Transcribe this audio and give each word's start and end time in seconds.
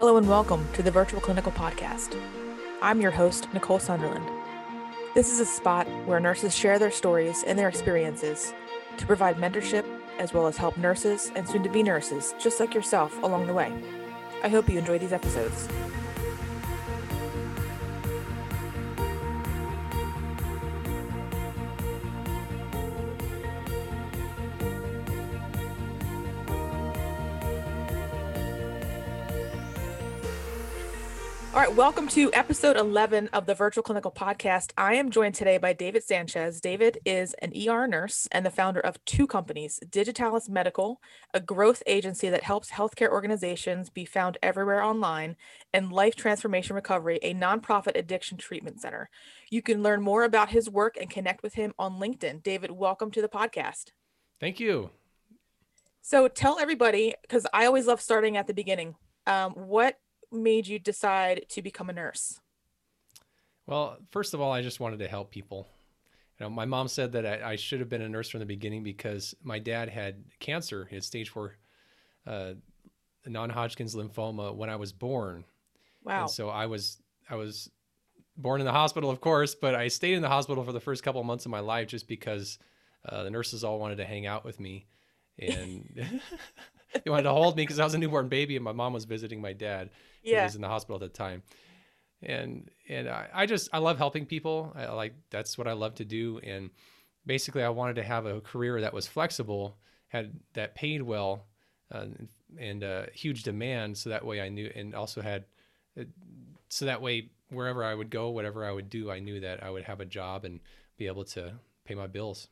Hello 0.00 0.16
and 0.16 0.28
welcome 0.28 0.64
to 0.74 0.82
the 0.84 0.92
Virtual 0.92 1.20
Clinical 1.20 1.50
Podcast. 1.50 2.16
I'm 2.80 3.00
your 3.00 3.10
host, 3.10 3.52
Nicole 3.52 3.80
Sunderland. 3.80 4.30
This 5.16 5.32
is 5.32 5.40
a 5.40 5.44
spot 5.44 5.88
where 6.06 6.20
nurses 6.20 6.54
share 6.54 6.78
their 6.78 6.92
stories 6.92 7.42
and 7.44 7.58
their 7.58 7.68
experiences 7.68 8.54
to 8.96 9.06
provide 9.06 9.38
mentorship 9.38 9.84
as 10.20 10.32
well 10.32 10.46
as 10.46 10.56
help 10.56 10.76
nurses 10.76 11.32
and 11.34 11.48
soon 11.48 11.64
to 11.64 11.68
be 11.68 11.82
nurses, 11.82 12.32
just 12.38 12.60
like 12.60 12.74
yourself, 12.74 13.20
along 13.24 13.48
the 13.48 13.52
way. 13.52 13.72
I 14.44 14.48
hope 14.48 14.68
you 14.68 14.78
enjoy 14.78 15.00
these 15.00 15.12
episodes. 15.12 15.66
Welcome 31.78 32.08
to 32.08 32.28
episode 32.34 32.76
11 32.76 33.28
of 33.28 33.46
the 33.46 33.54
Virtual 33.54 33.84
Clinical 33.84 34.10
Podcast. 34.10 34.72
I 34.76 34.94
am 34.94 35.12
joined 35.12 35.36
today 35.36 35.58
by 35.58 35.72
David 35.72 36.02
Sanchez. 36.02 36.60
David 36.60 36.98
is 37.04 37.34
an 37.34 37.52
ER 37.56 37.86
nurse 37.86 38.26
and 38.32 38.44
the 38.44 38.50
founder 38.50 38.80
of 38.80 39.02
two 39.04 39.28
companies 39.28 39.78
Digitalis 39.88 40.48
Medical, 40.48 41.00
a 41.32 41.38
growth 41.38 41.84
agency 41.86 42.30
that 42.30 42.42
helps 42.42 42.72
healthcare 42.72 43.10
organizations 43.10 43.90
be 43.90 44.04
found 44.04 44.38
everywhere 44.42 44.82
online, 44.82 45.36
and 45.72 45.92
Life 45.92 46.16
Transformation 46.16 46.74
Recovery, 46.74 47.20
a 47.22 47.32
nonprofit 47.32 47.96
addiction 47.96 48.38
treatment 48.38 48.80
center. 48.80 49.08
You 49.48 49.62
can 49.62 49.80
learn 49.80 50.02
more 50.02 50.24
about 50.24 50.48
his 50.48 50.68
work 50.68 50.96
and 51.00 51.08
connect 51.08 51.44
with 51.44 51.54
him 51.54 51.74
on 51.78 52.00
LinkedIn. 52.00 52.42
David, 52.42 52.72
welcome 52.72 53.12
to 53.12 53.22
the 53.22 53.28
podcast. 53.28 53.92
Thank 54.40 54.58
you. 54.58 54.90
So 56.02 56.26
tell 56.26 56.58
everybody, 56.58 57.14
because 57.22 57.46
I 57.52 57.66
always 57.66 57.86
love 57.86 58.00
starting 58.00 58.36
at 58.36 58.48
the 58.48 58.54
beginning, 58.54 58.96
um, 59.28 59.52
what 59.52 59.94
made 60.32 60.66
you 60.66 60.78
decide 60.78 61.46
to 61.50 61.62
become 61.62 61.90
a 61.90 61.92
nurse? 61.92 62.40
Well, 63.66 63.98
first 64.10 64.34
of 64.34 64.40
all, 64.40 64.52
I 64.52 64.62
just 64.62 64.80
wanted 64.80 64.98
to 65.00 65.08
help 65.08 65.30
people. 65.30 65.66
You 66.38 66.46
know, 66.46 66.50
my 66.50 66.64
mom 66.64 66.88
said 66.88 67.12
that 67.12 67.26
I, 67.26 67.52
I 67.52 67.56
should 67.56 67.80
have 67.80 67.88
been 67.88 68.02
a 68.02 68.08
nurse 68.08 68.28
from 68.28 68.40
the 68.40 68.46
beginning 68.46 68.82
because 68.82 69.34
my 69.42 69.58
dad 69.58 69.88
had 69.88 70.24
cancer. 70.40 70.86
He 70.88 70.96
had 70.96 71.04
stage 71.04 71.28
four 71.28 71.56
uh, 72.26 72.54
non-Hodgkin's 73.26 73.94
lymphoma 73.94 74.54
when 74.54 74.70
I 74.70 74.76
was 74.76 74.92
born. 74.92 75.44
Wow. 76.04 76.22
And 76.22 76.30
so 76.30 76.48
I 76.48 76.66
was 76.66 77.02
I 77.28 77.36
was 77.36 77.70
born 78.36 78.60
in 78.60 78.64
the 78.64 78.72
hospital, 78.72 79.10
of 79.10 79.20
course, 79.20 79.54
but 79.54 79.74
I 79.74 79.88
stayed 79.88 80.14
in 80.14 80.22
the 80.22 80.28
hospital 80.28 80.64
for 80.64 80.72
the 80.72 80.80
first 80.80 81.02
couple 81.02 81.20
of 81.20 81.26
months 81.26 81.44
of 81.44 81.50
my 81.50 81.60
life 81.60 81.88
just 81.88 82.08
because 82.08 82.58
uh, 83.06 83.24
the 83.24 83.30
nurses 83.30 83.64
all 83.64 83.78
wanted 83.78 83.96
to 83.96 84.04
hang 84.04 84.26
out 84.26 84.44
with 84.44 84.60
me, 84.60 84.86
and 85.38 85.86
they 87.04 87.10
wanted 87.10 87.24
to 87.24 87.32
hold 87.32 87.56
me 87.56 87.62
because 87.62 87.78
I 87.78 87.84
was 87.84 87.94
a 87.94 87.98
newborn 87.98 88.28
baby, 88.28 88.56
and 88.56 88.64
my 88.64 88.72
mom 88.72 88.92
was 88.92 89.04
visiting 89.04 89.40
my 89.40 89.52
dad 89.52 89.90
yeah. 90.22 90.40
He 90.40 90.44
was 90.44 90.54
in 90.54 90.62
the 90.62 90.68
hospital 90.68 90.96
at 90.96 91.00
the 91.00 91.08
time. 91.08 91.42
And 92.22 92.70
and 92.88 93.08
I, 93.08 93.28
I 93.32 93.46
just 93.46 93.68
I 93.72 93.78
love 93.78 93.98
helping 93.98 94.26
people. 94.26 94.72
I 94.76 94.86
like 94.86 95.14
that's 95.30 95.56
what 95.56 95.68
I 95.68 95.72
love 95.72 95.94
to 95.96 96.04
do. 96.04 96.40
And 96.42 96.70
basically, 97.26 97.62
I 97.62 97.68
wanted 97.68 97.96
to 97.96 98.02
have 98.02 98.26
a 98.26 98.40
career 98.40 98.80
that 98.80 98.92
was 98.92 99.06
flexible, 99.06 99.76
had 100.08 100.32
that 100.54 100.74
paid 100.74 101.02
well, 101.02 101.46
uh, 101.92 102.06
and 102.58 102.82
uh, 102.82 103.06
huge 103.12 103.44
demand. 103.44 103.96
So 103.96 104.10
that 104.10 104.24
way 104.24 104.40
I 104.40 104.48
knew, 104.48 104.70
and 104.74 104.94
also 104.94 105.20
had, 105.20 105.44
uh, 105.98 106.04
so 106.68 106.86
that 106.86 107.00
way 107.00 107.30
wherever 107.50 107.84
I 107.84 107.94
would 107.94 108.10
go, 108.10 108.30
whatever 108.30 108.64
I 108.64 108.72
would 108.72 108.90
do, 108.90 109.10
I 109.10 109.20
knew 109.20 109.40
that 109.40 109.62
I 109.62 109.70
would 109.70 109.84
have 109.84 110.00
a 110.00 110.04
job 110.04 110.44
and 110.44 110.60
be 110.96 111.06
able 111.06 111.24
to 111.24 111.54
pay 111.84 111.94
my 111.94 112.08
bills 112.08 112.48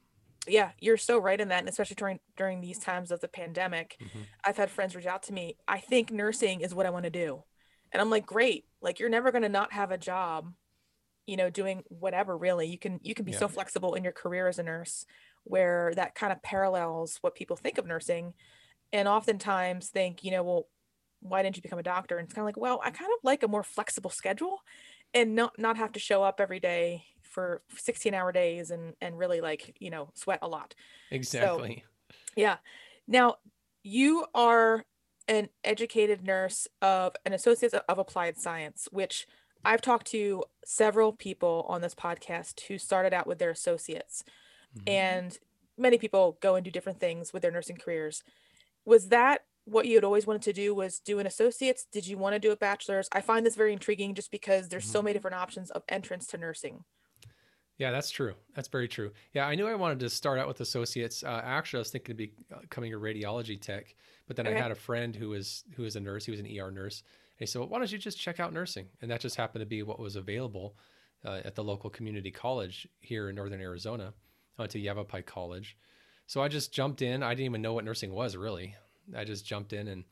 yeah 0.49 0.71
you're 0.81 0.97
so 0.97 1.19
right 1.19 1.41
in 1.41 1.49
that 1.49 1.61
and 1.61 1.69
especially 1.69 1.97
during 1.97 2.21
during 2.37 2.61
these 2.61 2.79
times 2.79 3.11
of 3.11 3.21
the 3.21 3.29
pandemic 3.29 3.97
mm-hmm. 4.01 4.21
i've 4.45 4.57
had 4.57 4.71
friends 4.71 4.95
reach 4.95 5.07
out 5.07 5.23
to 5.23 5.33
me 5.33 5.57
i 5.67 5.79
think 5.79 6.11
nursing 6.11 6.61
is 6.61 6.75
what 6.75 6.87
i 6.87 6.91
want 6.91 7.05
to 7.05 7.11
do 7.11 7.43
and 7.93 8.01
I'm 8.01 8.11
like, 8.11 8.27
great. 8.27 8.65
Like 8.81 9.01
you're 9.01 9.09
never 9.09 9.33
going 9.33 9.43
to 9.43 9.49
not 9.49 9.73
have 9.73 9.91
a 9.91 9.99
job, 9.99 10.53
you 11.27 11.37
know, 11.37 11.51
doing 11.51 11.83
whatever 11.89 12.37
really. 12.37 12.67
You 12.67 12.79
can 12.79 13.01
you 13.03 13.15
can 13.15 13.25
be 13.25 13.33
yeah. 13.33 13.39
so 13.39 13.49
flexible 13.49 13.95
in 13.95 14.05
your 14.05 14.13
career 14.13 14.49
as 14.49 14.59
a 14.59 14.63
nurse 14.63 15.07
where 15.45 15.93
that 15.97 16.15
kind 16.15 16.33
of 16.33 16.43
parallels 16.43 17.19
what 17.21 17.35
people 17.35 17.57
think 17.57 17.79
of 17.79 17.87
nursing 17.87 18.35
and 18.93 19.09
oftentimes 19.09 19.89
think, 19.89 20.25
you 20.25 20.31
know, 20.31 20.43
well, 20.43 20.69
why 21.21 21.43
didn't 21.43 21.57
you 21.57 21.63
become 21.63 21.79
a 21.79 21.85
doctor? 21.85 22.19
And 22.19 22.27
it's 22.27 22.35
kind 22.35 22.43
of 22.43 22.47
like, 22.47 22.57
well, 22.57 22.81
I 22.85 22.91
kind 22.91 23.11
of 23.11 23.19
like 23.23 23.43
a 23.43 23.49
more 23.49 23.63
flexible 23.63 24.11
schedule 24.11 24.59
and 25.15 25.35
not 25.35 25.59
not 25.59 25.77
have 25.77 25.93
to 25.93 26.01
show 26.01 26.23
up 26.23 26.41
every 26.41 26.61
day 26.61 27.05
for 27.37 27.61
16 27.77 28.15
hour 28.15 28.33
days 28.33 28.71
and 28.71 28.95
and 29.03 29.19
really 29.19 29.43
like, 29.43 29.77
you 29.79 29.91
know, 29.91 30.09
sweat 30.15 30.39
a 30.41 30.49
lot. 30.49 30.75
Exactly. 31.11 31.85
So, 31.85 32.15
yeah. 32.35 32.57
Now, 33.07 33.35
you 33.83 34.25
are 34.35 34.87
an 35.29 35.51
educated 35.63 36.25
nurse 36.25 36.67
of 36.81 37.15
an 37.27 37.35
associate 37.35 37.75
of 37.75 37.99
applied 37.99 38.39
science, 38.39 38.89
which 38.91 39.27
I've 39.67 39.83
talked 39.83 40.07
to 40.09 40.45
several 40.65 41.13
people 41.13 41.67
on 41.69 41.83
this 41.83 41.95
podcast 41.95 42.63
who 42.69 42.79
started 42.79 43.13
out 43.13 43.27
with 43.27 43.39
their 43.39 43.51
associates, 43.51 44.25
mm-hmm. 44.75 44.89
and 44.89 45.39
many 45.77 45.99
people 45.99 46.39
go 46.41 46.55
and 46.55 46.65
do 46.65 46.71
different 46.71 47.01
things 47.01 47.35
with 47.35 47.43
their 47.43 47.53
nursing 47.53 47.77
careers. 47.77 48.25
Was 48.87 49.09
that 49.09 49.43
what 49.67 49.85
you 49.85 49.97
had 49.97 50.05
always 50.05 50.27
wanted 50.27 50.43
to 50.43 50.55
do? 50.55 50.75
Was 50.75 51.01
do 51.01 51.19
an 51.19 51.27
associate's? 51.27 51.85
Did 51.93 52.07
you 52.07 52.17
want 52.17 52.35
to 52.35 52.39
do 52.39 52.51
a 52.51 52.57
bachelor's? 52.57 53.11
I 53.13 53.21
find 53.21 53.45
this 53.45 53.57
very 53.57 53.75
intriguing, 53.75 54.15
just 54.15 54.31
because 54.31 54.71
there's 54.71 54.85
mm-hmm. 54.85 54.93
so 54.93 55.03
many 55.03 55.13
different 55.13 55.37
options 55.37 55.71
of 55.71 55.83
entrance 55.87 56.27
to 56.29 56.39
nursing. 56.39 56.85
Yeah, 57.79 57.91
that's 57.91 58.11
true. 58.11 58.35
That's 58.55 58.69
very 58.69 58.89
true. 58.89 59.11
Yeah, 59.35 59.47
I 59.47 59.55
knew 59.55 59.67
I 59.67 59.75
wanted 59.75 60.01
to 60.01 60.09
start 60.09 60.39
out 60.39 60.49
with 60.49 60.61
associates. 60.61 61.23
Uh, 61.23 61.43
actually, 61.45 61.79
I 61.79 61.81
was 61.81 61.91
thinking 61.91 62.13
of 62.13 62.61
becoming 62.63 62.95
a 62.95 62.97
radiology 62.97 63.61
tech, 63.61 63.95
but 64.27 64.37
then 64.37 64.47
okay. 64.47 64.57
I 64.57 64.63
had 64.63 64.71
a 64.71 64.77
friend 64.77 65.15
who 65.15 65.31
was 65.31 65.65
who 65.75 65.83
was 65.83 65.95
a 65.95 66.01
nurse. 66.01 66.25
He 66.25 66.31
was 66.31 66.41
an 66.41 66.47
ER 66.47 66.71
nurse, 66.71 67.01
and 67.01 67.41
he 67.41 67.47
said, 67.47 67.59
well, 67.59 67.69
"Why 67.69 67.79
don't 67.79 67.93
you 67.93 67.99
just 67.99 68.19
check 68.19 68.41
out 68.41 68.55
nursing?" 68.55 68.87
And 69.03 69.11
that 69.11 69.21
just 69.21 69.37
happened 69.37 69.61
to 69.61 69.67
be 69.67 69.83
what 69.83 69.99
was 69.99 70.17
available 70.17 70.77
uh, 71.25 71.41
at 71.45 71.55
the 71.55 71.65
local 71.65 71.91
community 71.91 72.31
college 72.31 72.89
here 73.01 73.29
in 73.29 73.35
northern 73.35 73.61
Arizona. 73.61 74.15
I 74.59 74.63
went 74.63 74.73
to 74.73 74.79
Yavapai 74.79 75.23
College, 75.23 75.77
so 76.27 76.43
I 76.43 76.49
just 76.49 76.73
jumped 76.73 77.03
in. 77.03 77.23
I 77.23 77.35
didn't 77.35 77.47
even 77.47 77.63
know 77.63 77.75
what 77.75 77.85
nursing 77.85 78.13
was 78.13 78.37
really. 78.37 78.75
I 79.15 79.25
just 79.25 79.45
jumped 79.45 79.75
in 79.75 79.89
and 79.89 80.05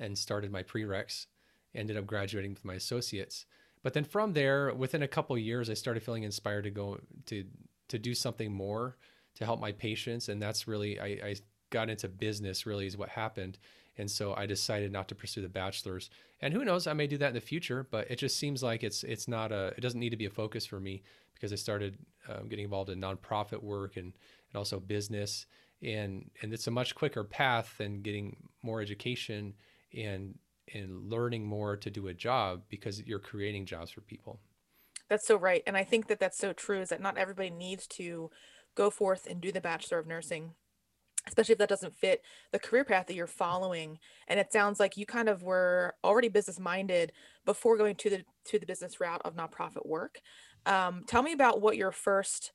and 0.00 0.16
started 0.16 0.52
my 0.52 0.62
prereqs. 0.62 1.26
Ended 1.74 1.96
up 1.96 2.06
graduating 2.06 2.52
with 2.52 2.64
my 2.64 2.74
associates 2.74 3.46
but 3.82 3.94
then 3.94 4.04
from 4.04 4.32
there, 4.32 4.72
within 4.74 5.02
a 5.02 5.08
couple 5.08 5.36
years, 5.36 5.68
I 5.68 5.74
started 5.74 6.02
feeling 6.02 6.22
inspired 6.22 6.62
to 6.64 6.70
go 6.70 6.98
to 7.26 7.44
to 7.88 7.98
do 7.98 8.14
something 8.14 8.52
more 8.52 8.96
to 9.34 9.44
help 9.44 9.60
my 9.60 9.72
patients, 9.72 10.28
and 10.28 10.40
that's 10.40 10.68
really 10.68 11.00
I, 11.00 11.06
I 11.06 11.36
got 11.70 11.90
into 11.90 12.08
business. 12.08 12.64
Really, 12.64 12.86
is 12.86 12.96
what 12.96 13.08
happened, 13.08 13.58
and 13.98 14.10
so 14.10 14.34
I 14.34 14.46
decided 14.46 14.92
not 14.92 15.08
to 15.08 15.14
pursue 15.14 15.42
the 15.42 15.48
bachelor's. 15.48 16.10
And 16.40 16.54
who 16.54 16.64
knows, 16.64 16.86
I 16.86 16.92
may 16.92 17.06
do 17.06 17.18
that 17.18 17.28
in 17.28 17.34
the 17.34 17.40
future, 17.40 17.86
but 17.90 18.10
it 18.10 18.16
just 18.16 18.38
seems 18.38 18.62
like 18.62 18.84
it's 18.84 19.02
it's 19.02 19.26
not 19.26 19.50
a 19.50 19.74
it 19.76 19.80
doesn't 19.80 20.00
need 20.00 20.10
to 20.10 20.16
be 20.16 20.26
a 20.26 20.30
focus 20.30 20.64
for 20.64 20.78
me 20.78 21.02
because 21.34 21.52
I 21.52 21.56
started 21.56 21.98
um, 22.28 22.48
getting 22.48 22.64
involved 22.64 22.90
in 22.90 23.00
nonprofit 23.00 23.62
work 23.62 23.96
and 23.96 24.06
and 24.06 24.56
also 24.56 24.78
business, 24.78 25.46
and 25.82 26.30
and 26.40 26.52
it's 26.52 26.68
a 26.68 26.70
much 26.70 26.94
quicker 26.94 27.24
path 27.24 27.74
than 27.78 28.00
getting 28.00 28.36
more 28.62 28.80
education 28.80 29.54
and 29.94 30.38
and 30.72 31.10
learning 31.10 31.44
more 31.44 31.76
to 31.76 31.90
do 31.90 32.08
a 32.08 32.14
job 32.14 32.62
because 32.68 33.02
you're 33.02 33.18
creating 33.18 33.66
jobs 33.66 33.90
for 33.90 34.00
people. 34.00 34.40
That's 35.08 35.26
so 35.26 35.36
right. 35.36 35.62
And 35.66 35.76
I 35.76 35.84
think 35.84 36.08
that 36.08 36.20
that's 36.20 36.38
so 36.38 36.52
true 36.52 36.80
is 36.80 36.88
that 36.88 37.00
not 37.00 37.18
everybody 37.18 37.50
needs 37.50 37.86
to 37.88 38.30
go 38.74 38.90
forth 38.90 39.26
and 39.26 39.40
do 39.40 39.52
the 39.52 39.60
Bachelor 39.60 39.98
of 39.98 40.06
Nursing, 40.06 40.52
especially 41.26 41.52
if 41.52 41.58
that 41.58 41.68
doesn't 41.68 41.94
fit 41.94 42.22
the 42.52 42.58
career 42.58 42.84
path 42.84 43.06
that 43.06 43.14
you're 43.14 43.26
following. 43.26 43.98
And 44.28 44.40
it 44.40 44.52
sounds 44.52 44.80
like 44.80 44.96
you 44.96 45.04
kind 45.04 45.28
of 45.28 45.42
were 45.42 45.94
already 46.02 46.28
business 46.28 46.58
minded 46.58 47.12
before 47.44 47.76
going 47.76 47.96
to 47.96 48.10
the 48.10 48.24
to 48.46 48.58
the 48.58 48.66
business 48.66 49.00
route 49.00 49.22
of 49.24 49.36
nonprofit 49.36 49.86
work. 49.86 50.20
Um, 50.64 51.04
tell 51.06 51.22
me 51.22 51.32
about 51.32 51.60
what 51.60 51.76
your 51.76 51.92
first 51.92 52.52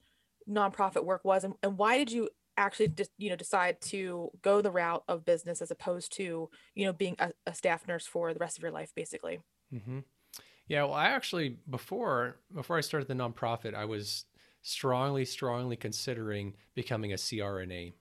nonprofit 0.50 1.04
work 1.04 1.26
was 1.26 1.44
and, 1.44 1.54
and 1.62 1.78
why 1.78 1.98
did 1.98 2.12
you 2.12 2.30
actually 2.58 2.88
just 2.90 3.12
you 3.18 3.30
know 3.30 3.36
decide 3.36 3.80
to 3.80 4.32
go 4.42 4.62
the 4.62 4.72
route 4.72 5.04
of 5.08 5.26
business 5.26 5.62
as 5.62 5.72
opposed 5.72 6.12
to 6.12 6.50
you 6.76 6.86
know 6.86 6.94
being 6.94 7.16
a, 7.20 7.32
a 7.46 7.54
staff 7.54 7.88
nurse 7.88 8.06
for 8.06 8.34
the 8.34 8.40
rest 8.40 8.58
of 8.58 8.64
your 8.64 8.72
life 8.72 8.92
basically. 8.96 9.40
Mm-hmm. 9.74 10.00
yeah 10.70 10.84
well 10.84 10.94
i 10.94 11.08
actually 11.08 11.58
before 11.70 12.38
before 12.56 12.78
i 12.78 12.82
started 12.82 13.10
the 13.10 13.14
nonprofit 13.14 13.74
i 13.74 13.84
was 13.84 14.24
strongly 14.62 15.26
strongly 15.26 15.76
considering 15.76 16.54
becoming 16.74 17.12
a 17.12 17.18
crna 17.18 17.94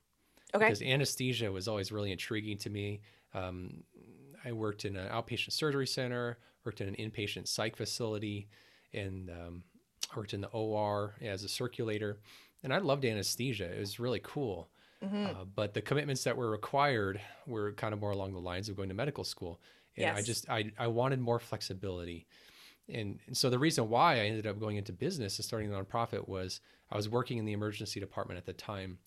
okay. 0.54 0.64
because 0.64 0.82
anesthesia 0.82 1.50
was 1.50 1.66
always 1.66 1.90
really 1.90 2.12
intriguing 2.12 2.56
to 2.58 2.70
me. 2.70 3.00
Um, 3.34 3.82
i 4.44 4.52
worked 4.52 4.84
in 4.84 4.96
an 4.96 5.08
outpatient 5.08 5.52
surgery 5.52 5.88
center 5.88 6.38
worked 6.64 6.80
in 6.80 6.88
an 6.88 6.94
inpatient 6.94 7.48
psych 7.48 7.76
facility 7.76 8.48
and 8.94 9.28
um, 9.30 9.62
worked 10.14 10.34
in 10.34 10.40
the 10.40 10.48
or 10.48 11.14
as 11.20 11.42
a 11.42 11.48
circulator 11.48 12.20
and 12.62 12.72
I 12.72 12.78
loved 12.78 13.04
anesthesia. 13.04 13.72
It 13.72 13.78
was 13.78 14.00
really 14.00 14.20
cool. 14.22 14.68
Mm-hmm. 15.04 15.26
Uh, 15.26 15.44
but 15.54 15.74
the 15.74 15.82
commitments 15.82 16.24
that 16.24 16.36
were 16.36 16.50
required 16.50 17.20
were 17.46 17.72
kind 17.72 17.92
of 17.92 18.00
more 18.00 18.12
along 18.12 18.32
the 18.32 18.40
lines 18.40 18.68
of 18.68 18.76
going 18.76 18.88
to 18.88 18.94
medical 18.94 19.24
school. 19.24 19.60
And 19.96 20.06
yes. 20.06 20.18
I 20.18 20.22
just 20.22 20.50
I 20.50 20.72
I 20.78 20.86
wanted 20.86 21.20
more 21.20 21.38
flexibility. 21.38 22.26
And, 22.88 23.18
and 23.26 23.36
so 23.36 23.50
the 23.50 23.58
reason 23.58 23.88
why 23.88 24.14
I 24.14 24.26
ended 24.26 24.46
up 24.46 24.60
going 24.60 24.76
into 24.76 24.92
business 24.92 25.38
and 25.38 25.44
starting 25.44 25.72
a 25.72 25.76
nonprofit 25.76 26.28
was 26.28 26.60
I 26.90 26.96
was 26.96 27.08
working 27.08 27.38
in 27.38 27.44
the 27.44 27.52
emergency 27.52 27.98
department 27.98 28.38
at 28.38 28.46
the 28.46 28.52
time. 28.52 28.98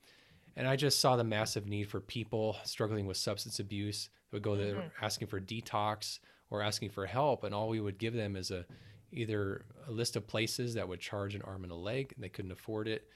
And 0.58 0.68
I 0.68 0.76
just 0.76 1.00
saw 1.00 1.16
the 1.16 1.24
massive 1.24 1.68
need 1.68 1.86
for 1.86 2.02
people 2.02 2.58
struggling 2.66 3.06
with 3.06 3.16
substance 3.16 3.60
abuse, 3.60 4.10
who 4.30 4.36
would 4.36 4.44
go 4.44 4.58
there 4.58 4.76
mm-hmm. 4.76 5.06
asking 5.06 5.28
for 5.28 5.40
detox 5.40 6.20
or 6.50 6.62
asking 6.62 6.90
for 6.90 7.06
help, 7.06 7.44
and 7.44 7.54
all 7.56 7.70
we 7.70 7.80
would 7.80 7.98
give 7.98 8.14
them 8.14 8.36
is 8.36 8.52
a 8.52 8.66
either 9.12 9.66
a 9.88 9.92
list 9.92 10.16
of 10.16 10.28
places 10.28 10.74
that 10.74 10.88
would 10.88 11.00
charge 11.00 11.34
an 11.34 11.42
arm 11.44 11.64
and 11.64 11.72
a 11.72 11.76
leg, 11.76 12.12
and 12.16 12.24
they 12.24 12.30
couldn't 12.30 12.52
afford 12.52 12.88
it, 12.88 13.08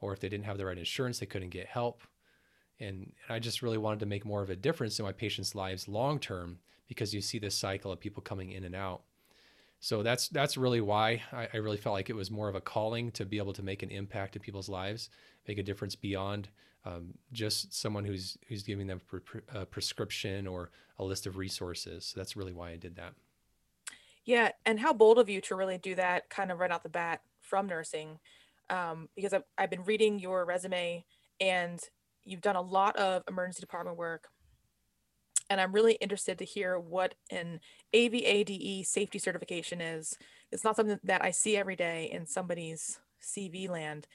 or 0.00 0.12
if 0.12 0.20
they 0.20 0.28
didn't 0.28 0.44
have 0.44 0.58
the 0.58 0.66
right 0.66 0.78
insurance, 0.78 1.18
they 1.18 1.26
couldn't 1.26 1.50
get 1.50 1.66
help. 1.66 2.02
And 2.78 3.12
I 3.28 3.38
just 3.38 3.62
really 3.62 3.78
wanted 3.78 4.00
to 4.00 4.06
make 4.06 4.24
more 4.24 4.42
of 4.42 4.50
a 4.50 4.56
difference 4.56 4.98
in 4.98 5.04
my 5.04 5.12
patients' 5.12 5.54
lives 5.54 5.88
long 5.88 6.18
term 6.18 6.58
because 6.88 7.14
you 7.14 7.20
see 7.20 7.38
this 7.38 7.54
cycle 7.54 7.90
of 7.90 8.00
people 8.00 8.22
coming 8.22 8.52
in 8.52 8.64
and 8.64 8.74
out. 8.74 9.02
So 9.80 10.02
that's 10.02 10.28
that's 10.28 10.56
really 10.56 10.80
why 10.80 11.22
I, 11.32 11.48
I, 11.52 11.56
really 11.58 11.76
felt 11.76 11.92
like 11.92 12.08
it 12.10 12.16
was 12.16 12.30
more 12.30 12.48
of 12.48 12.54
a 12.54 12.60
calling 12.60 13.10
to 13.12 13.24
be 13.24 13.38
able 13.38 13.52
to 13.52 13.62
make 13.62 13.82
an 13.82 13.90
impact 13.90 14.34
in 14.34 14.42
people's 14.42 14.68
lives, 14.68 15.10
make 15.46 15.58
a 15.58 15.62
difference 15.62 15.94
beyond 15.94 16.48
um, 16.84 17.14
just 17.32 17.74
someone 17.74 18.04
who's 18.04 18.38
who's 18.48 18.62
giving 18.62 18.86
them 18.86 19.00
a 19.54 19.66
prescription 19.66 20.46
or 20.46 20.70
a 20.98 21.04
list 21.04 21.26
of 21.26 21.36
resources. 21.36 22.06
So 22.06 22.18
that's 22.18 22.36
really 22.36 22.52
why 22.52 22.70
I 22.70 22.76
did 22.76 22.96
that. 22.96 23.12
Yeah, 24.24 24.50
and 24.64 24.80
how 24.80 24.92
bold 24.92 25.18
of 25.18 25.28
you 25.28 25.40
to 25.42 25.54
really 25.54 25.78
do 25.78 25.94
that 25.94 26.30
kind 26.30 26.50
of 26.50 26.58
right 26.58 26.70
out 26.70 26.82
the 26.82 26.88
bat 26.88 27.22
from 27.40 27.66
nursing, 27.68 28.18
um, 28.70 29.08
because 29.14 29.32
I've, 29.32 29.44
I've 29.56 29.70
been 29.70 29.84
reading 29.84 30.18
your 30.18 30.44
resume 30.44 31.04
and 31.40 31.80
you've 32.24 32.40
done 32.40 32.56
a 32.56 32.62
lot 32.62 32.96
of 32.96 33.22
emergency 33.28 33.60
department 33.60 33.96
work. 33.96 34.28
And 35.48 35.60
I'm 35.60 35.72
really 35.72 35.94
interested 35.94 36.38
to 36.38 36.44
hear 36.44 36.78
what 36.78 37.14
an 37.30 37.60
AVADE 37.94 38.84
safety 38.84 39.18
certification 39.18 39.80
is. 39.80 40.18
It's 40.50 40.64
not 40.64 40.74
something 40.74 40.98
that 41.04 41.24
I 41.24 41.30
see 41.30 41.56
every 41.56 41.76
day 41.76 42.10
in 42.12 42.26
somebody's 42.26 42.98
CV 43.22 43.68
land. 43.68 44.08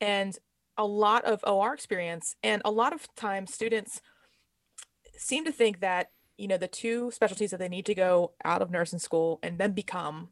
And 0.00 0.36
a 0.76 0.84
lot 0.84 1.24
of 1.24 1.44
OR 1.44 1.72
experience, 1.72 2.34
and 2.42 2.60
a 2.64 2.70
lot 2.70 2.92
of 2.92 3.06
times 3.14 3.54
students 3.54 4.00
seem 5.16 5.44
to 5.44 5.52
think 5.52 5.80
that 5.80 6.10
you 6.36 6.48
know 6.48 6.56
the 6.56 6.66
two 6.66 7.10
specialties 7.12 7.52
that 7.52 7.58
they 7.58 7.68
need 7.68 7.86
to 7.86 7.94
go 7.94 8.32
out 8.44 8.60
of 8.60 8.70
nursing 8.70 8.98
school 8.98 9.38
and 9.42 9.58
then 9.58 9.72
become 9.72 10.30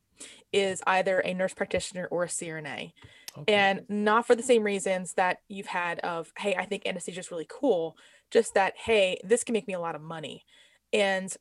is 0.52 0.82
either 0.86 1.20
a 1.20 1.34
nurse 1.34 1.54
practitioner 1.54 2.06
or 2.06 2.24
a 2.24 2.28
CRNA. 2.28 2.92
Okay. 3.38 3.52
And 3.52 3.82
not 3.88 4.26
for 4.26 4.34
the 4.34 4.42
same 4.42 4.62
reasons 4.62 5.14
that 5.14 5.38
you've 5.48 5.66
had 5.66 5.98
of, 6.00 6.32
hey, 6.38 6.54
I 6.54 6.64
think 6.66 6.86
anesthesia 6.86 7.20
is 7.20 7.30
really 7.30 7.46
cool, 7.48 7.96
just 8.30 8.54
that, 8.54 8.74
hey, 8.76 9.18
this 9.24 9.44
can 9.44 9.52
make 9.54 9.66
me 9.66 9.74
a 9.74 9.80
lot 9.80 9.94
of 9.94 10.02
money. 10.02 10.44
And 10.92 11.34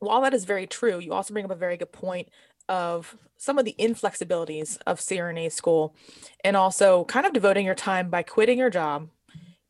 while 0.00 0.20
that 0.22 0.34
is 0.34 0.44
very 0.44 0.66
true, 0.66 0.98
you 0.98 1.12
also 1.12 1.32
bring 1.32 1.44
up 1.44 1.50
a 1.50 1.56
very 1.56 1.76
good 1.76 1.92
point 1.92 2.28
of 2.68 3.16
some 3.36 3.58
of 3.58 3.64
the 3.64 3.74
inflexibilities 3.78 4.78
of 4.86 5.00
CRNA 5.00 5.50
school 5.50 5.96
and 6.44 6.56
also 6.56 7.04
kind 7.04 7.26
of 7.26 7.32
devoting 7.32 7.64
your 7.64 7.74
time 7.74 8.10
by 8.10 8.22
quitting 8.22 8.58
your 8.58 8.70
job, 8.70 9.08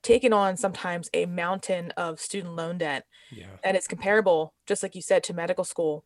taking 0.02 0.32
on 0.32 0.56
sometimes 0.56 1.08
a 1.14 1.26
mountain 1.26 1.92
of 1.96 2.20
student 2.20 2.56
loan 2.56 2.78
debt. 2.78 3.04
Yeah. 3.30 3.46
And 3.62 3.76
it's 3.76 3.88
comparable, 3.88 4.52
just 4.66 4.82
like 4.82 4.94
you 4.94 5.02
said, 5.02 5.22
to 5.24 5.34
medical 5.34 5.64
school. 5.64 6.04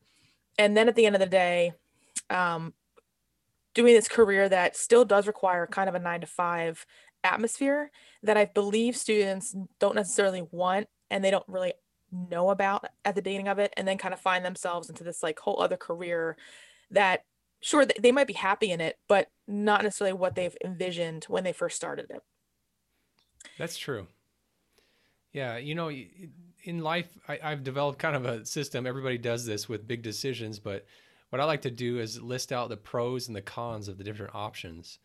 And 0.59 0.77
then 0.77 0.89
at 0.89 0.95
the 0.95 1.07
end 1.07 1.17
of 1.17 1.21
the 1.21 1.27
day, 1.27 1.73
um, 2.31 2.75
doing 3.75 3.95
this 3.95 4.09
career 4.09 4.49
that 4.49 4.77
still 4.77 5.05
does 5.05 5.27
require 5.27 5.67
kind 5.67 5.89
of 5.89 5.95
a 5.95 5.99
nine 5.99 6.21
to 6.21 6.27
five 6.27 6.85
atmosphere 7.25 7.91
that 8.23 8.37
I 8.37 8.47
believe 8.47 8.97
students 8.97 9.55
don't 9.79 9.95
necessarily 9.95 10.43
want 10.51 10.89
and 11.11 11.25
they 11.25 11.31
don't 11.31 11.49
really 11.49 11.75
know 12.11 12.51
about 12.51 12.85
at 13.05 13.15
the 13.15 13.23
beginning 13.23 13.49
of 13.49 13.59
it 13.59 13.73
and 13.77 13.87
then 13.89 13.99
kind 13.99 14.13
of 14.13 14.21
find 14.21 14.45
themselves 14.45 14.89
into 14.89 15.05
this 15.05 15.23
like 15.23 15.39
whole 15.39 15.61
other 15.63 15.77
career 15.77 16.37
that 16.91 17.25
sure 17.61 17.87
they 17.87 18.13
might 18.13 18.27
be 18.27 18.33
happy 18.33 18.71
in 18.71 18.81
it 18.81 18.99
but 19.09 19.29
not 19.47 19.83
necessarily 19.83 20.13
what 20.13 20.35
they've 20.35 20.57
envisioned 20.65 21.25
when 21.25 21.45
they 21.45 21.53
first 21.53 21.77
started 21.77 22.07
it. 22.11 22.23
That's 23.59 23.79
true. 23.79 24.07
Yeah 25.33 25.57
you 25.57 25.75
know 25.75 25.91
in 26.65 26.81
life 26.81 27.17
I, 27.29 27.39
have 27.43 27.65
developed 27.65 27.99
kind 27.99 28.17
of 28.17 28.27
a 28.27 28.45
system. 28.45 28.87
Everybody 28.87 29.19
does 29.19 29.47
this 29.47 29.69
with 29.69 29.89
big 29.89 30.03
decisions 30.03 30.59
but 30.59 30.85
what 31.33 31.41
I 31.41 31.45
like 31.45 31.63
to 31.63 31.71
do 31.71 31.99
is 31.99 32.21
list 32.21 32.53
out 32.53 32.69
the 32.69 32.77
pros 32.77 33.27
and 33.27 33.35
the 33.35 33.41
cons 33.41 33.89
of 33.89 33.97
the 33.97 34.05
different 34.05 34.35
options. 34.35 34.99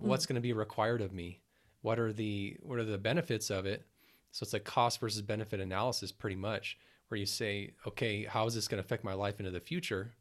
Mm. 0.00 0.06
What's 0.06 0.26
going 0.26 0.36
to 0.36 0.40
be 0.40 0.52
required 0.52 1.00
of 1.00 1.12
me? 1.12 1.40
What 1.80 1.98
are 1.98 2.12
the 2.12 2.56
what 2.62 2.78
are 2.78 2.84
the 2.84 2.98
benefits 2.98 3.50
of 3.50 3.66
it? 3.66 3.84
So 4.30 4.44
it's 4.44 4.54
a 4.54 4.60
cost 4.60 5.00
versus 5.00 5.22
benefit 5.22 5.58
analysis, 5.58 6.12
pretty 6.12 6.36
much, 6.36 6.78
where 7.08 7.18
you 7.18 7.26
say, 7.26 7.72
okay, 7.84 8.24
how 8.24 8.46
is 8.46 8.54
this 8.54 8.68
going 8.68 8.80
to 8.80 8.86
affect 8.86 9.02
my 9.02 9.14
life 9.14 9.40
into 9.40 9.50
the 9.50 9.58
future? 9.58 10.14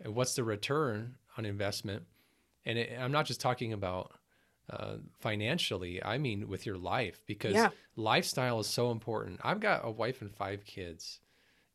And 0.00 0.14
what's 0.14 0.36
the 0.36 0.44
return 0.44 1.16
on 1.36 1.44
investment? 1.44 2.04
And 2.64 2.78
it, 2.78 2.96
I'm 2.96 3.10
not 3.10 3.26
just 3.26 3.40
talking 3.40 3.72
about 3.72 4.12
uh, 4.70 4.98
financially. 5.18 6.04
I 6.04 6.18
mean 6.18 6.46
with 6.46 6.66
your 6.66 6.78
life 6.78 7.20
because 7.26 7.54
yeah. 7.54 7.70
lifestyle 7.96 8.60
is 8.60 8.68
so 8.68 8.92
important. 8.92 9.40
I've 9.42 9.58
got 9.58 9.80
a 9.82 9.90
wife 9.90 10.22
and 10.22 10.32
five 10.32 10.64
kids 10.64 11.18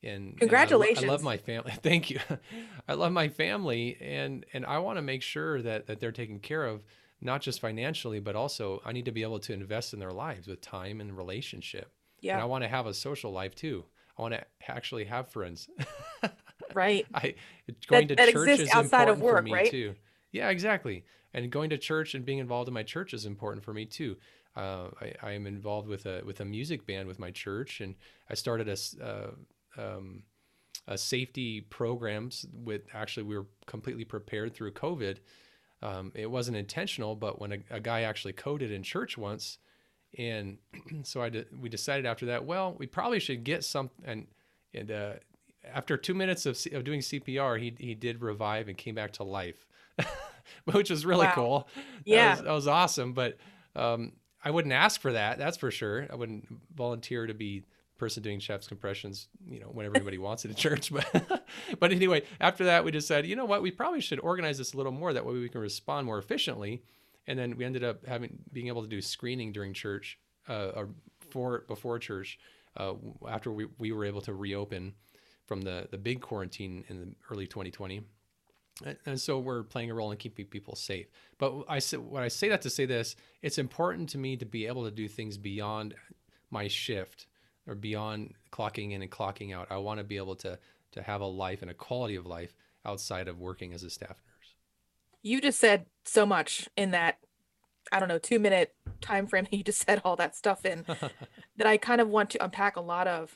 and 0.03 0.37
congratulations 0.37 0.99
and 0.99 1.09
I, 1.09 1.13
I, 1.13 1.15
love 1.15 1.23
my 1.23 1.37
family. 1.37 1.71
Thank 1.83 2.09
you. 2.09 2.19
I 2.87 2.93
love 2.93 3.11
my 3.11 3.29
family 3.29 3.97
and 3.99 4.45
and 4.53 4.65
i 4.65 4.79
want 4.79 4.97
to 4.97 5.01
make 5.01 5.21
sure 5.21 5.61
that 5.61 5.87
that 5.87 5.99
they're 5.99 6.11
taken 6.11 6.39
care 6.39 6.65
of 6.65 6.83
not 7.21 7.41
just 7.41 7.59
financially 7.59 8.19
but 8.19 8.35
also 8.35 8.81
i 8.85 8.91
need 8.91 9.05
to 9.05 9.11
be 9.11 9.23
able 9.23 9.39
to 9.39 9.53
invest 9.53 9.93
in 9.93 9.99
their 9.99 10.11
lives 10.11 10.47
with 10.47 10.61
time 10.61 11.01
and 11.01 11.15
relationship. 11.17 11.91
Yeah. 12.21 12.33
And 12.33 12.41
i 12.41 12.45
want 12.45 12.63
to 12.63 12.69
have 12.69 12.85
a 12.85 12.93
social 12.93 13.31
life 13.31 13.55
too. 13.55 13.85
I 14.17 14.21
want 14.21 14.33
to 14.33 14.43
actually 14.67 15.05
have 15.05 15.29
friends. 15.29 15.69
Right. 16.73 17.05
I 17.13 17.35
going 17.87 18.07
that, 18.07 18.17
to 18.17 18.25
that 18.25 18.31
church 18.31 18.59
is 18.59 18.69
outside 18.71 19.09
of 19.09 19.21
work 19.21 19.47
right? 19.49 19.69
too. 19.69 19.95
Yeah 20.31 20.49
exactly. 20.49 21.03
And 21.33 21.51
going 21.51 21.69
to 21.71 21.77
church 21.77 22.15
and 22.15 22.25
being 22.25 22.39
involved 22.39 22.67
in 22.67 22.73
my 22.73 22.83
church 22.83 23.13
is 23.13 23.25
important 23.25 23.63
for 23.63 23.73
me 23.73 23.85
too. 23.85 24.17
Uh, 24.55 24.89
I, 24.99 25.13
I, 25.21 25.31
am 25.33 25.45
involved 25.45 25.87
with 25.87 26.05
a 26.05 26.21
with 26.25 26.39
a 26.41 26.45
music 26.45 26.85
band 26.85 27.07
with 27.07 27.19
my 27.19 27.29
church, 27.29 27.81
and 27.81 27.95
I 28.29 28.33
started 28.33 28.67
a 28.67 29.03
uh, 29.03 29.31
um, 29.77 30.23
uh, 30.87 30.97
safety 30.97 31.61
programs 31.61 32.45
with 32.51 32.81
actually 32.93 33.23
we 33.23 33.37
were 33.37 33.45
completely 33.67 34.03
prepared 34.03 34.53
through 34.53 34.73
COVID. 34.73 35.17
Um, 35.81 36.11
it 36.15 36.29
wasn't 36.29 36.57
intentional, 36.57 37.15
but 37.15 37.39
when 37.39 37.53
a, 37.53 37.57
a, 37.69 37.79
guy 37.79 38.01
actually 38.01 38.33
coded 38.33 38.69
in 38.71 38.83
church 38.83 39.17
once, 39.17 39.59
and 40.17 40.57
so 41.03 41.21
I 41.21 41.29
de- 41.29 41.45
we 41.57 41.69
decided 41.69 42.05
after 42.05 42.25
that, 42.27 42.43
well, 42.45 42.75
we 42.77 42.85
probably 42.85 43.19
should 43.19 43.43
get 43.43 43.63
some 43.63 43.89
and 44.03 44.27
and 44.73 44.91
uh, 44.91 45.13
after 45.73 45.95
two 45.97 46.13
minutes 46.13 46.45
of, 46.45 46.57
C- 46.57 46.71
of 46.71 46.83
doing 46.83 46.99
CPR, 46.99 47.59
he 47.59 47.73
he 47.79 47.95
did 47.95 48.21
revive 48.21 48.67
and 48.67 48.77
came 48.77 48.95
back 48.95 49.13
to 49.13 49.23
life, 49.23 49.65
which 50.65 50.89
was 50.89 51.05
really 51.05 51.27
wow. 51.27 51.33
cool. 51.35 51.67
Yeah, 52.03 52.25
that 52.25 52.31
was, 52.31 52.45
that 52.45 52.51
was 52.51 52.67
awesome. 52.67 53.13
But 53.13 53.37
um, 53.75 54.13
I 54.43 54.51
wouldn't 54.51 54.73
ask 54.73 54.99
for 54.99 55.13
that. 55.13 55.37
That's 55.37 55.57
for 55.57 55.71
sure. 55.71 56.07
I 56.11 56.15
wouldn't 56.15 56.47
volunteer 56.75 57.27
to 57.27 57.33
be 57.33 57.63
person 57.99 58.23
doing 58.23 58.39
chest 58.39 58.67
compressions, 58.69 59.27
you 59.47 59.59
know, 59.59 59.67
when 59.67 59.85
everybody 59.85 60.17
wants 60.17 60.45
it 60.45 60.51
at 60.51 60.57
church. 60.57 60.91
But 60.99 61.43
but 61.79 61.91
anyway, 61.91 62.23
after 62.39 62.65
that, 62.65 62.83
we 62.83 62.91
decided, 62.91 63.29
you 63.29 63.35
know 63.35 63.45
what, 63.45 63.61
we 63.61 63.71
probably 63.71 64.01
should 64.01 64.19
organize 64.19 64.57
this 64.57 64.73
a 64.73 64.77
little 64.77 64.91
more. 64.91 65.13
That 65.13 65.25
way, 65.25 65.33
we 65.33 65.49
can 65.49 65.61
respond 65.61 66.05
more 66.05 66.17
efficiently. 66.17 66.83
And 67.27 67.37
then 67.37 67.57
we 67.57 67.65
ended 67.65 67.83
up 67.83 68.05
having 68.07 68.39
being 68.51 68.67
able 68.67 68.81
to 68.81 68.87
do 68.87 69.01
screening 69.01 69.51
during 69.51 69.73
church 69.73 70.17
uh, 70.47 70.71
or 70.75 70.89
for 71.29 71.65
before 71.67 71.99
church 71.99 72.39
uh, 72.77 72.93
after 73.27 73.51
we, 73.51 73.67
we 73.77 73.91
were 73.91 74.05
able 74.05 74.21
to 74.21 74.33
reopen 74.33 74.93
from 75.45 75.61
the 75.61 75.87
the 75.91 75.97
big 75.97 76.21
quarantine 76.21 76.83
in 76.89 76.99
the 76.99 77.15
early 77.31 77.45
2020. 77.45 78.01
And, 79.05 79.19
so 79.19 79.39
we're 79.39 79.63
playing 79.63 79.91
a 79.91 79.93
role 79.93 80.11
in 80.11 80.17
keeping 80.17 80.45
people 80.45 80.73
safe. 80.73 81.07
But 81.37 81.65
I 81.67 81.79
say, 81.79 81.97
what 81.97 82.23
I 82.23 82.29
say 82.29 82.47
that 82.47 82.61
to 82.61 82.69
say 82.69 82.85
this, 82.85 83.17
it's 83.41 83.57
important 83.57 84.07
to 84.09 84.17
me 84.17 84.37
to 84.37 84.45
be 84.45 84.67
able 84.67 84.85
to 84.85 84.91
do 84.91 85.09
things 85.09 85.37
beyond 85.37 85.95
my 86.49 86.69
shift 86.69 87.27
or 87.69 87.75
beyond 87.75 88.33
clocking 88.51 88.91
in 88.91 89.01
and 89.01 89.11
clocking 89.11 89.55
out. 89.55 89.67
I 89.69 89.77
want 89.77 89.99
to 89.99 90.03
be 90.03 90.17
able 90.17 90.35
to 90.37 90.57
to 90.91 91.03
have 91.03 91.21
a 91.21 91.25
life 91.25 91.61
and 91.61 91.69
a 91.69 91.73
quality 91.75 92.15
of 92.15 92.25
life 92.25 92.51
outside 92.83 93.27
of 93.27 93.37
working 93.37 93.73
as 93.73 93.83
a 93.83 93.91
staff 93.91 94.09
nurse. 94.09 94.55
You 95.21 95.39
just 95.39 95.59
said 95.59 95.85
so 96.03 96.25
much 96.25 96.67
in 96.75 96.91
that 96.91 97.19
I 97.91 97.99
don't 97.99 98.09
know, 98.09 98.19
2 98.19 98.39
minute 98.39 98.73
time 99.01 99.27
frame 99.27 99.47
you 99.51 99.63
just 99.63 99.85
said 99.85 100.01
all 100.03 100.15
that 100.15 100.35
stuff 100.35 100.65
in 100.65 100.85
that 101.57 101.67
I 101.67 101.77
kind 101.77 102.01
of 102.01 102.09
want 102.09 102.31
to 102.31 102.43
unpack 102.43 102.75
a 102.75 102.81
lot 102.81 103.07
of. 103.07 103.35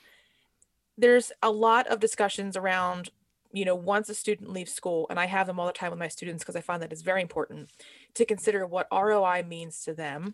There's 0.98 1.32
a 1.42 1.52
lot 1.52 1.88
of 1.88 2.00
discussions 2.00 2.58
around 2.58 3.10
you 3.56 3.66
know, 3.66 3.76
once 3.76 4.10
a 4.10 4.16
student 4.16 4.52
leaves 4.52 4.74
school, 4.74 5.06
and 5.12 5.20
I 5.20 5.28
have 5.28 5.46
them 5.46 5.60
all 5.60 5.68
the 5.68 5.74
time 5.74 5.92
with 5.92 6.00
my 6.00 6.08
students 6.08 6.44
because 6.44 6.56
I 6.56 6.62
find 6.62 6.82
that 6.82 6.92
it's 6.92 7.04
very 7.04 7.22
important 7.22 7.70
to 8.16 8.26
consider 8.26 8.66
what 8.66 8.88
ROI 8.92 9.44
means 9.48 9.84
to 9.84 9.94
them 9.94 10.34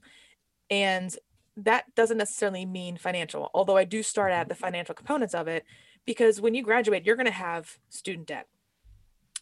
and 0.70 1.16
that 1.64 1.94
doesn't 1.96 2.18
necessarily 2.18 2.66
mean 2.66 2.98
financial, 2.98 3.50
although 3.54 3.78
I 3.78 3.84
do 3.84 4.04
start 4.04 4.32
at 4.32 4.44
mm-hmm. 4.44 4.50
the 4.50 4.56
financial 4.56 4.96
components 4.96 5.34
of 5.34 5.48
it 5.48 5.66
because 6.06 6.42
when 6.42 6.54
you 6.54 6.64
graduate, 6.64 7.06
you're 7.06 7.16
going 7.16 7.26
to 7.26 7.32
have 7.32 7.78
student 7.90 8.28
debt. 8.28 8.48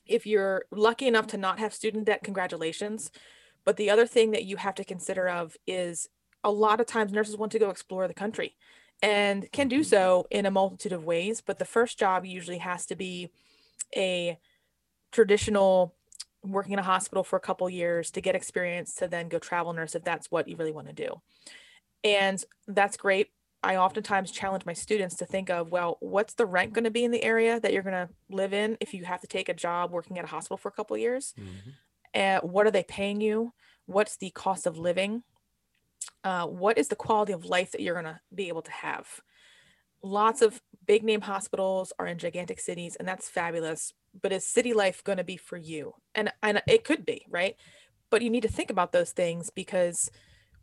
If 0.06 0.26
you're 0.26 0.66
lucky 0.72 1.08
enough 1.08 1.28
to 1.28 1.38
not 1.38 1.60
have 1.60 1.74
student 1.74 2.06
debt, 2.06 2.24
congratulations. 2.24 3.12
But 3.66 3.78
the 3.78 3.90
other 3.90 4.08
thing 4.08 4.32
that 4.32 4.46
you 4.46 4.56
have 4.58 4.76
to 4.76 4.86
consider 4.86 5.28
of 5.28 5.58
is 5.68 6.08
a 6.44 6.52
lot 6.52 6.80
of 6.80 6.88
times 6.88 7.12
nurses 7.12 7.38
want 7.38 7.52
to 7.52 7.60
go 7.60 7.70
explore 7.70 8.08
the 8.08 8.14
country 8.14 8.56
and 9.02 9.52
can 9.52 9.68
do 9.68 9.82
mm-hmm. 9.82 9.84
so 9.84 10.28
in 10.32 10.46
a 10.46 10.52
multitude 10.52 10.94
of 10.94 11.04
ways. 11.04 11.42
But 11.42 11.60
the 11.60 11.66
first 11.66 12.00
job 12.00 12.26
usually 12.26 12.60
has 12.60 12.86
to 12.88 12.96
be 12.96 13.30
a 13.96 14.40
traditional 15.12 15.94
working 16.44 16.74
in 16.74 16.80
a 16.80 16.84
hospital 16.84 17.24
for 17.24 17.36
a 17.36 17.42
couple 17.42 17.70
years 17.70 18.12
to 18.12 18.22
get 18.22 18.36
experience 18.36 18.96
to 18.96 19.08
then 19.08 19.28
go 19.28 19.40
travel 19.40 19.74
nurse 19.74 19.96
if 19.96 20.04
that's 20.04 20.32
what 20.32 20.48
you 20.48 20.56
really 20.56 20.72
want 20.72 20.88
to 20.88 20.94
do 20.94 21.22
and 22.04 22.44
that's 22.68 22.98
great 22.98 23.30
I 23.64 23.78
oftentimes 23.78 24.32
challenge 24.32 24.66
my 24.66 24.74
students 24.74 25.16
to 25.18 25.26
think 25.26 25.50
of, 25.50 25.72
well, 25.72 25.98
what's 26.00 26.36
the 26.36 26.46
rent 26.46 26.74
going 26.74 26.84
to 26.84 26.92
be 26.92 27.04
in 27.04 27.12
the 27.12 27.24
area 27.24 27.60
that 27.60 27.74
you're 27.74 27.84
going 27.84 28.08
to 28.08 28.10
live 28.30 28.54
in 28.54 28.78
if 28.80 28.94
you 28.94 29.04
have 29.06 29.22
to 29.22 29.28
take 29.28 29.50
a 29.50 29.54
job 29.54 29.92
working 29.92 30.18
at 30.20 30.24
a 30.26 30.28
hospital 30.28 30.58
for 30.58 30.70
a 30.70 30.72
couple 30.72 30.96
of 30.96 31.02
years? 31.02 31.34
Mm-hmm. 31.40 31.72
And 32.14 32.44
what 32.44 32.68
are 32.68 32.72
they 32.72 32.84
paying 32.84 33.20
you? 33.20 33.54
What's 33.86 34.18
the 34.18 34.30
cost 34.30 34.68
of 34.68 34.78
living? 34.78 35.24
Uh, 36.24 36.46
what 36.46 36.78
is 36.78 36.88
the 36.88 36.96
quality 36.96 37.34
of 37.34 37.46
life 37.46 37.72
that 37.72 37.82
you're 37.82 37.96
going 37.96 38.06
to 38.06 38.20
be 38.34 38.48
able 38.48 38.62
to 38.62 38.72
have? 38.72 39.08
Lots 40.04 40.42
of 40.42 40.62
big 40.86 41.04
name 41.04 41.22
hospitals 41.22 41.92
are 41.98 42.06
in 42.06 42.20
gigantic 42.20 42.60
cities, 42.60 42.96
and 42.96 43.08
that's 43.08 43.28
fabulous. 43.28 43.92
But 44.22 44.32
is 44.32 44.46
city 44.46 44.74
life 44.74 45.04
going 45.04 45.18
to 45.18 45.24
be 45.24 45.38
for 45.38 45.58
you? 45.58 45.94
And 46.14 46.32
and 46.44 46.62
it 46.68 46.84
could 46.84 47.06
be, 47.06 47.26
right? 47.30 47.56
But 48.10 48.22
you 48.22 48.30
need 48.30 48.44
to 48.44 48.48
think 48.48 48.70
about 48.70 48.92
those 48.92 49.12
things 49.12 49.50
because 49.50 50.10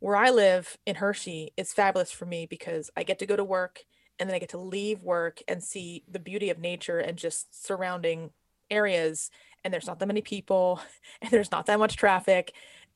where 0.05 0.17
I 0.17 0.29
live 0.29 0.77
in 0.85 0.97
Hershey 0.97 1.55
is 1.57 1.73
fabulous 1.73 2.13
for 2.13 2.27
me 2.27 2.45
because 2.45 2.91
I 2.95 3.05
get 3.05 3.19
to 3.21 3.27
go 3.27 3.37
to 3.37 3.43
work 3.43 3.85
and 4.19 4.29
then 4.29 4.37
I 4.37 4.39
get 4.39 4.51
to 4.51 4.59
leave 4.59 5.03
work 5.03 5.41
and 5.49 5.65
see 5.65 6.05
the 6.07 6.19
beauty 6.19 6.51
of 6.51 6.59
nature 6.59 6.99
and 6.99 7.17
just 7.17 7.65
surrounding 7.65 8.29
areas. 8.71 9.31
And 9.65 9.73
there's 9.73 9.87
not 9.87 10.01
that 10.01 10.07
many 10.07 10.21
people 10.21 10.79
and 11.23 11.31
there's 11.31 11.51
not 11.51 11.65
that 11.65 11.79
much 11.79 11.97
traffic. 11.97 12.53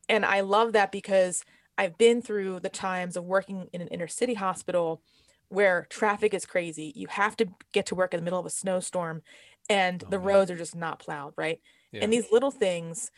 And 0.07 0.23
I 0.23 0.41
love 0.41 0.75
that 0.75 0.93
because 0.93 1.47
I've 1.79 1.97
been 1.97 2.21
through 2.21 2.61
the 2.61 2.69
times 2.69 3.17
of 3.17 3.25
working 3.25 3.71
in 3.73 3.81
an 3.81 3.89
inner 3.89 4.07
city 4.07 4.35
hospital 4.35 5.01
where 5.49 5.87
traffic 5.89 6.35
is 6.35 6.45
crazy. 6.45 6.93
You 6.95 7.07
have 7.09 7.39
to 7.39 7.47
get 7.73 7.87
to 7.87 7.95
work 7.95 8.13
in 8.13 8.21
the 8.21 8.25
middle 8.25 8.39
of 8.39 8.45
a 8.45 8.51
snowstorm 8.51 9.23
and 9.71 10.05
oh, 10.05 10.11
the 10.11 10.19
roads 10.19 10.51
are 10.51 10.59
just 10.59 10.77
not 10.77 10.99
plowed, 10.99 11.33
right? 11.39 11.59
Yeah. 11.91 12.01
And 12.03 12.13
these 12.13 12.31
little 12.31 12.51
things 12.51 13.11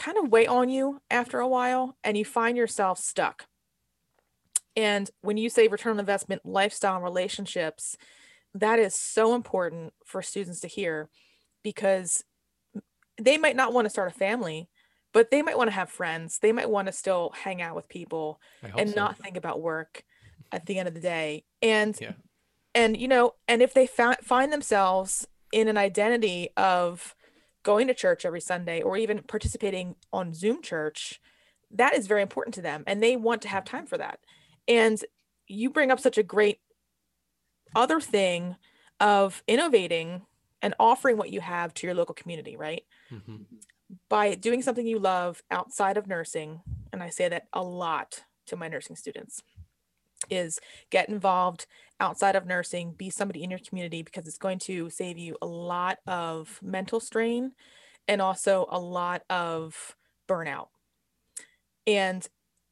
kind 0.00 0.16
of 0.16 0.32
weigh 0.32 0.46
on 0.46 0.70
you 0.70 1.02
after 1.10 1.40
a 1.40 1.46
while 1.46 1.94
and 2.02 2.16
you 2.16 2.24
find 2.24 2.56
yourself 2.56 2.98
stuck. 2.98 3.46
And 4.74 5.10
when 5.20 5.36
you 5.36 5.50
say 5.50 5.68
return 5.68 5.92
on 5.92 6.00
investment, 6.00 6.46
lifestyle, 6.46 6.94
and 6.94 7.04
relationships, 7.04 7.98
that 8.54 8.78
is 8.78 8.94
so 8.94 9.34
important 9.34 9.92
for 10.04 10.22
students 10.22 10.60
to 10.60 10.68
hear 10.68 11.10
because 11.62 12.24
they 13.20 13.36
might 13.36 13.56
not 13.56 13.74
want 13.74 13.84
to 13.84 13.90
start 13.90 14.10
a 14.10 14.14
family, 14.14 14.70
but 15.12 15.30
they 15.30 15.42
might 15.42 15.58
want 15.58 15.68
to 15.68 15.74
have 15.74 15.90
friends. 15.90 16.38
They 16.38 16.52
might 16.52 16.70
want 16.70 16.86
to 16.86 16.92
still 16.92 17.32
hang 17.44 17.60
out 17.60 17.76
with 17.76 17.88
people 17.88 18.40
and 18.78 18.90
so. 18.90 18.96
not 18.96 19.18
think 19.18 19.36
about 19.36 19.60
work 19.60 20.02
at 20.50 20.64
the 20.64 20.78
end 20.78 20.88
of 20.88 20.94
the 20.94 21.00
day. 21.00 21.44
And 21.60 21.96
yeah. 22.00 22.12
and 22.74 22.96
you 22.96 23.06
know, 23.06 23.34
and 23.46 23.60
if 23.60 23.74
they 23.74 23.86
fa- 23.86 24.16
find 24.22 24.50
themselves 24.50 25.26
in 25.52 25.68
an 25.68 25.76
identity 25.76 26.48
of 26.56 27.14
going 27.62 27.86
to 27.88 27.94
church 27.94 28.24
every 28.24 28.40
Sunday 28.40 28.82
or 28.82 28.96
even 28.96 29.22
participating 29.22 29.94
on 30.12 30.34
Zoom 30.34 30.62
church, 30.62 31.20
that 31.70 31.94
is 31.94 32.06
very 32.06 32.22
important 32.22 32.54
to 32.54 32.62
them 32.62 32.84
and 32.86 33.02
they 33.02 33.16
want 33.16 33.42
to 33.42 33.48
have 33.48 33.64
time 33.64 33.86
for 33.86 33.98
that. 33.98 34.20
And 34.66 35.02
you 35.46 35.70
bring 35.70 35.90
up 35.90 36.00
such 36.00 36.18
a 36.18 36.22
great 36.22 36.60
other 37.74 38.00
thing 38.00 38.56
of 38.98 39.42
innovating 39.46 40.22
and 40.62 40.74
offering 40.78 41.16
what 41.16 41.30
you 41.30 41.40
have 41.40 41.72
to 41.74 41.86
your 41.86 41.94
local 41.94 42.14
community, 42.14 42.56
right? 42.56 42.84
Mm-hmm. 43.10 43.36
By 44.08 44.34
doing 44.34 44.62
something 44.62 44.86
you 44.86 44.98
love 44.98 45.42
outside 45.50 45.96
of 45.96 46.06
nursing, 46.06 46.60
and 46.92 47.02
I 47.02 47.10
say 47.10 47.28
that 47.28 47.46
a 47.52 47.62
lot 47.62 48.24
to 48.46 48.56
my 48.56 48.68
nursing 48.68 48.96
students 48.96 49.42
is 50.28 50.60
get 50.90 51.08
involved 51.08 51.66
outside 51.98 52.36
of 52.36 52.46
nursing, 52.46 52.92
be 52.92 53.10
somebody 53.10 53.42
in 53.42 53.50
your 53.50 53.60
community 53.60 54.02
because 54.02 54.26
it's 54.26 54.38
going 54.38 54.58
to 54.58 54.90
save 54.90 55.18
you 55.18 55.36
a 55.42 55.46
lot 55.46 55.98
of 56.06 56.58
mental 56.62 57.00
strain 57.00 57.52
and 58.08 58.20
also 58.20 58.66
a 58.70 58.78
lot 58.78 59.22
of 59.30 59.96
burnout. 60.28 60.68
And 61.86 62.26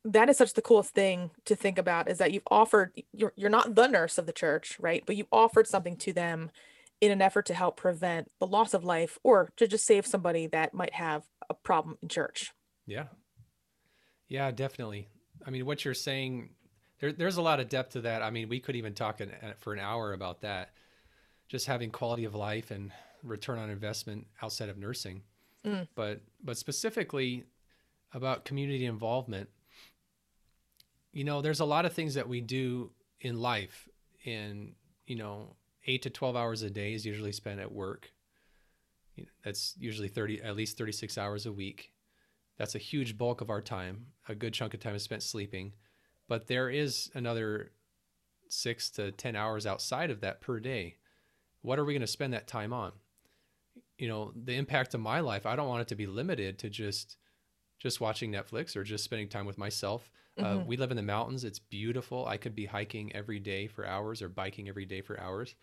that 0.04 0.28
is 0.30 0.38
such 0.38 0.54
the 0.54 0.62
coolest 0.62 0.94
thing 0.94 1.30
to 1.44 1.54
think 1.54 1.78
about 1.78 2.08
is 2.08 2.18
that 2.18 2.32
you've 2.32 2.46
offered 2.50 2.92
you're 3.12 3.32
you're 3.36 3.50
not 3.50 3.74
the 3.74 3.86
nurse 3.86 4.16
of 4.16 4.26
the 4.26 4.32
church, 4.32 4.76
right? 4.80 5.02
But 5.04 5.16
you 5.16 5.26
offered 5.30 5.66
something 5.66 5.96
to 5.98 6.12
them 6.12 6.50
in 7.00 7.10
an 7.10 7.22
effort 7.22 7.46
to 7.46 7.54
help 7.54 7.76
prevent 7.76 8.28
the 8.40 8.46
loss 8.46 8.74
of 8.74 8.84
life 8.84 9.18
or 9.22 9.50
to 9.56 9.66
just 9.66 9.86
save 9.86 10.06
somebody 10.06 10.46
that 10.48 10.74
might 10.74 10.94
have 10.94 11.24
a 11.48 11.54
problem 11.54 11.98
in 12.02 12.08
church. 12.08 12.52
Yeah. 12.86 13.04
Yeah, 14.28 14.50
definitely. 14.50 15.08
I 15.46 15.50
mean, 15.50 15.64
what 15.64 15.84
you're 15.84 15.94
saying 15.94 16.50
there, 17.00 17.12
there's 17.12 17.36
a 17.36 17.42
lot 17.42 17.60
of 17.60 17.68
depth 17.68 17.92
to 17.92 18.00
that. 18.02 18.22
I 18.22 18.30
mean, 18.30 18.48
we 18.48 18.60
could 18.60 18.76
even 18.76 18.94
talk 18.94 19.20
an, 19.20 19.32
for 19.58 19.72
an 19.72 19.78
hour 19.78 20.12
about 20.12 20.40
that. 20.42 20.70
Just 21.48 21.66
having 21.66 21.90
quality 21.90 22.24
of 22.24 22.34
life 22.34 22.70
and 22.70 22.92
return 23.22 23.58
on 23.58 23.70
investment 23.70 24.26
outside 24.42 24.68
of 24.68 24.76
nursing. 24.76 25.22
Mm. 25.64 25.88
But 25.94 26.20
but 26.42 26.56
specifically 26.56 27.44
about 28.12 28.44
community 28.44 28.86
involvement, 28.86 29.48
you 31.12 31.24
know, 31.24 31.40
there's 31.40 31.60
a 31.60 31.64
lot 31.64 31.84
of 31.84 31.92
things 31.92 32.14
that 32.14 32.28
we 32.28 32.40
do 32.40 32.90
in 33.20 33.40
life 33.40 33.88
in, 34.24 34.74
you 35.06 35.16
know, 35.16 35.56
8 35.86 36.02
to 36.02 36.10
12 36.10 36.36
hours 36.36 36.62
a 36.62 36.70
day 36.70 36.92
is 36.92 37.06
usually 37.06 37.32
spent 37.32 37.60
at 37.60 37.72
work. 37.72 38.12
That's 39.44 39.74
usually 39.78 40.08
30 40.08 40.42
at 40.42 40.54
least 40.54 40.78
36 40.78 41.16
hours 41.18 41.46
a 41.46 41.52
week. 41.52 41.92
That's 42.56 42.74
a 42.74 42.78
huge 42.78 43.16
bulk 43.16 43.40
of 43.40 43.50
our 43.50 43.62
time. 43.62 44.06
A 44.28 44.34
good 44.34 44.52
chunk 44.52 44.74
of 44.74 44.80
time 44.80 44.94
is 44.94 45.02
spent 45.02 45.22
sleeping 45.22 45.72
but 46.28 46.46
there 46.46 46.68
is 46.68 47.10
another 47.14 47.72
six 48.48 48.90
to 48.90 49.10
10 49.12 49.34
hours 49.34 49.66
outside 49.66 50.10
of 50.10 50.20
that 50.20 50.40
per 50.40 50.60
day. 50.60 50.96
What 51.62 51.78
are 51.78 51.84
we 51.84 51.94
going 51.94 52.00
to 52.02 52.06
spend 52.06 52.32
that 52.34 52.46
time 52.46 52.72
on? 52.72 52.92
You 53.98 54.08
know, 54.08 54.32
the 54.36 54.54
impact 54.54 54.94
of 54.94 55.00
my 55.00 55.20
life, 55.20 55.46
I 55.46 55.56
don't 55.56 55.68
want 55.68 55.82
it 55.82 55.88
to 55.88 55.96
be 55.96 56.06
limited 56.06 56.58
to 56.60 56.70
just 56.70 57.16
just 57.78 58.00
watching 58.00 58.32
Netflix 58.32 58.74
or 58.74 58.82
just 58.82 59.04
spending 59.04 59.28
time 59.28 59.46
with 59.46 59.56
myself. 59.56 60.10
Uh, 60.36 60.42
mm-hmm. 60.42 60.60
Uh, 60.60 60.64
we 60.64 60.76
live 60.76 60.90
in 60.90 60.96
the 60.96 61.02
mountains. 61.02 61.44
It's 61.44 61.60
beautiful. 61.60 62.26
I 62.26 62.36
could 62.36 62.54
be 62.54 62.66
hiking 62.66 63.14
every 63.14 63.38
day 63.38 63.68
for 63.68 63.86
hours 63.86 64.20
or 64.20 64.28
biking 64.28 64.68
every 64.68 64.84
day 64.84 65.00
for 65.00 65.18
hours. 65.20 65.54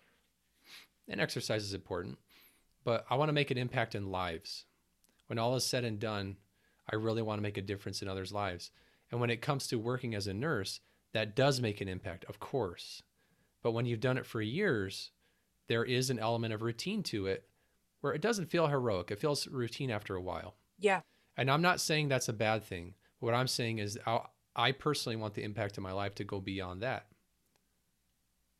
And 1.09 1.19
exercise 1.19 1.63
is 1.63 1.73
important, 1.73 2.17
but 2.83 3.05
I 3.09 3.15
want 3.15 3.29
to 3.29 3.33
make 3.33 3.51
an 3.51 3.57
impact 3.57 3.95
in 3.95 4.11
lives. 4.11 4.65
When 5.27 5.37
all 5.37 5.55
is 5.55 5.65
said 5.65 5.83
and 5.83 5.99
done, 5.99 6.37
I 6.89 6.95
really 6.95 7.21
want 7.21 7.37
to 7.37 7.43
make 7.43 7.57
a 7.57 7.61
difference 7.61 8.01
in 8.01 8.07
others' 8.07 8.31
lives. 8.31 8.71
And 9.11 9.21
when 9.21 9.29
it 9.29 9.41
comes 9.41 9.67
to 9.67 9.79
working 9.79 10.15
as 10.15 10.27
a 10.27 10.33
nurse, 10.33 10.79
that 11.13 11.35
does 11.35 11.61
make 11.61 11.81
an 11.81 11.87
impact, 11.87 12.25
of 12.25 12.39
course. 12.39 13.01
But 13.63 13.71
when 13.71 13.85
you've 13.85 13.99
done 13.99 14.17
it 14.17 14.25
for 14.25 14.41
years, 14.41 15.11
there 15.67 15.83
is 15.83 16.09
an 16.09 16.19
element 16.19 16.53
of 16.53 16.61
routine 16.61 17.03
to 17.03 17.27
it 17.27 17.47
where 18.01 18.13
it 18.13 18.21
doesn't 18.21 18.51
feel 18.51 18.67
heroic. 18.67 19.11
It 19.11 19.19
feels 19.19 19.47
routine 19.47 19.89
after 19.89 20.15
a 20.15 20.21
while. 20.21 20.55
Yeah. 20.79 21.01
And 21.37 21.49
I'm 21.49 21.61
not 21.61 21.81
saying 21.81 22.07
that's 22.07 22.29
a 22.29 22.33
bad 22.33 22.63
thing. 22.63 22.93
What 23.19 23.33
I'm 23.33 23.47
saying 23.47 23.79
is 23.79 23.97
I 24.55 24.71
personally 24.73 25.15
want 25.15 25.33
the 25.33 25.43
impact 25.43 25.77
of 25.77 25.83
my 25.83 25.91
life 25.91 26.15
to 26.15 26.23
go 26.23 26.39
beyond 26.39 26.81
that. 26.83 27.07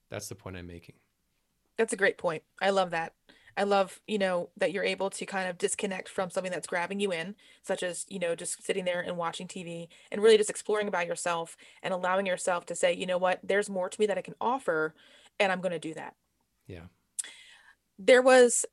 That's 0.10 0.30
the 0.30 0.36
point 0.36 0.58
I'm 0.58 0.68
making. 0.68 0.96
That's 1.78 1.94
a 1.94 1.98
great 1.98 2.18
point. 2.18 2.44
I 2.62 2.70
love 2.70 2.92
that. 2.92 3.14
I 3.58 3.64
love, 3.64 4.02
you 4.08 4.18
know, 4.18 4.50
that 4.58 4.74
you're 4.74 4.84
able 4.84 5.10
to 5.10 5.26
kind 5.26 5.50
of 5.50 5.58
disconnect 5.58 6.10
from 6.10 6.30
something 6.30 6.52
that's 6.52 6.68
grabbing 6.68 7.00
you 7.00 7.12
in, 7.14 7.36
such 7.64 7.84
as, 7.84 8.06
you 8.10 8.20
know, 8.20 8.36
just 8.36 8.64
sitting 8.64 8.84
there 8.84 9.00
and 9.00 9.16
watching 9.18 9.48
TV 9.48 9.88
and 10.12 10.22
really 10.22 10.38
just 10.38 10.50
exploring 10.50 10.88
about 10.88 11.08
yourself 11.08 11.56
and 11.82 11.94
allowing 11.94 12.26
yourself 12.26 12.66
to 12.66 12.76
say, 12.76 12.94
you 12.94 13.06
know 13.06 13.18
what, 13.18 13.40
there's 13.44 13.70
more 13.70 13.90
to 13.90 14.00
me 14.00 14.06
that 14.08 14.18
I 14.18 14.22
can 14.22 14.36
offer, 14.42 14.94
and 15.40 15.52
I'm 15.52 15.62
going 15.62 15.72
to 15.72 15.80
do 15.80 15.94
that. 15.94 16.16
Yeah. 16.68 16.88
There 17.98 18.22
was 18.22 18.66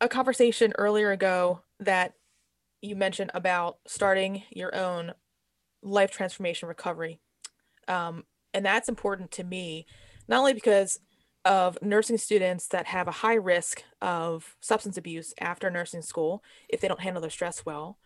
a 0.00 0.08
conversation 0.08 0.72
earlier 0.78 1.10
ago 1.10 1.60
that 1.80 2.14
you 2.80 2.96
mentioned 2.96 3.30
about 3.34 3.78
starting 3.86 4.44
your 4.50 4.74
own 4.74 5.12
life 5.82 6.10
transformation 6.10 6.68
recovery. 6.68 7.20
Um, 7.88 8.24
and 8.54 8.64
that's 8.64 8.88
important 8.88 9.30
to 9.32 9.44
me, 9.44 9.86
not 10.26 10.38
only 10.38 10.54
because 10.54 11.00
of 11.46 11.78
nursing 11.80 12.18
students 12.18 12.66
that 12.66 12.86
have 12.86 13.06
a 13.06 13.12
high 13.12 13.36
risk 13.36 13.84
of 14.02 14.56
substance 14.60 14.96
abuse 14.96 15.32
after 15.40 15.70
nursing 15.70 16.02
school 16.02 16.42
if 16.68 16.80
they 16.80 16.88
don't 16.88 17.00
handle 17.00 17.20
their 17.20 17.30
stress 17.30 17.64
well. 17.64 17.98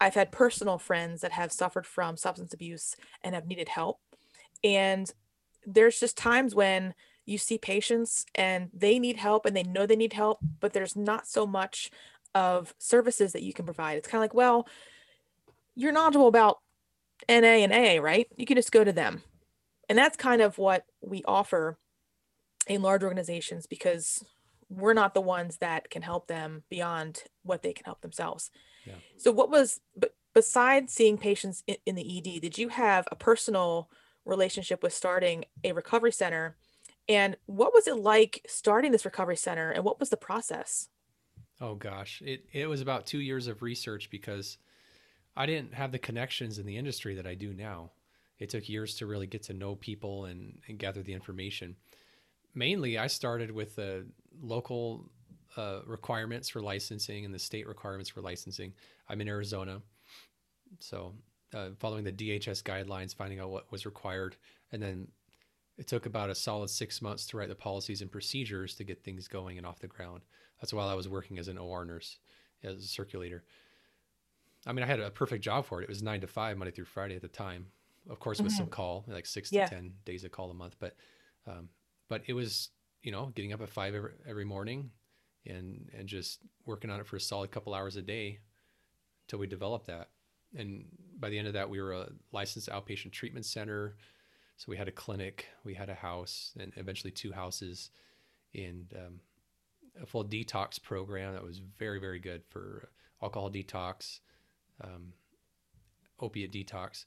I've 0.00 0.14
had 0.14 0.32
personal 0.32 0.78
friends 0.78 1.20
that 1.20 1.32
have 1.32 1.52
suffered 1.52 1.86
from 1.86 2.16
substance 2.16 2.52
abuse 2.52 2.96
and 3.22 3.36
have 3.36 3.46
needed 3.46 3.68
help. 3.68 4.00
And 4.64 5.10
there's 5.64 6.00
just 6.00 6.18
times 6.18 6.56
when 6.56 6.92
you 7.24 7.38
see 7.38 7.56
patients 7.56 8.26
and 8.34 8.68
they 8.74 8.98
need 8.98 9.16
help 9.16 9.46
and 9.46 9.56
they 9.56 9.62
know 9.62 9.86
they 9.86 9.94
need 9.94 10.12
help, 10.12 10.40
but 10.58 10.72
there's 10.72 10.96
not 10.96 11.28
so 11.28 11.46
much 11.46 11.92
of 12.34 12.74
services 12.78 13.32
that 13.32 13.42
you 13.42 13.52
can 13.52 13.64
provide. 13.64 13.96
It's 13.96 14.08
kind 14.08 14.18
of 14.18 14.24
like, 14.24 14.34
well, 14.34 14.66
you're 15.76 15.92
knowledgeable 15.92 16.26
about 16.26 16.58
NA 17.28 17.62
and 17.62 17.72
A, 17.72 18.00
right? 18.00 18.26
You 18.36 18.46
can 18.46 18.56
just 18.56 18.72
go 18.72 18.82
to 18.82 18.92
them. 18.92 19.22
And 19.88 19.96
that's 19.96 20.16
kind 20.16 20.42
of 20.42 20.58
what 20.58 20.84
we 21.00 21.22
offer 21.26 21.78
in 22.68 22.82
large 22.82 23.02
organizations 23.02 23.66
because 23.66 24.24
we're 24.70 24.94
not 24.94 25.14
the 25.14 25.20
ones 25.20 25.58
that 25.58 25.90
can 25.90 26.02
help 26.02 26.26
them 26.26 26.62
beyond 26.68 27.24
what 27.42 27.62
they 27.62 27.72
can 27.72 27.84
help 27.84 28.00
themselves. 28.02 28.50
Yeah. 28.86 28.94
So 29.16 29.32
what 29.32 29.50
was 29.50 29.80
but 29.96 30.14
besides 30.34 30.92
seeing 30.92 31.18
patients 31.18 31.64
in, 31.66 31.76
in, 31.86 31.94
the 31.94 32.18
ED, 32.18 32.40
did 32.40 32.58
you 32.58 32.68
have 32.68 33.08
a 33.10 33.16
personal 33.16 33.88
relationship 34.24 34.82
with 34.82 34.92
starting 34.92 35.44
a 35.64 35.72
recovery 35.72 36.12
center? 36.12 36.56
And 37.08 37.36
what 37.46 37.72
was 37.72 37.86
it 37.86 37.96
like 37.96 38.44
starting 38.46 38.92
this 38.92 39.06
recovery 39.06 39.36
center 39.36 39.70
and 39.70 39.84
what 39.84 39.98
was 39.98 40.10
the 40.10 40.16
process? 40.16 40.88
Oh 41.60 41.74
gosh, 41.74 42.22
it 42.24 42.44
it 42.52 42.68
was 42.68 42.80
about 42.80 43.06
2 43.06 43.18
years 43.18 43.46
of 43.46 43.62
research 43.62 44.10
because 44.10 44.58
I 45.36 45.46
didn't 45.46 45.74
have 45.74 45.92
the 45.92 45.98
connections 45.98 46.58
in 46.58 46.66
the 46.66 46.76
industry 46.76 47.14
that 47.14 47.26
I 47.26 47.34
do 47.34 47.54
now. 47.54 47.92
it 48.38 48.50
took 48.50 48.68
years 48.68 48.94
to 48.96 49.06
really 49.06 49.26
get 49.26 49.42
to 49.44 49.52
know 49.52 49.74
people 49.74 50.26
and, 50.26 50.58
and 50.68 50.78
gather 50.78 51.02
the 51.02 51.12
information. 51.12 51.74
Mainly, 52.58 52.98
I 52.98 53.06
started 53.06 53.52
with 53.52 53.76
the 53.76 54.04
local 54.42 55.08
uh, 55.56 55.78
requirements 55.86 56.48
for 56.48 56.60
licensing 56.60 57.24
and 57.24 57.32
the 57.32 57.38
state 57.38 57.68
requirements 57.68 58.10
for 58.10 58.20
licensing. 58.20 58.72
I'm 59.08 59.20
in 59.20 59.28
Arizona, 59.28 59.80
so 60.80 61.14
uh, 61.54 61.68
following 61.78 62.02
the 62.02 62.10
DHS 62.10 62.64
guidelines, 62.64 63.14
finding 63.14 63.38
out 63.38 63.50
what 63.50 63.70
was 63.70 63.86
required, 63.86 64.34
and 64.72 64.82
then 64.82 65.06
it 65.78 65.86
took 65.86 66.06
about 66.06 66.30
a 66.30 66.34
solid 66.34 66.68
six 66.68 67.00
months 67.00 67.28
to 67.28 67.36
write 67.36 67.48
the 67.48 67.54
policies 67.54 68.02
and 68.02 68.10
procedures 68.10 68.74
to 68.74 68.82
get 68.82 69.04
things 69.04 69.28
going 69.28 69.56
and 69.56 69.64
off 69.64 69.78
the 69.78 69.86
ground. 69.86 70.22
That's 70.60 70.72
while 70.72 70.88
I 70.88 70.94
was 70.94 71.08
working 71.08 71.38
as 71.38 71.46
an 71.46 71.58
OR 71.58 71.84
nurse, 71.84 72.18
as 72.64 72.84
a 72.84 72.88
circulator. 72.88 73.44
I 74.66 74.72
mean, 74.72 74.82
I 74.82 74.88
had 74.88 74.98
a 74.98 75.12
perfect 75.12 75.44
job 75.44 75.64
for 75.64 75.80
it. 75.80 75.84
It 75.84 75.88
was 75.88 76.02
nine 76.02 76.22
to 76.22 76.26
five, 76.26 76.58
Monday 76.58 76.72
through 76.72 76.86
Friday 76.86 77.14
at 77.14 77.22
the 77.22 77.28
time. 77.28 77.66
Of 78.10 78.18
course, 78.18 78.38
with 78.40 78.48
mm-hmm. 78.48 78.56
some 78.56 78.66
call, 78.66 79.04
like 79.06 79.26
six 79.26 79.52
yeah. 79.52 79.66
to 79.66 79.74
ten 79.76 79.92
days 80.04 80.24
of 80.24 80.32
call 80.32 80.50
a 80.50 80.54
month. 80.54 80.74
But, 80.80 80.96
um, 81.46 81.68
but 82.08 82.22
it 82.26 82.32
was, 82.32 82.70
you 83.02 83.12
know, 83.12 83.32
getting 83.34 83.52
up 83.52 83.60
at 83.60 83.68
five 83.68 83.94
every, 83.94 84.12
every 84.28 84.44
morning, 84.44 84.90
and 85.46 85.88
and 85.96 86.08
just 86.08 86.40
working 86.66 86.90
on 86.90 87.00
it 87.00 87.06
for 87.06 87.16
a 87.16 87.20
solid 87.20 87.50
couple 87.50 87.74
hours 87.74 87.96
a 87.96 88.02
day, 88.02 88.38
till 89.26 89.38
we 89.38 89.46
developed 89.46 89.86
that. 89.86 90.08
And 90.56 90.86
by 91.18 91.28
the 91.28 91.38
end 91.38 91.46
of 91.46 91.54
that, 91.54 91.68
we 91.68 91.80
were 91.80 91.92
a 91.92 92.08
licensed 92.32 92.68
outpatient 92.70 93.12
treatment 93.12 93.46
center. 93.46 93.96
So 94.56 94.66
we 94.68 94.76
had 94.76 94.88
a 94.88 94.92
clinic, 94.92 95.46
we 95.64 95.74
had 95.74 95.88
a 95.88 95.94
house, 95.94 96.52
and 96.58 96.72
eventually 96.76 97.12
two 97.12 97.32
houses, 97.32 97.90
and 98.54 98.92
um, 98.96 99.20
a 100.02 100.06
full 100.06 100.24
detox 100.24 100.82
program 100.82 101.34
that 101.34 101.44
was 101.44 101.58
very, 101.58 102.00
very 102.00 102.18
good 102.18 102.42
for 102.48 102.88
alcohol 103.22 103.50
detox, 103.50 104.20
um, 104.82 105.12
opiate 106.18 106.52
detox. 106.52 107.04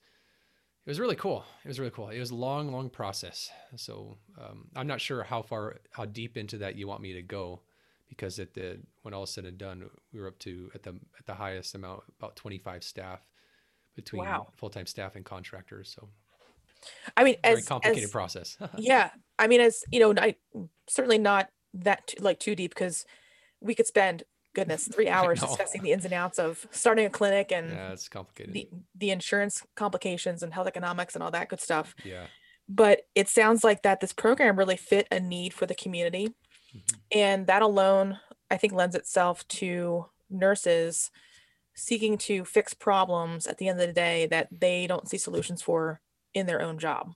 It 0.85 0.89
was 0.89 1.00
really 1.00 1.15
cool. 1.15 1.45
It 1.63 1.67
was 1.67 1.79
really 1.79 1.91
cool. 1.91 2.09
It 2.09 2.19
was 2.19 2.31
a 2.31 2.35
long, 2.35 2.71
long 2.71 2.89
process. 2.89 3.51
So 3.75 4.17
um, 4.39 4.67
I'm 4.75 4.88
not 4.88 5.00
sure 5.00 5.21
how 5.23 5.43
far, 5.43 5.77
how 5.91 6.05
deep 6.05 6.38
into 6.38 6.57
that 6.57 6.75
you 6.75 6.88
want 6.88 7.01
me 7.01 7.13
to 7.13 7.21
go, 7.21 7.61
because 8.09 8.39
at 8.39 8.55
the 8.55 8.79
when 9.03 9.13
all 9.13 9.23
is 9.23 9.29
said 9.29 9.45
and 9.45 9.59
done, 9.59 9.88
we 10.11 10.19
were 10.19 10.27
up 10.27 10.39
to 10.39 10.71
at 10.73 10.81
the 10.81 10.95
at 11.19 11.25
the 11.27 11.35
highest 11.35 11.75
amount 11.75 12.03
about 12.17 12.35
25 12.35 12.83
staff 12.83 13.21
between 13.95 14.23
wow. 14.23 14.47
full 14.55 14.69
time 14.69 14.88
staff 14.88 15.15
and 15.15 15.23
contractors. 15.23 15.95
So 15.95 16.09
I 17.15 17.23
mean, 17.23 17.35
very 17.43 17.59
as 17.59 17.67
complicated 17.67 18.05
as, 18.05 18.11
process. 18.11 18.57
yeah, 18.77 19.11
I 19.38 19.47
mean, 19.47 19.61
as 19.61 19.83
you 19.91 20.00
know, 20.00 20.13
I 20.17 20.35
certainly 20.89 21.19
not 21.19 21.50
that 21.75 22.07
too, 22.07 22.23
like 22.23 22.39
too 22.39 22.55
deep 22.55 22.71
because 22.71 23.05
we 23.59 23.75
could 23.75 23.88
spend 23.88 24.23
goodness 24.53 24.88
three 24.93 25.08
hours 25.08 25.39
discussing 25.39 25.81
the 25.81 25.91
ins 25.91 26.05
and 26.05 26.13
outs 26.13 26.39
of 26.39 26.67
starting 26.72 27.05
a 27.05 27.10
clinic 27.10 27.51
and 27.51 27.72
yeah, 27.72 27.91
it's 27.91 28.08
complicated. 28.08 28.53
The 28.53 28.70
the 28.96 29.12
insurance 29.12 29.63
complications 29.75 30.43
and 30.43 30.53
health 30.53 30.67
economics 30.67 31.15
and 31.15 31.24
all 31.24 31.31
that 31.31 31.50
good 31.50 31.62
stuff. 31.62 31.96
Yeah. 32.03 32.25
But 32.70 33.01
it 33.15 33.27
sounds 33.27 33.63
like 33.63 33.81
that 33.84 34.00
this 34.00 34.13
program 34.13 34.58
really 34.58 34.77
fit 34.77 35.08
a 35.12 35.20
need 35.20 35.53
for 35.53 35.65
the 35.65 35.75
community, 35.75 36.29
mm-hmm. 36.74 36.98
and 37.12 37.48
that 37.48 37.62
alone, 37.62 38.20
I 38.50 38.58
think, 38.58 38.72
lends 38.72 38.96
itself 38.96 39.46
to 39.50 40.05
nurses 40.29 41.12
seeking 41.74 42.17
to 42.17 42.46
fix 42.46 42.74
problems 42.74 43.48
at 43.48 43.58
the 43.58 43.67
end 43.67 43.79
of 43.79 43.88
the 43.88 43.93
day 43.93 44.27
that 44.27 44.48
they 44.51 44.88
don't 44.88 45.10
see 45.10 45.17
solutions 45.17 45.62
for 45.62 46.01
in 46.34 46.46
their 46.46 46.62
own 46.62 46.77
job. 46.77 47.13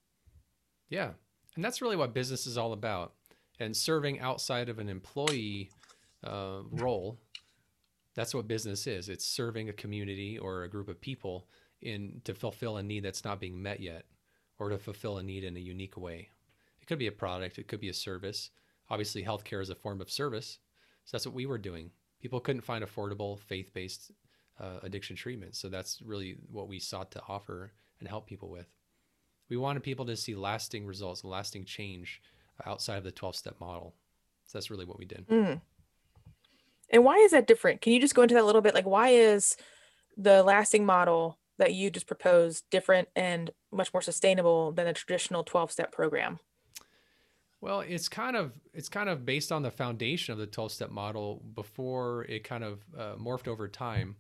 Yeah. 0.90 1.12
And 1.56 1.64
that's 1.64 1.82
really 1.82 1.96
what 1.96 2.14
business 2.14 2.48
is 2.48 2.58
all 2.58 2.74
about. 2.74 3.14
And 3.60 3.76
serving 3.76 4.20
outside 4.20 4.68
of 4.68 4.80
an 4.80 4.90
employee 4.90 5.70
uh, 6.24 6.62
role, 6.72 7.20
that's 8.16 8.34
what 8.34 8.48
business 8.48 8.88
is. 8.88 9.10
It's 9.10 9.26
serving 9.26 9.70
a 9.70 9.74
community 9.74 10.38
or 10.38 10.64
a 10.64 10.70
group 10.70 10.88
of 10.88 11.02
people 11.02 11.48
in 11.82 12.22
to 12.24 12.34
fulfill 12.34 12.78
a 12.78 12.84
need 12.84 13.04
that's 13.04 13.26
not 13.26 13.40
being 13.40 13.62
met 13.62 13.80
yet 13.80 14.06
or 14.58 14.70
to 14.70 14.78
fulfill 14.78 15.18
a 15.18 15.24
need 15.24 15.44
in 15.44 15.58
a 15.58 15.60
unique 15.60 15.98
way. 15.98 16.30
It 16.82 16.88
could 16.88 17.00
be 17.00 17.08
a 17.08 17.12
product, 17.12 17.58
it 17.58 17.68
could 17.68 17.82
be 17.82 17.90
a 17.90 17.94
service. 17.94 18.52
Obviously, 18.90 19.24
healthcare 19.24 19.62
is 19.62 19.70
a 19.70 19.76
form 19.76 20.00
of 20.02 20.12
service. 20.12 20.60
So 21.04 21.18
that's 21.18 21.26
what 21.26 21.36
we 21.36 21.46
were 21.46 21.58
doing. 21.58 21.92
People 22.22 22.40
couldn't 22.40 22.62
find 22.62 22.84
affordable 22.84 23.40
faith 23.40 23.74
based 23.74 24.12
uh, 24.60 24.80
addiction 24.84 25.16
treatment. 25.16 25.56
So 25.56 25.70
that's 25.70 26.02
really 26.02 26.38
what 26.52 26.68
we 26.68 26.80
sought 26.80 27.12
to 27.12 27.22
offer 27.28 27.74
and 28.00 28.08
help 28.08 28.28
people 28.28 28.50
with. 28.50 28.68
We 29.50 29.58
wanted 29.58 29.84
people 29.84 30.06
to 30.06 30.16
see 30.16 30.36
lasting 30.36 30.86
results, 30.86 31.24
lasting 31.24 31.66
change 31.66 32.22
outside 32.66 32.98
of 32.98 33.04
the 33.04 33.12
12 33.12 33.36
step 33.36 33.56
model. 33.60 33.94
So 34.46 34.58
that's 34.58 34.72
really 34.72 34.86
what 34.86 34.98
we 34.98 35.06
did. 35.06 35.28
Mm. 35.28 35.62
And 36.90 37.04
why 37.04 37.18
is 37.18 37.32
that 37.32 37.48
different? 37.48 37.82
Can 37.82 37.94
you 37.94 38.00
just 38.00 38.16
go 38.16 38.22
into 38.22 38.36
that 38.36 38.44
a 38.44 38.46
little 38.46 38.62
bit? 38.62 38.76
Like, 38.76 38.86
why 38.86 39.10
is 39.10 39.58
the 40.18 40.44
lasting 40.44 40.86
model 40.86 41.40
that 41.58 41.74
you 41.74 41.90
just 41.90 42.08
proposed 42.08 42.66
different 42.70 43.08
and 43.16 43.52
much 43.72 43.94
more 43.94 44.02
sustainable 44.02 44.72
than 44.72 44.88
a 44.88 44.94
traditional 44.94 45.44
12 45.44 45.72
step 45.72 45.92
program? 45.92 46.40
Well, 47.62 47.80
it's 47.80 48.08
kind 48.08 48.36
of 48.36 48.54
it's 48.74 48.90
kind 48.90 49.10
of 49.10 49.26
based 49.26 49.52
on 49.52 49.64
the 49.64 49.72
foundation 49.72 50.34
of 50.34 50.38
the 50.38 50.46
12 50.46 50.72
step 50.72 50.92
model 50.92 51.42
before 51.56 52.26
it 52.26 52.44
kind 52.44 52.64
of 52.64 52.80
uh, 52.98 53.16
morphed 53.16 53.48
over 53.48 53.68
time 53.68 54.18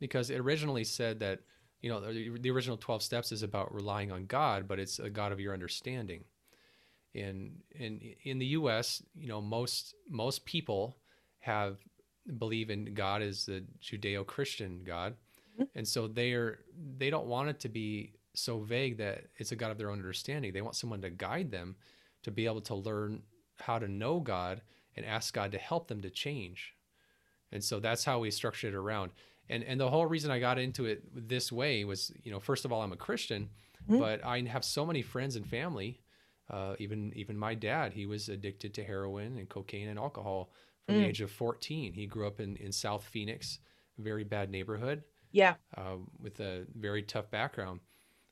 because 0.00 0.30
it 0.30 0.38
originally 0.38 0.84
said 0.84 1.20
that 1.20 1.40
you 1.82 1.90
know 1.90 2.00
the, 2.00 2.38
the 2.40 2.50
original 2.50 2.76
12 2.76 3.02
steps 3.02 3.32
is 3.32 3.42
about 3.42 3.74
relying 3.74 4.10
on 4.10 4.26
god 4.26 4.66
but 4.66 4.78
it's 4.78 4.98
a 4.98 5.10
god 5.10 5.30
of 5.30 5.40
your 5.40 5.52
understanding 5.52 6.24
in 7.14 7.52
in 7.72 8.00
in 8.24 8.38
the 8.38 8.46
us 8.46 9.02
you 9.14 9.28
know 9.28 9.40
most 9.40 9.94
most 10.08 10.44
people 10.44 10.96
have 11.38 11.78
believe 12.38 12.70
in 12.70 12.94
god 12.94 13.22
as 13.22 13.46
the 13.46 13.64
judeo-christian 13.82 14.82
god 14.84 15.14
mm-hmm. 15.54 15.64
and 15.74 15.86
so 15.86 16.06
they're 16.06 16.60
they 16.98 17.10
don't 17.10 17.26
want 17.26 17.48
it 17.48 17.60
to 17.60 17.68
be 17.68 18.12
so 18.34 18.58
vague 18.60 18.98
that 18.98 19.24
it's 19.36 19.52
a 19.52 19.56
god 19.56 19.70
of 19.70 19.78
their 19.78 19.90
own 19.90 19.98
understanding 19.98 20.52
they 20.52 20.62
want 20.62 20.76
someone 20.76 21.00
to 21.00 21.10
guide 21.10 21.50
them 21.50 21.76
to 22.22 22.30
be 22.30 22.46
able 22.46 22.60
to 22.60 22.74
learn 22.74 23.22
how 23.60 23.78
to 23.78 23.88
know 23.88 24.20
god 24.20 24.60
and 24.96 25.06
ask 25.06 25.32
god 25.32 25.52
to 25.52 25.58
help 25.58 25.88
them 25.88 26.00
to 26.00 26.10
change 26.10 26.74
and 27.52 27.62
so 27.62 27.80
that's 27.80 28.04
how 28.04 28.18
we 28.18 28.30
structured 28.30 28.74
it 28.74 28.76
around 28.76 29.10
and 29.48 29.62
and 29.64 29.80
the 29.80 29.88
whole 29.88 30.06
reason 30.06 30.30
I 30.30 30.38
got 30.38 30.58
into 30.58 30.86
it 30.86 31.02
this 31.28 31.52
way 31.52 31.84
was, 31.84 32.12
you 32.22 32.32
know, 32.32 32.40
first 32.40 32.64
of 32.64 32.72
all, 32.72 32.82
I'm 32.82 32.92
a 32.92 32.96
Christian, 32.96 33.50
mm-hmm. 33.88 34.00
but 34.00 34.24
I 34.24 34.40
have 34.42 34.64
so 34.64 34.84
many 34.84 35.02
friends 35.02 35.36
and 35.36 35.46
family. 35.46 36.00
Uh, 36.50 36.74
even 36.78 37.12
even 37.14 37.36
my 37.36 37.54
dad, 37.54 37.92
he 37.92 38.06
was 38.06 38.28
addicted 38.28 38.74
to 38.74 38.84
heroin 38.84 39.36
and 39.38 39.48
cocaine 39.48 39.88
and 39.88 39.98
alcohol 39.98 40.50
from 40.86 40.96
mm. 40.96 40.98
the 41.00 41.06
age 41.06 41.20
of 41.20 41.30
14. 41.30 41.92
He 41.92 42.06
grew 42.06 42.26
up 42.26 42.40
in 42.40 42.56
in 42.56 42.72
South 42.72 43.04
Phoenix, 43.04 43.58
very 43.98 44.24
bad 44.24 44.50
neighborhood. 44.50 45.02
Yeah. 45.32 45.54
Uh, 45.76 45.96
with 46.20 46.40
a 46.40 46.64
very 46.74 47.02
tough 47.02 47.30
background, 47.30 47.80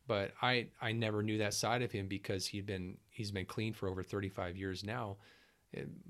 but 0.06 0.32
I 0.40 0.68
I 0.80 0.92
never 0.92 1.22
knew 1.22 1.38
that 1.38 1.54
side 1.54 1.82
of 1.82 1.92
him 1.92 2.08
because 2.08 2.46
he'd 2.46 2.66
been 2.66 2.96
he's 3.10 3.30
been 3.30 3.46
clean 3.46 3.72
for 3.72 3.88
over 3.88 4.02
35 4.02 4.56
years 4.56 4.84
now. 4.84 5.16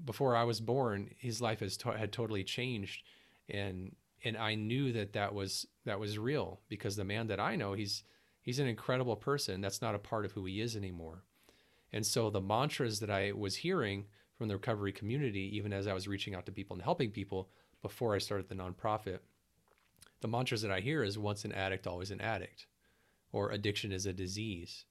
Before 0.05 0.37
I 0.37 0.45
was 0.45 0.61
born, 0.61 1.11
his 1.17 1.41
life 1.41 1.61
has 1.61 1.77
to- 1.79 1.97
had 1.97 2.13
totally 2.13 2.45
changed, 2.45 3.03
and 3.49 3.97
and 4.23 4.37
I 4.37 4.55
knew 4.55 4.93
that 4.93 5.15
that 5.15 5.35
was 5.35 5.67
that 5.85 5.99
was 5.99 6.19
real 6.19 6.61
because 6.69 6.97
the 6.97 7.05
man 7.05 7.27
that 7.29 7.41
I 7.41 7.57
know, 7.57 7.73
he's 7.73 8.05
he's 8.43 8.59
an 8.59 8.67
incredible 8.67 9.17
person. 9.17 9.61
That's 9.61 9.83
not 9.83 9.95
a 9.95 9.99
part 9.99 10.25
of 10.25 10.33
who 10.33 10.45
he 10.45 10.61
is 10.61 10.77
anymore. 10.77 11.25
And 11.93 12.05
so 12.05 12.29
the 12.29 12.41
mantras 12.41 13.01
that 13.01 13.11
I 13.11 13.33
was 13.33 13.57
hearing 13.57 14.07
from 14.37 14.49
the 14.49 14.55
recovery 14.55 14.93
community, 14.93 15.57
even 15.57 15.73
as 15.73 15.87
I 15.87 15.95
was 15.95 16.09
reaching 16.09 16.35
out 16.35 16.47
to 16.47 16.53
people 16.53 16.75
and 16.75 16.83
helping 16.83 17.11
people 17.11 17.49
before 17.83 18.15
I 18.15 18.19
started 18.19 18.49
the 18.49 18.55
nonprofit, 18.55 19.21
the 20.21 20.29
mantras 20.29 20.63
that 20.63 20.71
I 20.71 20.81
hear 20.81 21.03
is 21.03 21.19
once 21.19 21.45
an 21.45 21.53
addict, 21.53 21.87
always 21.87 22.11
an 22.11 22.21
addict, 22.21 22.67
or 23.33 23.51
addiction 23.51 23.93
is 23.93 24.07
a 24.07 24.13
disease. 24.13 24.87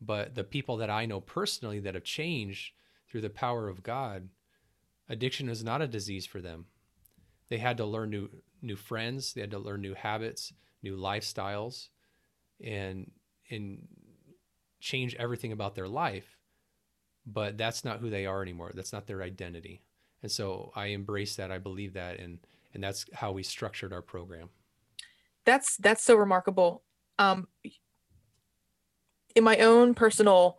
But 0.00 0.34
the 0.34 0.44
people 0.44 0.76
that 0.78 0.90
I 0.90 1.06
know 1.06 1.20
personally 1.20 1.80
that 1.80 1.94
have 1.94 2.04
changed 2.04 2.72
through 3.08 3.22
the 3.22 3.30
power 3.30 3.68
of 3.68 3.82
God, 3.82 4.28
addiction 5.08 5.48
is 5.48 5.64
not 5.64 5.82
a 5.82 5.88
disease 5.88 6.26
for 6.26 6.40
them. 6.40 6.66
They 7.48 7.58
had 7.58 7.76
to 7.78 7.84
learn 7.84 8.10
new 8.10 8.28
new 8.62 8.76
friends, 8.76 9.32
they 9.32 9.40
had 9.40 9.50
to 9.50 9.58
learn 9.58 9.80
new 9.80 9.94
habits, 9.94 10.52
new 10.82 10.96
lifestyles, 10.96 11.88
and 12.62 13.10
and 13.50 13.88
change 14.80 15.14
everything 15.16 15.52
about 15.52 15.74
their 15.74 15.88
life. 15.88 16.38
But 17.32 17.58
that's 17.58 17.84
not 17.84 18.00
who 18.00 18.10
they 18.10 18.26
are 18.26 18.42
anymore. 18.42 18.72
That's 18.74 18.92
not 18.92 19.06
their 19.06 19.22
identity. 19.22 19.82
And 20.22 20.30
so 20.30 20.72
I 20.74 20.86
embrace 20.86 21.36
that. 21.36 21.50
I 21.50 21.58
believe 21.58 21.94
that, 21.94 22.18
and 22.18 22.38
and 22.74 22.82
that's 22.82 23.06
how 23.12 23.32
we 23.32 23.42
structured 23.42 23.92
our 23.92 24.02
program. 24.02 24.50
That's 25.44 25.76
that's 25.76 26.02
so 26.02 26.16
remarkable. 26.16 26.82
Um, 27.18 27.48
in 29.34 29.44
my 29.44 29.58
own 29.58 29.94
personal 29.94 30.58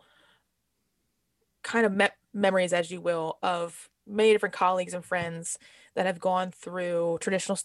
kind 1.62 1.86
of 1.86 1.92
me- 1.92 2.08
memories, 2.32 2.72
as 2.72 2.90
you 2.90 3.00
will, 3.00 3.38
of 3.42 3.88
many 4.06 4.32
different 4.32 4.54
colleagues 4.54 4.94
and 4.94 5.04
friends 5.04 5.58
that 5.94 6.06
have 6.06 6.18
gone 6.18 6.50
through 6.50 7.18
traditional 7.20 7.58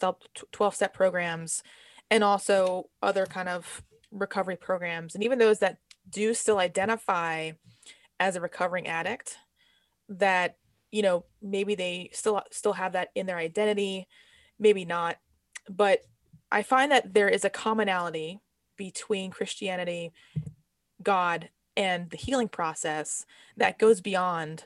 12 0.52 0.74
step 0.74 0.94
programs 0.94 1.62
and 2.10 2.22
also 2.22 2.88
other 3.02 3.26
kind 3.26 3.48
of 3.48 3.82
recovery 4.10 4.56
programs 4.56 5.14
and 5.14 5.22
even 5.24 5.38
those 5.38 5.58
that 5.58 5.78
do 6.08 6.32
still 6.32 6.58
identify 6.58 7.50
as 8.20 8.36
a 8.36 8.40
recovering 8.40 8.86
addict 8.86 9.36
that 10.08 10.56
you 10.90 11.02
know 11.02 11.24
maybe 11.42 11.74
they 11.74 12.10
still 12.12 12.42
still 12.50 12.72
have 12.72 12.92
that 12.92 13.10
in 13.14 13.26
their 13.26 13.36
identity 13.36 14.08
maybe 14.58 14.84
not 14.84 15.16
but 15.68 16.00
i 16.50 16.62
find 16.62 16.90
that 16.90 17.12
there 17.14 17.28
is 17.28 17.44
a 17.44 17.50
commonality 17.50 18.40
between 18.76 19.30
christianity 19.30 20.12
God 21.02 21.48
and 21.76 22.10
the 22.10 22.16
healing 22.16 22.48
process 22.48 23.24
that 23.56 23.78
goes 23.78 24.00
beyond 24.00 24.64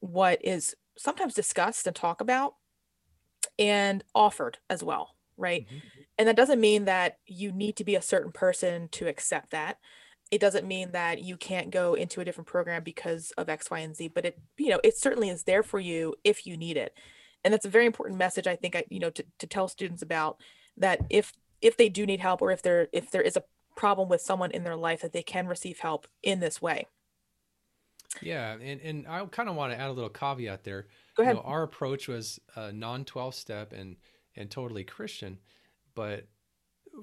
what 0.00 0.44
is 0.44 0.74
sometimes 0.96 1.34
discussed 1.34 1.86
and 1.86 1.94
talked 1.94 2.20
about 2.20 2.54
and 3.58 4.02
offered 4.14 4.58
as 4.70 4.82
well, 4.82 5.14
right? 5.36 5.66
Mm-hmm. 5.66 5.78
And 6.18 6.28
that 6.28 6.36
doesn't 6.36 6.60
mean 6.60 6.86
that 6.86 7.18
you 7.26 7.52
need 7.52 7.76
to 7.76 7.84
be 7.84 7.94
a 7.94 8.02
certain 8.02 8.32
person 8.32 8.88
to 8.92 9.06
accept 9.06 9.50
that. 9.50 9.78
It 10.30 10.40
doesn't 10.40 10.66
mean 10.66 10.92
that 10.92 11.22
you 11.22 11.36
can't 11.36 11.70
go 11.70 11.94
into 11.94 12.20
a 12.20 12.24
different 12.24 12.48
program 12.48 12.82
because 12.82 13.30
of 13.32 13.48
X, 13.48 13.70
Y, 13.70 13.78
and 13.78 13.94
Z, 13.94 14.08
but 14.08 14.26
it, 14.26 14.38
you 14.56 14.70
know, 14.70 14.80
it 14.82 14.96
certainly 14.96 15.30
is 15.30 15.44
there 15.44 15.62
for 15.62 15.78
you 15.78 16.14
if 16.24 16.46
you 16.46 16.56
need 16.56 16.76
it. 16.76 16.94
And 17.44 17.54
that's 17.54 17.64
a 17.64 17.70
very 17.70 17.86
important 17.86 18.18
message, 18.18 18.48
I 18.48 18.56
think, 18.56 18.74
I, 18.74 18.84
you 18.88 18.98
know, 18.98 19.10
to, 19.10 19.24
to 19.38 19.46
tell 19.46 19.68
students 19.68 20.02
about 20.02 20.40
that 20.76 21.00
if 21.10 21.32
if 21.62 21.76
they 21.76 21.88
do 21.88 22.04
need 22.04 22.20
help 22.20 22.42
or 22.42 22.50
if 22.50 22.62
there 22.62 22.88
if 22.92 23.10
there 23.10 23.22
is 23.22 23.36
a 23.36 23.44
problem 23.76 24.08
with 24.08 24.20
someone 24.20 24.50
in 24.50 24.64
their 24.64 24.76
life 24.76 25.02
that 25.02 25.12
they 25.12 25.22
can 25.22 25.46
receive 25.46 25.78
help 25.78 26.06
in 26.22 26.40
this 26.40 26.60
way. 26.60 26.86
Yeah, 28.22 28.52
and, 28.54 28.80
and 28.80 29.06
I 29.06 29.24
kind 29.26 29.48
of 29.48 29.56
want 29.56 29.72
to 29.72 29.78
add 29.78 29.90
a 29.90 29.92
little 29.92 30.10
caveat 30.10 30.64
there. 30.64 30.86
Go 31.16 31.22
ahead. 31.22 31.36
You 31.36 31.42
know, 31.42 31.48
our 31.48 31.62
approach 31.62 32.08
was 32.08 32.40
a 32.54 32.72
non 32.72 33.04
12 33.04 33.34
step 33.34 33.72
and 33.72 33.96
and 34.34 34.50
totally 34.50 34.84
Christian, 34.84 35.38
but 35.94 36.26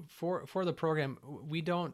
for 0.08 0.46
for 0.48 0.66
the 0.66 0.74
program, 0.74 1.18
we 1.24 1.62
don't. 1.62 1.94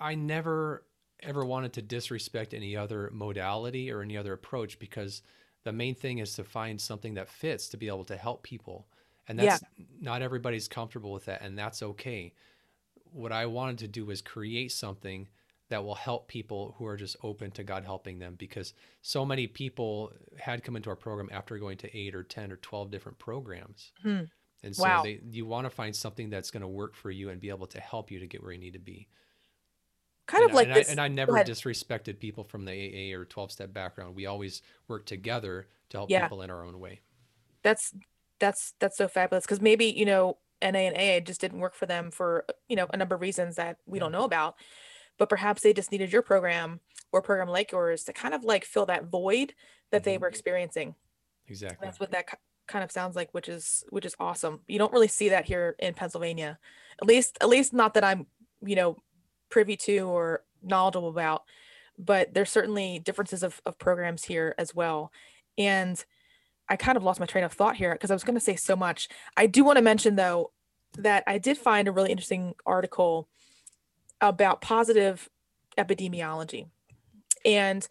I 0.00 0.14
never 0.14 0.84
ever 1.22 1.44
wanted 1.44 1.72
to 1.74 1.82
disrespect 1.82 2.52
any 2.52 2.76
other 2.76 3.10
modality 3.12 3.90
or 3.90 4.02
any 4.02 4.16
other 4.16 4.34
approach 4.34 4.78
because 4.78 5.22
the 5.64 5.72
main 5.72 5.94
thing 5.94 6.18
is 6.18 6.34
to 6.34 6.44
find 6.44 6.80
something 6.80 7.14
that 7.14 7.28
fits 7.28 7.68
to 7.68 7.76
be 7.76 7.88
able 7.88 8.04
to 8.04 8.16
help 8.16 8.42
people, 8.42 8.86
and 9.28 9.38
that's 9.38 9.62
yeah. 9.76 9.84
not 10.00 10.22
everybody's 10.22 10.68
comfortable 10.68 11.12
with 11.12 11.24
that, 11.24 11.42
and 11.42 11.58
that's 11.58 11.82
okay. 11.82 12.32
What 13.12 13.32
I 13.32 13.46
wanted 13.46 13.78
to 13.78 13.88
do 13.88 14.04
was 14.04 14.20
create 14.20 14.72
something 14.72 15.28
that 15.68 15.84
will 15.84 15.94
help 15.94 16.28
people 16.28 16.74
who 16.78 16.86
are 16.86 16.96
just 16.96 17.16
open 17.22 17.50
to 17.52 17.64
God 17.64 17.84
helping 17.84 18.18
them 18.18 18.36
because 18.38 18.72
so 19.02 19.24
many 19.24 19.46
people 19.46 20.12
had 20.38 20.62
come 20.62 20.76
into 20.76 20.90
our 20.90 20.96
program 20.96 21.28
after 21.32 21.58
going 21.58 21.76
to 21.78 21.96
eight 21.96 22.14
or 22.14 22.22
10 22.22 22.52
or 22.52 22.56
12 22.56 22.90
different 22.90 23.18
programs. 23.18 23.90
Hmm. 24.02 24.22
And 24.62 24.74
so 24.74 24.84
wow. 24.84 25.02
they, 25.02 25.20
you 25.30 25.44
want 25.44 25.66
to 25.66 25.70
find 25.70 25.94
something 25.94 26.30
that's 26.30 26.50
going 26.50 26.62
to 26.62 26.68
work 26.68 26.94
for 26.94 27.10
you 27.10 27.30
and 27.30 27.40
be 27.40 27.48
able 27.48 27.66
to 27.68 27.80
help 27.80 28.10
you 28.10 28.20
to 28.20 28.26
get 28.26 28.42
where 28.42 28.52
you 28.52 28.58
need 28.58 28.74
to 28.74 28.78
be. 28.78 29.08
Kind 30.26 30.42
and 30.42 30.50
of 30.50 30.56
like 30.56 30.68
and 30.68 30.76
this. 30.76 30.88
I, 30.88 30.92
and 30.92 31.00
I 31.00 31.08
never 31.08 31.32
disrespected 31.32 32.18
people 32.18 32.44
from 32.44 32.64
the 32.64 32.72
AA 32.72 33.16
or 33.16 33.24
12 33.24 33.52
step 33.52 33.72
background. 33.72 34.16
We 34.16 34.26
always 34.26 34.62
work 34.88 35.06
together 35.06 35.68
to 35.90 35.96
help 35.98 36.10
yeah. 36.10 36.22
people 36.22 36.42
in 36.42 36.50
our 36.50 36.64
own 36.64 36.80
way. 36.80 37.00
That's, 37.62 37.94
that's, 38.40 38.74
that's 38.80 38.96
so 38.96 39.08
fabulous. 39.08 39.46
Cause 39.46 39.60
maybe, 39.60 39.86
you 39.86 40.04
know, 40.04 40.38
NA 40.62 40.78
and 40.78 40.96
AA 40.96 41.24
just 41.24 41.40
didn't 41.40 41.60
work 41.60 41.74
for 41.74 41.86
them 41.86 42.10
for, 42.10 42.44
you 42.68 42.76
know, 42.76 42.86
a 42.92 42.96
number 42.96 43.14
of 43.14 43.20
reasons 43.20 43.56
that 43.56 43.78
we 43.86 43.98
yeah. 43.98 44.04
don't 44.04 44.12
know 44.12 44.24
about 44.24 44.56
but 45.18 45.28
perhaps 45.28 45.62
they 45.62 45.72
just 45.72 45.92
needed 45.92 46.12
your 46.12 46.22
program 46.22 46.80
or 47.12 47.22
program 47.22 47.48
like 47.48 47.72
yours 47.72 48.04
to 48.04 48.12
kind 48.12 48.34
of 48.34 48.44
like 48.44 48.64
fill 48.64 48.86
that 48.86 49.06
void 49.06 49.54
that 49.90 50.02
mm-hmm. 50.02 50.10
they 50.10 50.18
were 50.18 50.28
experiencing 50.28 50.94
exactly 51.48 51.86
that's 51.86 52.00
what 52.00 52.10
that 52.10 52.26
kind 52.66 52.82
of 52.84 52.90
sounds 52.90 53.14
like 53.14 53.32
which 53.32 53.48
is 53.48 53.84
which 53.90 54.04
is 54.04 54.16
awesome 54.18 54.60
you 54.66 54.78
don't 54.78 54.92
really 54.92 55.08
see 55.08 55.28
that 55.28 55.44
here 55.44 55.76
in 55.78 55.94
pennsylvania 55.94 56.58
at 57.00 57.06
least 57.06 57.38
at 57.40 57.48
least 57.48 57.72
not 57.72 57.94
that 57.94 58.04
i'm 58.04 58.26
you 58.64 58.74
know 58.74 58.96
privy 59.48 59.76
to 59.76 60.00
or 60.00 60.42
knowledgeable 60.62 61.08
about 61.08 61.44
but 61.98 62.34
there's 62.34 62.50
certainly 62.50 62.98
differences 62.98 63.42
of, 63.42 63.62
of 63.64 63.78
programs 63.78 64.24
here 64.24 64.54
as 64.58 64.74
well 64.74 65.10
and 65.56 66.04
i 66.68 66.76
kind 66.76 66.96
of 66.96 67.02
lost 67.02 67.20
my 67.20 67.26
train 67.26 67.44
of 67.44 67.52
thought 67.52 67.76
here 67.76 67.92
because 67.92 68.10
i 68.10 68.14
was 68.14 68.24
going 68.24 68.34
to 68.34 68.40
say 68.40 68.56
so 68.56 68.76
much 68.76 69.08
i 69.36 69.46
do 69.46 69.64
want 69.64 69.76
to 69.76 69.82
mention 69.82 70.16
though 70.16 70.50
that 70.98 71.22
i 71.26 71.38
did 71.38 71.56
find 71.56 71.88
a 71.88 71.92
really 71.92 72.10
interesting 72.10 72.54
article 72.64 73.28
about 74.20 74.60
positive 74.60 75.28
epidemiology. 75.76 76.66
And 77.44 77.86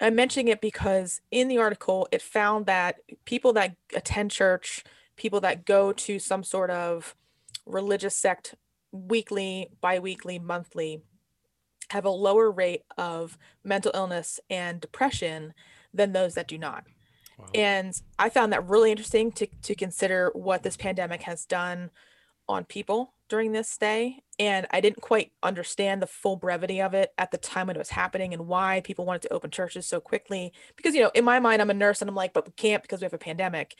I'm 0.00 0.14
mentioning 0.14 0.48
it 0.48 0.60
because 0.60 1.20
in 1.30 1.48
the 1.48 1.58
article, 1.58 2.06
it 2.12 2.20
found 2.20 2.66
that 2.66 2.96
people 3.24 3.52
that 3.54 3.76
attend 3.94 4.30
church, 4.30 4.84
people 5.16 5.40
that 5.40 5.64
go 5.64 5.92
to 5.92 6.18
some 6.18 6.44
sort 6.44 6.70
of 6.70 7.14
religious 7.64 8.14
sect 8.14 8.54
weekly, 8.92 9.68
biweekly, 9.80 10.38
monthly, 10.38 11.02
have 11.90 12.04
a 12.04 12.10
lower 12.10 12.50
rate 12.50 12.82
of 12.98 13.38
mental 13.64 13.92
illness 13.94 14.40
and 14.50 14.80
depression 14.80 15.54
than 15.94 16.12
those 16.12 16.34
that 16.34 16.48
do 16.48 16.58
not. 16.58 16.84
Wow. 17.38 17.46
And 17.54 18.00
I 18.18 18.28
found 18.30 18.52
that 18.52 18.68
really 18.68 18.90
interesting 18.90 19.30
to, 19.32 19.46
to 19.62 19.74
consider 19.74 20.30
what 20.34 20.62
this 20.62 20.76
pandemic 20.76 21.22
has 21.22 21.44
done 21.44 21.90
on 22.48 22.64
people 22.64 23.12
during 23.28 23.52
this 23.52 23.68
stay 23.68 24.22
and 24.38 24.66
I 24.70 24.80
didn't 24.80 25.00
quite 25.00 25.32
understand 25.42 26.00
the 26.00 26.06
full 26.06 26.36
brevity 26.36 26.80
of 26.80 26.94
it 26.94 27.12
at 27.18 27.32
the 27.32 27.38
time 27.38 27.66
when 27.66 27.76
it 27.76 27.80
was 27.80 27.90
happening 27.90 28.32
and 28.32 28.46
why 28.46 28.82
people 28.84 29.04
wanted 29.04 29.22
to 29.22 29.32
open 29.32 29.50
churches 29.50 29.86
so 29.86 30.00
quickly 30.00 30.52
because 30.76 30.94
you 30.94 31.02
know 31.02 31.10
in 31.14 31.24
my 31.24 31.40
mind 31.40 31.60
I'm 31.60 31.70
a 31.70 31.74
nurse 31.74 32.00
and 32.00 32.08
I'm 32.08 32.14
like 32.14 32.32
but 32.32 32.46
we 32.46 32.52
can't 32.52 32.82
because 32.82 33.00
we 33.00 33.04
have 33.04 33.12
a 33.14 33.18
pandemic 33.18 33.74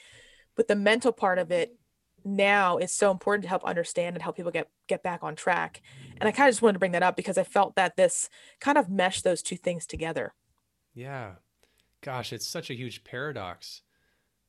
but 0.56 0.66
the 0.66 0.74
mental 0.74 1.12
part 1.12 1.38
of 1.38 1.52
it 1.52 1.78
now 2.26 2.76
is 2.76 2.92
so 2.92 3.10
important 3.10 3.42
to 3.42 3.48
help 3.48 3.64
understand 3.64 4.16
and 4.16 4.22
help 4.22 4.36
people 4.36 4.52
get 4.52 4.68
get 4.88 5.02
back 5.02 5.22
on 5.22 5.34
track 5.34 5.80
and 6.18 6.28
I 6.28 6.32
kind 6.32 6.48
of 6.48 6.52
just 6.52 6.62
wanted 6.62 6.74
to 6.74 6.78
bring 6.78 6.92
that 6.92 7.02
up 7.02 7.16
because 7.16 7.38
I 7.38 7.44
felt 7.44 7.74
that 7.76 7.96
this 7.96 8.28
kind 8.60 8.78
of 8.78 8.88
meshed 8.88 9.24
those 9.24 9.42
two 9.42 9.56
things 9.56 9.86
together 9.86 10.34
yeah 10.94 11.32
gosh 12.02 12.32
it's 12.32 12.46
such 12.46 12.70
a 12.70 12.74
huge 12.74 13.04
paradox 13.04 13.82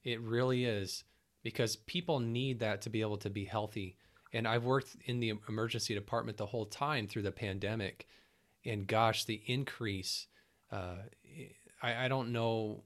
it 0.03 0.21
really 0.21 0.65
is 0.65 1.03
because 1.43 1.75
people 1.75 2.19
need 2.19 2.59
that 2.59 2.81
to 2.81 2.89
be 2.89 3.01
able 3.01 3.17
to 3.17 3.29
be 3.29 3.45
healthy 3.45 3.97
and 4.33 4.47
I've 4.47 4.65
worked 4.65 4.95
in 5.05 5.19
the 5.19 5.33
emergency 5.47 5.93
department 5.93 6.37
the 6.37 6.45
whole 6.45 6.65
time 6.65 7.07
through 7.07 7.23
the 7.23 7.31
pandemic. 7.31 8.07
And 8.65 8.85
gosh, 8.85 9.23
the 9.25 9.41
increase, 9.45 10.27
uh, 10.71 10.95
I, 11.81 12.05
I, 12.05 12.07
don't 12.07 12.33
know. 12.33 12.83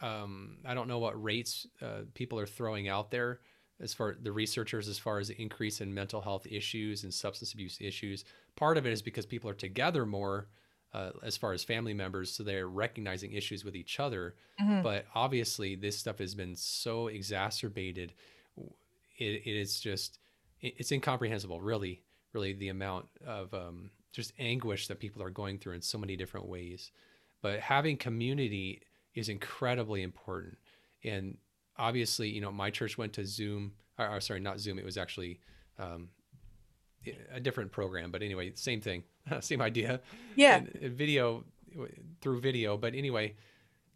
Um, 0.00 0.58
I 0.64 0.74
don't 0.74 0.88
know 0.88 0.98
what 0.98 1.20
rates 1.22 1.66
uh, 1.82 2.02
people 2.14 2.38
are 2.38 2.46
throwing 2.46 2.88
out 2.88 3.10
there 3.10 3.40
as 3.80 3.94
far 3.94 4.16
the 4.20 4.32
researchers 4.32 4.88
as 4.88 4.98
far 4.98 5.18
as 5.18 5.28
the 5.28 5.40
increase 5.40 5.80
in 5.80 5.92
mental 5.92 6.20
health 6.20 6.46
issues 6.48 7.04
and 7.04 7.12
substance 7.12 7.52
abuse 7.52 7.78
issues. 7.80 8.24
Part 8.56 8.76
of 8.76 8.86
it 8.86 8.92
is 8.92 9.02
because 9.02 9.26
people 9.26 9.50
are 9.50 9.54
together 9.54 10.06
more 10.06 10.48
uh, 10.94 11.10
as 11.22 11.36
far 11.36 11.52
as 11.52 11.62
family 11.62 11.94
members, 11.94 12.32
so 12.32 12.42
they're 12.42 12.68
recognizing 12.68 13.32
issues 13.32 13.64
with 13.64 13.76
each 13.76 14.00
other. 14.00 14.34
Mm-hmm. 14.60 14.82
But 14.82 15.04
obviously, 15.14 15.74
this 15.74 15.98
stuff 15.98 16.18
has 16.18 16.34
been 16.34 16.56
so 16.56 17.08
exacerbated 17.08 18.14
it, 19.18 19.42
it 19.44 19.56
is 19.56 19.80
just 19.80 20.18
it's 20.60 20.92
incomprehensible 20.92 21.60
really 21.60 22.02
really 22.32 22.52
the 22.52 22.68
amount 22.68 23.06
of 23.26 23.52
um, 23.54 23.90
just 24.12 24.32
anguish 24.38 24.86
that 24.88 24.98
people 24.98 25.22
are 25.22 25.30
going 25.30 25.58
through 25.58 25.74
in 25.74 25.82
so 25.82 25.98
many 25.98 26.16
different 26.16 26.46
ways 26.46 26.90
but 27.42 27.60
having 27.60 27.96
community 27.96 28.82
is 29.18 29.28
incredibly 29.28 30.02
important. 30.02 30.58
And 31.04 31.36
obviously 31.76 32.28
you 32.28 32.40
know 32.40 32.50
my 32.50 32.70
church 32.70 32.98
went 32.98 33.12
to 33.14 33.24
zoom 33.24 33.72
or, 33.98 34.08
or 34.08 34.20
sorry 34.20 34.40
not 34.40 34.58
zoom 34.60 34.78
it 34.78 34.84
was 34.84 34.96
actually 34.96 35.40
um, 35.78 36.08
a 37.32 37.40
different 37.40 37.72
program. 37.72 38.10
But 38.10 38.22
anyway 38.22 38.52
same 38.54 38.80
thing 38.80 39.04
same 39.40 39.62
idea. 39.62 40.00
Yeah. 40.36 40.56
And, 40.56 40.78
and 40.82 40.94
video 40.94 41.44
through 42.20 42.40
video. 42.40 42.76
But 42.76 42.94
anyway 42.94 43.34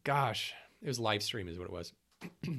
gosh 0.04 0.52
it 0.80 0.88
was 0.88 0.98
live 0.98 1.22
stream 1.22 1.48
is 1.48 1.58
what 1.58 1.66
it 1.66 1.72
was. 1.72 1.92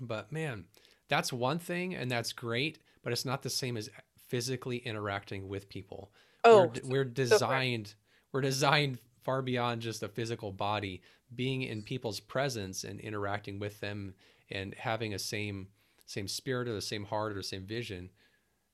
But 0.00 0.30
man 0.30 0.66
that's 1.08 1.32
one 1.32 1.58
thing 1.58 1.94
and 1.94 2.10
that's 2.10 2.32
great, 2.32 2.78
but 3.02 3.12
it's 3.12 3.24
not 3.24 3.42
the 3.42 3.50
same 3.50 3.76
as 3.76 3.90
physically 4.28 4.76
interacting 4.76 5.48
with 5.48 5.68
people. 5.68 6.12
Oh, 6.44 6.70
we're, 6.84 6.90
we're 6.90 7.04
designed, 7.04 7.88
so 7.88 7.94
we're 8.32 8.42
designed 8.42 8.98
far 9.24 9.42
beyond 9.42 9.82
just 9.82 10.02
a 10.02 10.08
physical 10.08 10.52
body. 10.52 11.02
Being 11.34 11.62
in 11.62 11.82
people's 11.82 12.20
presence 12.20 12.84
and 12.84 13.00
interacting 13.00 13.58
with 13.58 13.80
them 13.80 14.14
and 14.50 14.74
having 14.74 15.14
a 15.14 15.18
same 15.18 15.68
same 16.06 16.26
spirit 16.26 16.68
or 16.68 16.74
the 16.74 16.80
same 16.80 17.04
heart 17.04 17.32
or 17.32 17.34
the 17.34 17.42
same 17.42 17.66
vision, 17.66 18.08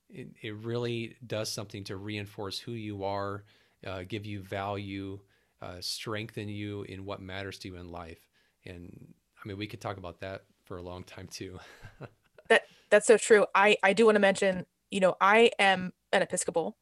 it, 0.09 0.29
it 0.40 0.55
really 0.55 1.17
does 1.27 1.51
something 1.51 1.83
to 1.85 1.97
reinforce 1.97 2.59
who 2.59 2.73
you 2.73 3.03
are, 3.03 3.45
uh, 3.85 4.05
give 4.07 4.25
you 4.25 4.40
value, 4.40 5.19
uh, 5.61 5.77
strengthen 5.81 6.49
you 6.49 6.83
in 6.85 7.05
what 7.05 7.21
matters 7.21 7.59
to 7.59 7.69
you 7.69 7.77
in 7.77 7.90
life. 7.90 8.21
And 8.64 9.14
I 9.43 9.49
mean, 9.49 9.59
we 9.59 9.67
could 9.67 9.81
talk 9.81 9.97
about 9.97 10.21
that 10.21 10.45
for 10.62 10.77
a 10.77 10.83
long 10.83 11.05
time 11.05 11.29
too. 11.29 11.59
that 12.49 12.62
that's 12.90 13.07
so 13.07 13.17
true. 13.17 13.47
I 13.55 13.77
I 13.83 13.93
do 13.93 14.07
want 14.07 14.17
to 14.17 14.21
mention, 14.21 14.67
you 14.90 15.01
know, 15.01 15.17
I 15.21 15.51
am 15.59 15.93
an 16.12 16.23
Episcopal, 16.23 16.77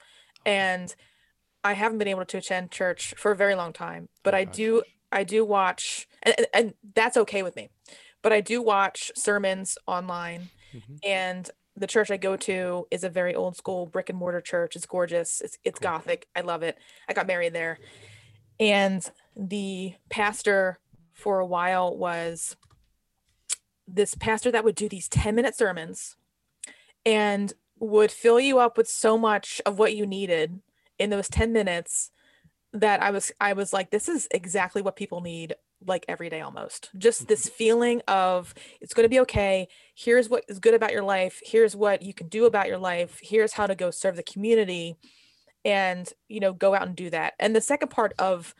and 0.44 0.94
I 1.64 1.72
haven't 1.74 1.98
been 1.98 2.08
able 2.08 2.24
to 2.24 2.38
attend 2.38 2.70
church 2.70 3.14
for 3.16 3.32
a 3.32 3.36
very 3.36 3.54
long 3.54 3.72
time, 3.72 4.08
but 4.22 4.34
oh, 4.34 4.38
I 4.38 4.44
do 4.44 4.82
I 5.12 5.24
do 5.24 5.44
watch, 5.44 6.08
and, 6.22 6.34
and 6.52 6.74
that's 6.94 7.16
okay 7.16 7.42
with 7.42 7.56
me. 7.56 7.68
But 8.22 8.32
I 8.32 8.40
do 8.40 8.62
watch 8.62 9.10
sermons 9.14 9.76
online, 9.86 10.50
mm-hmm. 10.72 10.96
and 11.04 11.50
the 11.76 11.86
church 11.86 12.10
I 12.10 12.16
go 12.16 12.36
to 12.36 12.86
is 12.90 13.04
a 13.04 13.08
very 13.08 13.34
old 13.34 13.56
school 13.56 13.86
brick 13.86 14.08
and 14.08 14.18
mortar 14.18 14.40
church. 14.40 14.76
It's 14.76 14.86
gorgeous. 14.86 15.40
It's 15.40 15.58
it's 15.64 15.78
cool. 15.78 15.90
gothic. 15.90 16.26
I 16.36 16.40
love 16.42 16.62
it. 16.62 16.78
I 17.08 17.12
got 17.12 17.26
married 17.26 17.54
there. 17.54 17.78
And 18.60 19.08
the 19.36 19.94
pastor 20.08 20.78
for 21.12 21.38
a 21.40 21.46
while 21.46 21.96
was 21.96 22.56
this 23.88 24.14
pastor 24.14 24.50
that 24.50 24.64
would 24.64 24.74
do 24.74 24.88
these 24.88 25.08
10 25.08 25.34
minute 25.34 25.56
sermons 25.56 26.16
and 27.04 27.52
would 27.78 28.10
fill 28.10 28.38
you 28.38 28.58
up 28.58 28.76
with 28.76 28.88
so 28.88 29.18
much 29.18 29.60
of 29.66 29.78
what 29.78 29.94
you 29.96 30.06
needed 30.06 30.60
in 30.98 31.10
those 31.10 31.28
10 31.28 31.52
minutes 31.52 32.10
that 32.72 33.02
I 33.02 33.10
was 33.10 33.32
I 33.40 33.52
was 33.52 33.72
like 33.72 33.90
this 33.90 34.08
is 34.08 34.28
exactly 34.30 34.82
what 34.82 34.96
people 34.96 35.20
need 35.20 35.54
like 35.86 36.04
every 36.08 36.30
day 36.30 36.40
almost. 36.40 36.90
Just 36.96 37.28
this 37.28 37.46
mm-hmm. 37.46 37.54
feeling 37.54 38.02
of 38.08 38.54
it's 38.80 38.94
going 38.94 39.04
to 39.04 39.10
be 39.10 39.20
okay. 39.20 39.68
Here's 39.94 40.28
what 40.28 40.44
is 40.48 40.58
good 40.58 40.74
about 40.74 40.92
your 40.92 41.02
life. 41.02 41.40
Here's 41.44 41.76
what 41.76 42.02
you 42.02 42.14
can 42.14 42.28
do 42.28 42.46
about 42.46 42.68
your 42.68 42.78
life. 42.78 43.20
Here's 43.22 43.52
how 43.52 43.66
to 43.66 43.74
go 43.74 43.90
serve 43.90 44.16
the 44.16 44.22
community 44.22 44.96
and 45.64 46.12
you 46.28 46.40
know 46.40 46.52
go 46.52 46.74
out 46.74 46.86
and 46.86 46.96
do 46.96 47.10
that. 47.10 47.34
And 47.38 47.54
the 47.54 47.60
second 47.60 47.88
part 47.88 48.12
of 48.18 48.54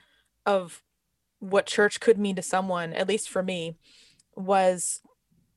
of 0.47 0.83
what 1.39 1.67
church 1.67 2.01
could 2.01 2.19
mean 2.19 2.37
to 2.37 2.43
someone, 2.43 2.93
at 2.93 3.09
least 3.09 3.29
for 3.29 3.43
me, 3.43 3.77
was 4.37 5.01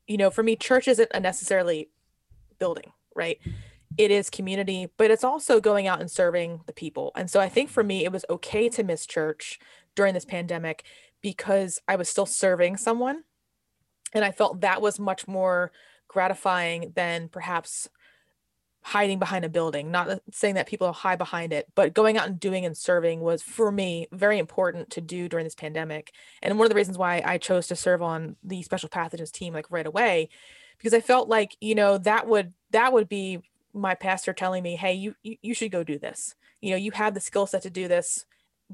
you 0.08 0.18
know, 0.18 0.30
for 0.30 0.44
me 0.44 0.56
church 0.56 0.88
isn't 0.88 1.12
a 1.14 1.20
necessarily 1.20 1.90
building, 2.60 2.92
right? 3.16 3.40
It 3.98 4.12
is 4.12 4.30
community, 4.30 4.90
but 4.98 5.12
it's 5.12 5.24
also 5.24 5.60
going 5.60 5.88
out 5.88 6.02
and 6.02 6.10
serving 6.10 6.62
the 6.66 6.74
people. 6.74 7.12
And 7.16 7.30
so 7.30 7.40
I 7.40 7.50
think 7.50 7.70
for 7.70 7.84
me, 7.84 8.04
it 8.04 8.12
was 8.12 8.26
okay 8.30 8.70
to 8.70 8.84
miss 8.84 9.06
church 9.06 9.60
during 9.96 10.14
this 10.14 10.26
pandemic 10.26 10.84
because 11.22 11.80
I 11.88 11.96
was 11.96 12.10
still 12.10 12.26
serving 12.26 12.78
someone. 12.78 13.24
And 14.14 14.24
I 14.24 14.32
felt 14.32 14.62
that 14.62 14.82
was 14.82 15.00
much 15.00 15.28
more 15.28 15.72
gratifying 16.08 16.94
than 16.96 17.30
perhaps 17.30 17.90
hiding 18.82 19.18
behind 19.18 19.44
a 19.44 19.50
building. 19.50 19.90
Not 19.92 20.22
saying 20.32 20.56
that 20.56 20.68
people 20.68 20.92
hide 20.94 21.18
behind 21.18 21.52
it, 21.52 21.68
but 21.74 21.94
going 21.94 22.18
out 22.18 22.28
and 22.28 22.40
doing 22.40 22.66
and 22.66 22.78
serving 22.78 23.22
was 23.22 23.42
for 23.42 23.72
me 23.72 24.08
very 24.12 24.38
important 24.38 24.92
to 24.92 25.02
do 25.02 25.28
during 25.28 25.44
this 25.44 25.56
pandemic. 25.56 26.12
And 26.44 26.58
one 26.60 26.66
of 26.66 26.70
the 26.70 26.76
reasons 26.76 26.98
why 26.98 27.22
I 27.26 27.40
chose 27.40 27.68
to 27.68 27.76
serve 27.76 28.02
on 28.04 28.36
the 28.44 28.62
special 28.62 28.88
pathogens 28.88 29.32
team 29.32 29.54
like 29.54 29.72
right 29.72 29.88
away 29.88 30.30
because 30.78 30.94
I 30.94 31.02
felt 31.02 31.28
like, 31.28 31.58
you 31.60 31.74
know, 31.74 31.98
that 32.00 32.28
would 32.28 32.54
that 32.72 32.94
would 32.94 33.10
be 33.10 33.42
my 33.76 33.96
pastor 33.96 34.34
telling 34.34 34.64
me, 34.64 34.76
"Hey, 34.76 34.94
you 34.94 35.16
you, 35.24 35.38
you 35.42 35.54
should 35.54 35.72
go 35.72 35.84
do 35.84 36.00
this. 36.00 36.36
You 36.62 36.72
know, 36.72 36.78
you 36.78 36.92
have 36.92 37.14
the 37.14 37.20
skill 37.20 37.46
set 37.46 37.62
to 37.64 37.70
do 37.70 37.88
this. 37.88 38.26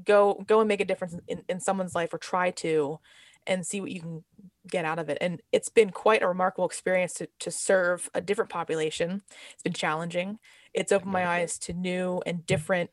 Go 0.04 0.42
go 0.46 0.60
and 0.60 0.68
make 0.68 0.80
a 0.80 0.84
difference 0.86 1.16
in, 1.28 1.42
in 1.48 1.60
someone's 1.60 1.94
life 1.94 2.14
or 2.14 2.18
try 2.18 2.50
to 2.52 2.98
and 3.46 3.66
see 3.66 3.80
what 3.80 3.90
you 3.90 4.00
can 4.00 4.24
get 4.68 4.84
out 4.84 4.98
of 4.98 5.08
it." 5.10 5.18
And 5.20 5.42
it's 5.52 5.68
been 5.68 5.90
quite 5.90 6.22
a 6.22 6.28
remarkable 6.28 6.66
experience 6.66 7.14
to 7.14 7.28
to 7.40 7.50
serve 7.50 8.08
a 8.14 8.20
different 8.20 8.50
population. 8.50 9.22
It's 9.52 9.62
been 9.62 9.72
challenging. 9.72 10.38
It's 10.72 10.92
opened 10.92 11.12
my 11.12 11.26
eyes 11.26 11.58
to 11.60 11.72
new 11.74 12.22
and 12.24 12.46
different 12.46 12.90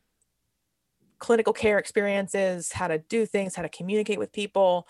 clinical 1.19 1.53
care 1.53 1.77
experiences, 1.77 2.71
how 2.71 2.87
to 2.87 2.97
do 2.97 3.25
things, 3.25 3.55
how 3.55 3.61
to 3.61 3.69
communicate 3.69 4.19
with 4.19 4.31
people. 4.31 4.87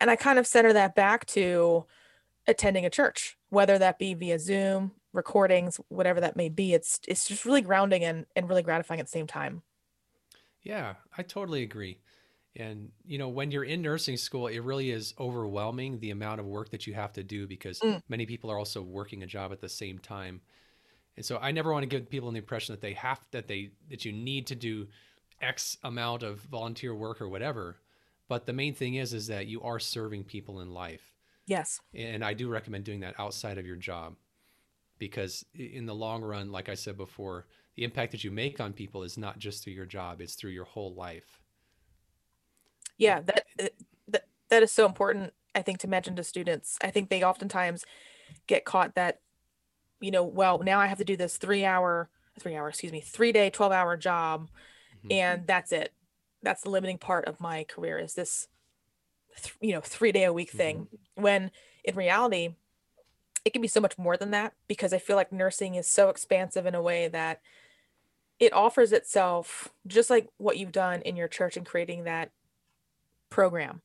And 0.00 0.10
I 0.10 0.16
kind 0.16 0.38
of 0.38 0.46
center 0.46 0.72
that 0.72 0.94
back 0.94 1.26
to 1.26 1.86
attending 2.46 2.84
a 2.84 2.90
church, 2.90 3.36
whether 3.50 3.78
that 3.78 3.98
be 3.98 4.14
via 4.14 4.38
Zoom, 4.38 4.92
recordings, 5.12 5.80
whatever 5.88 6.20
that 6.20 6.36
may 6.36 6.48
be. 6.48 6.74
It's 6.74 7.00
it's 7.08 7.26
just 7.26 7.44
really 7.44 7.62
grounding 7.62 8.04
and, 8.04 8.26
and 8.36 8.48
really 8.48 8.62
gratifying 8.62 9.00
at 9.00 9.06
the 9.06 9.10
same 9.10 9.26
time. 9.26 9.62
Yeah, 10.62 10.94
I 11.16 11.22
totally 11.22 11.62
agree. 11.62 11.98
And 12.56 12.90
you 13.04 13.18
know, 13.18 13.28
when 13.28 13.50
you're 13.50 13.64
in 13.64 13.82
nursing 13.82 14.16
school, 14.16 14.46
it 14.48 14.60
really 14.60 14.90
is 14.90 15.14
overwhelming 15.18 16.00
the 16.00 16.10
amount 16.10 16.40
of 16.40 16.46
work 16.46 16.70
that 16.70 16.86
you 16.86 16.94
have 16.94 17.12
to 17.14 17.22
do 17.22 17.46
because 17.46 17.78
mm. 17.80 18.02
many 18.08 18.26
people 18.26 18.50
are 18.50 18.58
also 18.58 18.82
working 18.82 19.22
a 19.22 19.26
job 19.26 19.52
at 19.52 19.60
the 19.60 19.68
same 19.68 19.98
time. 19.98 20.40
And 21.16 21.24
so 21.24 21.38
I 21.40 21.50
never 21.50 21.72
want 21.72 21.82
to 21.82 21.88
give 21.88 22.08
people 22.08 22.30
the 22.30 22.38
impression 22.38 22.72
that 22.72 22.80
they 22.80 22.94
have 22.94 23.20
that 23.32 23.46
they 23.46 23.70
that 23.88 24.04
you 24.04 24.12
need 24.12 24.46
to 24.48 24.54
do 24.54 24.88
X 25.40 25.76
amount 25.82 26.22
of 26.22 26.40
volunteer 26.40 26.94
work 26.94 27.20
or 27.20 27.28
whatever. 27.28 27.76
But 28.28 28.46
the 28.46 28.52
main 28.52 28.74
thing 28.74 28.94
is 28.94 29.12
is 29.12 29.26
that 29.28 29.46
you 29.46 29.62
are 29.62 29.78
serving 29.78 30.24
people 30.24 30.60
in 30.60 30.72
life. 30.72 31.02
Yes. 31.46 31.80
And 31.94 32.24
I 32.24 32.34
do 32.34 32.48
recommend 32.48 32.84
doing 32.84 33.00
that 33.00 33.18
outside 33.18 33.58
of 33.58 33.66
your 33.66 33.76
job 33.76 34.14
because 35.00 35.44
in 35.54 35.86
the 35.86 35.94
long 35.94 36.22
run, 36.22 36.52
like 36.52 36.68
I 36.68 36.74
said 36.74 36.96
before, 36.96 37.46
the 37.74 37.82
impact 37.82 38.12
that 38.12 38.22
you 38.22 38.30
make 38.30 38.60
on 38.60 38.72
people 38.72 39.02
is 39.02 39.18
not 39.18 39.38
just 39.38 39.64
through 39.64 39.72
your 39.72 39.86
job, 39.86 40.20
it's 40.20 40.34
through 40.34 40.50
your 40.50 40.66
whole 40.66 40.94
life. 40.94 41.40
Yeah, 42.98 43.22
that 43.22 43.46
that, 44.06 44.26
that 44.50 44.62
is 44.62 44.70
so 44.70 44.86
important 44.86 45.32
I 45.54 45.62
think 45.62 45.78
to 45.78 45.88
mention 45.88 46.14
to 46.16 46.22
students. 46.22 46.78
I 46.82 46.90
think 46.90 47.08
they 47.08 47.24
oftentimes 47.24 47.84
get 48.46 48.64
caught 48.64 48.94
that 48.94 49.20
you 50.00 50.10
know, 50.10 50.24
well, 50.24 50.58
now 50.60 50.78
I 50.78 50.86
have 50.86 50.98
to 50.98 51.04
do 51.04 51.16
this 51.16 51.36
3 51.36 51.64
hour 51.64 52.08
3 52.38 52.54
hour, 52.54 52.68
excuse 52.68 52.92
me, 52.92 53.00
3 53.00 53.32
day 53.32 53.50
12 53.50 53.72
hour 53.72 53.96
job 53.96 54.48
mm-hmm. 54.98 55.12
and 55.12 55.46
that's 55.46 55.72
it. 55.72 55.92
That's 56.42 56.62
the 56.62 56.70
limiting 56.70 56.98
part 56.98 57.26
of 57.26 57.40
my 57.40 57.64
career 57.64 57.98
is 57.98 58.14
this 58.14 58.48
th- 59.42 59.54
you 59.60 59.72
know, 59.72 59.80
3 59.80 60.12
day 60.12 60.24
a 60.24 60.32
week 60.32 60.50
thing 60.50 60.86
mm-hmm. 60.86 61.22
when 61.22 61.50
in 61.84 61.94
reality 61.94 62.54
it 63.44 63.52
can 63.52 63.62
be 63.62 63.68
so 63.68 63.80
much 63.80 63.96
more 63.98 64.16
than 64.16 64.30
that 64.32 64.52
because 64.68 64.92
I 64.92 64.98
feel 64.98 65.16
like 65.16 65.32
nursing 65.32 65.74
is 65.74 65.86
so 65.86 66.08
expansive 66.08 66.66
in 66.66 66.74
a 66.74 66.82
way 66.82 67.08
that 67.08 67.40
it 68.38 68.52
offers 68.52 68.92
itself 68.92 69.68
just 69.86 70.10
like 70.10 70.28
what 70.38 70.56
you've 70.56 70.72
done 70.72 71.02
in 71.02 71.16
your 71.16 71.28
church 71.28 71.56
and 71.56 71.66
creating 71.66 72.04
that 72.04 72.30
program. 73.28 73.82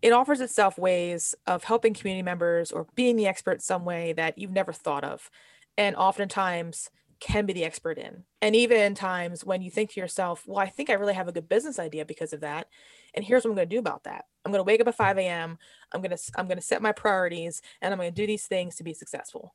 It 0.00 0.12
offers 0.12 0.40
itself 0.40 0.78
ways 0.78 1.34
of 1.46 1.64
helping 1.64 1.94
community 1.94 2.22
members 2.22 2.70
or 2.70 2.86
being 2.94 3.16
the 3.16 3.26
expert 3.26 3.62
some 3.62 3.84
way 3.84 4.12
that 4.14 4.38
you've 4.38 4.50
never 4.50 4.72
thought 4.72 5.04
of. 5.04 5.30
And 5.76 5.96
oftentimes 5.96 6.90
can 7.20 7.46
be 7.46 7.52
the 7.52 7.64
expert 7.64 7.98
in. 7.98 8.24
And 8.40 8.54
even 8.54 8.94
times 8.94 9.44
when 9.44 9.60
you 9.60 9.70
think 9.70 9.90
to 9.90 10.00
yourself, 10.00 10.44
well, 10.46 10.58
I 10.58 10.68
think 10.68 10.88
I 10.88 10.94
really 10.94 11.14
have 11.14 11.28
a 11.28 11.32
good 11.32 11.48
business 11.48 11.78
idea 11.78 12.04
because 12.04 12.32
of 12.32 12.40
that. 12.40 12.68
And 13.14 13.24
here's 13.24 13.44
what 13.44 13.50
I'm 13.50 13.56
going 13.56 13.68
to 13.68 13.74
do 13.74 13.80
about 13.80 14.04
that. 14.04 14.26
I'm 14.44 14.52
going 14.52 14.60
to 14.60 14.66
wake 14.66 14.80
up 14.80 14.88
at 14.88 14.94
5 14.94 15.18
a.m. 15.18 15.58
I'm 15.92 16.00
going 16.00 16.16
to 16.16 16.22
I'm 16.36 16.46
going 16.46 16.58
to 16.58 16.64
set 16.64 16.82
my 16.82 16.92
priorities 16.92 17.60
and 17.80 17.92
I'm 17.92 17.98
going 17.98 18.12
to 18.12 18.14
do 18.14 18.26
these 18.26 18.46
things 18.46 18.76
to 18.76 18.84
be 18.84 18.94
successful. 18.94 19.54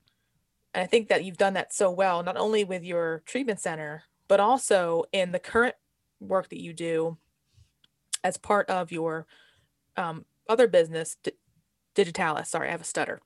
And 0.74 0.84
I 0.84 0.88
think 0.88 1.08
that 1.10 1.24
you've 1.24 1.38
done 1.38 1.54
that 1.54 1.74
so 1.74 1.92
well, 1.92 2.24
not 2.24 2.38
only 2.38 2.64
with 2.64 2.84
your 2.84 3.22
treatment 3.26 3.60
center, 3.60 4.04
but 4.28 4.40
also 4.40 5.04
in 5.12 5.32
the 5.32 5.40
current 5.40 5.76
work 6.20 6.50
that 6.50 6.62
you 6.62 6.74
do 6.74 7.18
as 8.24 8.38
part 8.38 8.70
of 8.70 8.92
your 8.92 9.28
um, 9.98 10.26
other 10.50 10.68
business, 10.68 11.18
D- 11.24 11.34
Digitalis. 11.96 12.50
Sorry, 12.50 12.70
I 12.70 12.72
have 12.72 12.82
a 12.82 12.86
stutter. 12.86 13.22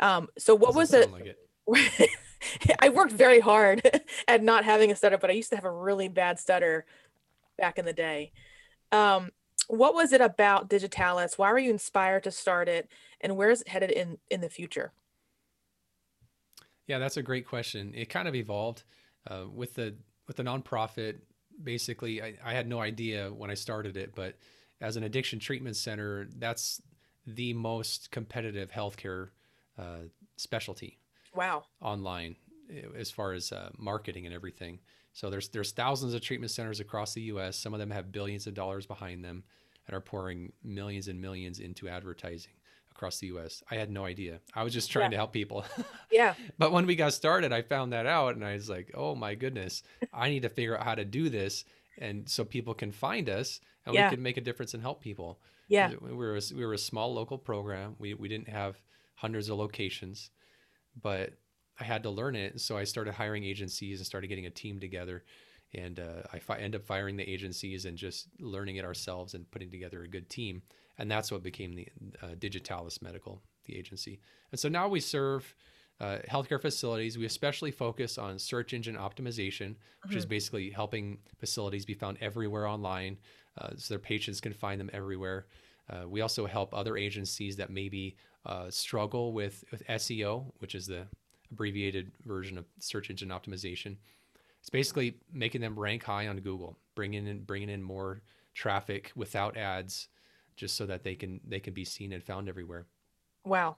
Um, 0.00 0.28
so 0.38 0.54
what 0.54 0.74
was 0.74 0.92
it? 0.92 1.10
Like 1.10 1.36
it? 1.68 2.10
I 2.80 2.88
worked 2.90 3.12
very 3.12 3.40
hard 3.40 3.82
at 4.28 4.42
not 4.42 4.64
having 4.64 4.90
a 4.90 4.96
stutter, 4.96 5.18
but 5.18 5.30
I 5.30 5.34
used 5.34 5.50
to 5.50 5.56
have 5.56 5.64
a 5.64 5.70
really 5.70 6.08
bad 6.08 6.38
stutter 6.38 6.84
back 7.56 7.78
in 7.78 7.84
the 7.84 7.92
day. 7.92 8.32
Um, 8.92 9.30
what 9.66 9.94
was 9.94 10.12
it 10.12 10.20
about 10.20 10.68
Digitalis? 10.68 11.36
Why 11.36 11.52
were 11.52 11.58
you 11.58 11.70
inspired 11.70 12.24
to 12.24 12.30
start 12.30 12.68
it, 12.68 12.88
and 13.20 13.36
where 13.36 13.50
is 13.50 13.62
it 13.62 13.68
headed 13.68 13.90
in 13.90 14.18
in 14.30 14.40
the 14.40 14.48
future? 14.48 14.92
Yeah, 16.86 16.98
that's 16.98 17.18
a 17.18 17.22
great 17.22 17.46
question. 17.46 17.92
It 17.94 18.08
kind 18.08 18.28
of 18.28 18.34
evolved 18.34 18.84
uh, 19.26 19.44
with 19.52 19.74
the 19.74 19.94
with 20.26 20.36
the 20.36 20.42
nonprofit. 20.42 21.16
Basically, 21.62 22.22
I, 22.22 22.34
I 22.44 22.54
had 22.54 22.68
no 22.68 22.80
idea 22.80 23.32
when 23.32 23.50
I 23.50 23.54
started 23.54 23.96
it, 23.96 24.14
but 24.14 24.36
as 24.80 24.96
an 24.96 25.02
addiction 25.02 25.38
treatment 25.38 25.76
center, 25.76 26.28
that's 26.36 26.80
the 27.26 27.52
most 27.52 28.10
competitive 28.10 28.70
healthcare 28.70 29.30
uh, 29.76 30.06
specialty. 30.36 30.98
Wow. 31.34 31.64
Online, 31.82 32.36
as 32.96 33.10
far 33.10 33.32
as 33.32 33.52
uh, 33.52 33.70
marketing 33.78 34.26
and 34.26 34.34
everything. 34.34 34.78
So 35.12 35.30
there's 35.30 35.48
there's 35.48 35.72
thousands 35.72 36.14
of 36.14 36.20
treatment 36.20 36.50
centers 36.50 36.80
across 36.80 37.14
the 37.14 37.22
U.S. 37.22 37.56
Some 37.56 37.74
of 37.74 37.80
them 37.80 37.90
have 37.90 38.12
billions 38.12 38.46
of 38.46 38.54
dollars 38.54 38.86
behind 38.86 39.24
them 39.24 39.42
and 39.86 39.96
are 39.96 40.00
pouring 40.00 40.52
millions 40.62 41.08
and 41.08 41.20
millions 41.20 41.58
into 41.58 41.88
advertising 41.88 42.52
across 42.98 43.18
the 43.18 43.28
U.S. 43.28 43.62
I 43.70 43.76
had 43.76 43.90
no 43.90 44.04
idea. 44.04 44.40
I 44.54 44.64
was 44.64 44.72
just 44.72 44.90
trying 44.90 45.06
yeah. 45.06 45.10
to 45.10 45.16
help 45.16 45.32
people. 45.32 45.64
yeah. 46.10 46.34
But 46.58 46.72
when 46.72 46.84
we 46.86 46.96
got 46.96 47.12
started, 47.12 47.52
I 47.52 47.62
found 47.62 47.92
that 47.92 48.06
out, 48.06 48.34
and 48.34 48.44
I 48.44 48.54
was 48.54 48.68
like, 48.68 48.90
"Oh 48.94 49.14
my 49.14 49.34
goodness, 49.34 49.82
I 50.12 50.30
need 50.30 50.42
to 50.42 50.48
figure 50.48 50.76
out 50.76 50.84
how 50.84 50.94
to 50.94 51.04
do 51.04 51.28
this." 51.28 51.64
And 52.00 52.28
so 52.28 52.44
people 52.44 52.74
can 52.74 52.92
find 52.92 53.28
us, 53.28 53.60
and 53.86 53.94
yeah. 53.94 54.08
we 54.08 54.16
can 54.16 54.22
make 54.22 54.36
a 54.36 54.40
difference 54.40 54.74
and 54.74 54.82
help 54.82 55.00
people. 55.00 55.40
Yeah, 55.68 55.92
we 56.00 56.12
were 56.12 56.36
a, 56.36 56.40
we 56.54 56.64
were 56.66 56.74
a 56.74 56.78
small 56.78 57.14
local 57.14 57.38
program. 57.38 57.94
We 57.98 58.14
we 58.14 58.28
didn't 58.28 58.48
have 58.48 58.80
hundreds 59.14 59.48
of 59.48 59.58
locations, 59.58 60.30
but 61.00 61.34
I 61.80 61.84
had 61.84 62.02
to 62.04 62.10
learn 62.10 62.36
it. 62.36 62.60
So 62.60 62.76
I 62.76 62.84
started 62.84 63.14
hiring 63.14 63.44
agencies 63.44 63.98
and 63.98 64.06
started 64.06 64.28
getting 64.28 64.46
a 64.46 64.50
team 64.50 64.80
together. 64.80 65.24
And 65.74 66.00
uh, 66.00 66.22
I 66.32 66.38
fi- 66.38 66.58
end 66.58 66.74
up 66.74 66.84
firing 66.84 67.16
the 67.16 67.28
agencies 67.28 67.84
and 67.84 67.96
just 67.96 68.28
learning 68.40 68.76
it 68.76 68.84
ourselves 68.84 69.34
and 69.34 69.50
putting 69.50 69.70
together 69.70 70.02
a 70.02 70.08
good 70.08 70.28
team. 70.28 70.62
And 70.98 71.10
that's 71.10 71.30
what 71.30 71.42
became 71.42 71.74
the 71.74 71.88
uh, 72.22 72.34
Digitalis 72.38 73.00
Medical, 73.02 73.42
the 73.66 73.76
agency. 73.76 74.20
And 74.50 74.58
so 74.58 74.68
now 74.68 74.88
we 74.88 75.00
serve 75.00 75.54
uh, 76.00 76.18
healthcare 76.28 76.60
facilities. 76.60 77.18
We 77.18 77.26
especially 77.26 77.70
focus 77.70 78.18
on 78.18 78.38
search 78.38 78.72
engine 78.72 78.96
optimization, 78.96 79.76
which 80.02 80.10
mm-hmm. 80.10 80.18
is 80.18 80.26
basically 80.26 80.70
helping 80.70 81.18
facilities 81.38 81.84
be 81.84 81.94
found 81.94 82.18
everywhere 82.20 82.66
online 82.66 83.18
uh, 83.58 83.70
so 83.76 83.94
their 83.94 83.98
patients 83.98 84.40
can 84.40 84.52
find 84.52 84.80
them 84.80 84.90
everywhere. 84.92 85.46
Uh, 85.90 86.08
we 86.08 86.20
also 86.20 86.46
help 86.46 86.74
other 86.74 86.96
agencies 86.96 87.56
that 87.56 87.70
maybe 87.70 88.16
uh, 88.46 88.70
struggle 88.70 89.32
with, 89.32 89.64
with 89.70 89.86
SEO, 89.86 90.52
which 90.58 90.74
is 90.74 90.86
the 90.86 91.06
abbreviated 91.52 92.10
version 92.24 92.58
of 92.58 92.64
search 92.78 93.10
engine 93.10 93.28
optimization. 93.28 93.96
It's 94.60 94.70
basically 94.70 95.16
making 95.32 95.60
them 95.60 95.78
rank 95.78 96.04
high 96.04 96.26
on 96.28 96.38
Google, 96.40 96.76
bringing 96.94 97.26
in 97.26 97.44
bringing 97.44 97.70
in 97.70 97.82
more 97.82 98.22
traffic 98.54 99.12
without 99.14 99.56
ads, 99.56 100.08
just 100.56 100.76
so 100.76 100.86
that 100.86 101.04
they 101.04 101.14
can 101.14 101.40
they 101.46 101.60
can 101.60 101.72
be 101.72 101.84
seen 101.84 102.12
and 102.12 102.22
found 102.22 102.48
everywhere. 102.48 102.86
Wow, 103.44 103.76